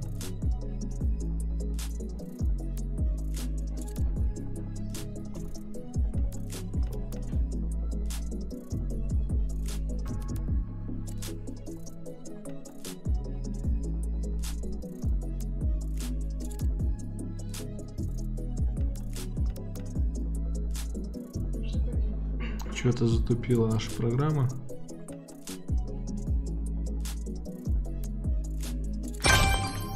[22.83, 24.49] Что-то затупила наша программа.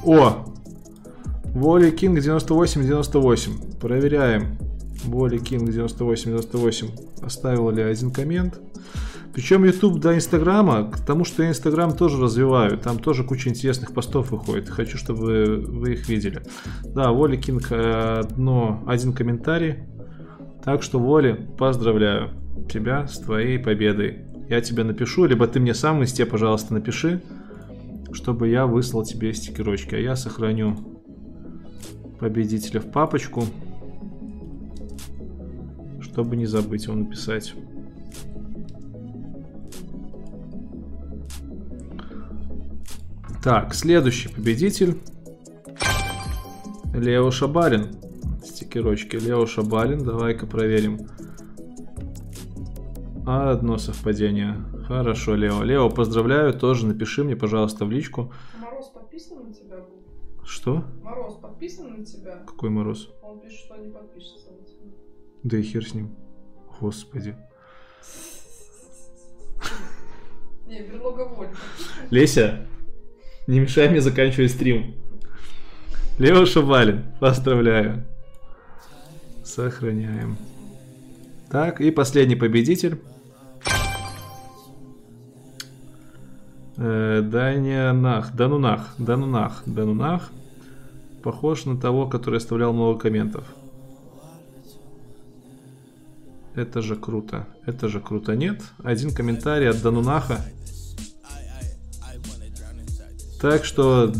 [0.07, 0.45] О!
[1.53, 3.77] Воли Кинг 98-98.
[3.77, 4.57] Проверяем.
[5.03, 7.25] Воли Кинг 98-98.
[7.25, 8.57] Оставил ли один коммент?
[9.33, 12.77] Причем YouTube до Инстаграма, к тому, что я Инстаграм тоже развиваю.
[12.77, 14.69] Там тоже куча интересных постов выходит.
[14.69, 16.41] Хочу, чтобы вы их видели.
[16.85, 19.79] Да, Воли Кинг одно, один комментарий.
[20.63, 22.29] Так что, Воли, поздравляю
[22.71, 24.19] тебя с твоей победой.
[24.47, 27.21] Я тебе напишу, либо ты мне сам в инсте, пожалуйста, напиши,
[28.11, 29.95] чтобы я выслал тебе стикерочки.
[29.95, 30.75] А я сохраню
[32.19, 33.43] победителя в папочку,
[36.01, 37.53] чтобы не забыть его написать.
[43.43, 44.97] Так, следующий победитель.
[46.93, 47.95] Лео Шабарин.
[48.43, 49.15] Стикерочки.
[49.15, 50.03] Лео Шабарин.
[50.03, 51.07] Давай-ка проверим.
[53.25, 54.55] Одно совпадение.
[54.87, 55.63] Хорошо, Лео.
[55.63, 56.53] Лео, поздравляю.
[56.53, 58.31] Тоже напиши мне, пожалуйста, в личку.
[58.57, 59.83] Мороз подписан на тебя?
[60.45, 60.85] Что?
[61.03, 62.37] Мороз подписан на тебя?
[62.47, 63.09] Какой Мороз?
[63.21, 64.93] Он пишет, что не подпишется на тебя.
[65.43, 66.15] Да и хер с ним.
[66.79, 67.35] Господи.
[70.67, 71.49] Не, берлога воли.
[72.09, 72.65] Леся,
[73.47, 74.95] не мешай мне заканчивать стрим.
[76.17, 78.05] Лео Шабалин, поздравляю.
[79.43, 80.37] Сохраняем.
[81.49, 83.01] Так, и последний победитель.
[86.77, 90.31] Даня Нах, Данунах, Данунах, Данунах.
[91.23, 93.43] Похож на того, который оставлял много комментов.
[96.53, 97.47] Это же круто.
[97.65, 98.35] Это же круто.
[98.35, 100.45] Нет, один комментарий от Данунаха.
[103.41, 104.13] Так что...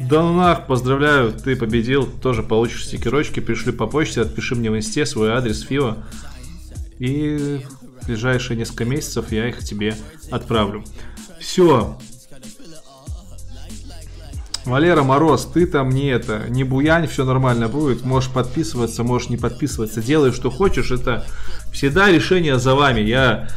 [0.00, 2.06] Данунах, поздравляю, ты победил.
[2.06, 3.40] Тоже получишь стикерочки.
[3.40, 5.96] Пришли по почте, отпиши мне в инсте свой адрес Фио.
[6.98, 7.60] И
[8.06, 9.96] ближайшие несколько месяцев я их тебе
[10.30, 10.84] отправлю.
[11.40, 11.98] Все.
[14.64, 18.02] Валера Мороз, ты там не это, не буянь, все нормально будет.
[18.02, 20.02] Можешь подписываться, можешь не подписываться.
[20.02, 20.90] Делай, что хочешь.
[20.90, 21.26] Это
[21.70, 23.00] всегда решение за вами.
[23.00, 23.48] Я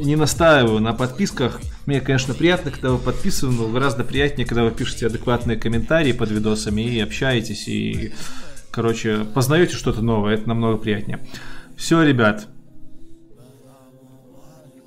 [0.00, 1.60] не настаиваю на подписках.
[1.84, 6.30] Мне, конечно, приятно, когда вы подписаны, но гораздо приятнее, когда вы пишете адекватные комментарии под
[6.30, 8.14] видосами и общаетесь, и,
[8.70, 10.34] короче, познаете что-то новое.
[10.34, 11.20] Это намного приятнее.
[11.76, 12.48] Все, ребят.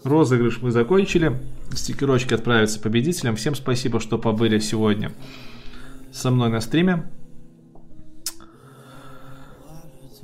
[0.10, 1.40] Розыгрыш мы закончили.
[1.72, 3.36] Стикерочки отправятся победителям.
[3.36, 5.12] Всем спасибо, что побыли сегодня
[6.12, 7.12] со мной на стриме.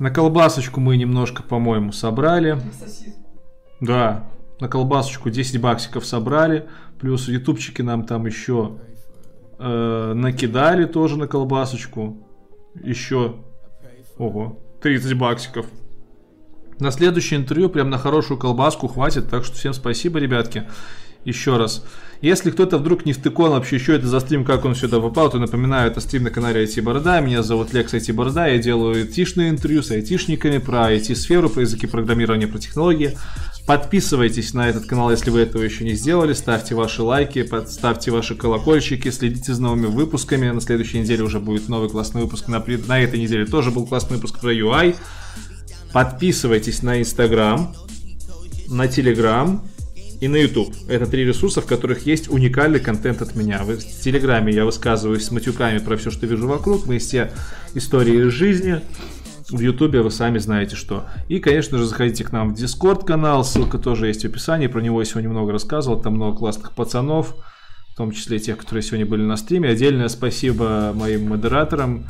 [0.00, 2.58] На колбасочку мы немножко, по-моему, собрали.
[3.80, 6.68] Да, на колбасочку 10 баксиков собрали.
[6.98, 8.78] Плюс в ютубчике нам там еще
[9.60, 12.26] э, накидали тоже на колбасочку.
[12.74, 13.36] Еще,
[14.18, 15.66] ого, 30 баксиков.
[16.78, 19.30] На следующее интервью прям на хорошую колбаску хватит.
[19.30, 20.64] Так что всем спасибо, ребятки.
[21.24, 21.84] Еще раз.
[22.20, 25.38] Если кто-то вдруг не втыкон вообще, что это за стрим, как он сюда попал, то
[25.38, 27.20] напоминаю, это стрим на канале IT Борода.
[27.20, 28.46] Меня зовут Лекс IT Борода.
[28.46, 33.18] Я делаю айтишные интервью с айтишниками про IT-сферу, про языки программирования, про технологии.
[33.66, 36.32] Подписывайтесь на этот канал, если вы этого еще не сделали.
[36.32, 40.48] Ставьте ваши лайки, ставьте ваши колокольчики, следите за новыми выпусками.
[40.50, 42.46] На следующей неделе уже будет новый классный выпуск.
[42.46, 44.94] На, на этой неделе тоже был классный выпуск про UI.
[45.96, 47.74] Подписывайтесь на Инстаграм,
[48.68, 49.62] на Телеграм,
[50.20, 50.74] и на YouTube.
[50.90, 53.62] Это три ресурса, в которых есть уникальный контент от меня.
[53.64, 57.32] В Телеграме я высказываюсь с матюками про все, что вижу вокруг, мы все
[57.72, 58.82] истории из жизни.
[59.48, 61.06] В Ютубе вы сами знаете что.
[61.28, 64.82] И, конечно же, заходите к нам в Дискорд канал, ссылка тоже есть в описании, про
[64.82, 67.34] него я сегодня много рассказывал, там много классных пацанов,
[67.94, 69.70] в том числе тех, которые сегодня были на стриме.
[69.70, 72.04] Отдельное спасибо моим модераторам,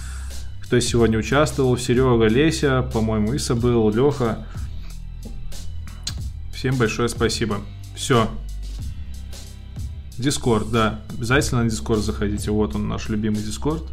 [0.67, 4.45] кто сегодня участвовал, Серега, Леся, по-моему, Иса был, Леха.
[6.53, 7.61] Всем большое спасибо.
[7.95, 8.28] Все.
[10.19, 11.03] Дискорд, да.
[11.11, 12.51] Обязательно на Дискорд заходите.
[12.51, 13.85] Вот он, наш любимый Дискорд.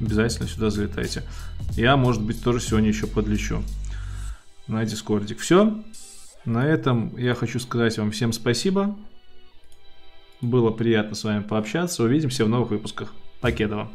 [0.00, 1.24] Обязательно сюда залетайте.
[1.72, 3.60] Я, может быть, тоже сегодня еще подлечу
[4.68, 5.40] на Дискордик.
[5.40, 5.82] Все.
[6.44, 8.96] На этом я хочу сказать вам всем спасибо.
[10.40, 12.04] Было приятно с вами пообщаться.
[12.04, 13.12] Увидимся в новых выпусках.
[13.40, 13.90] Покедова.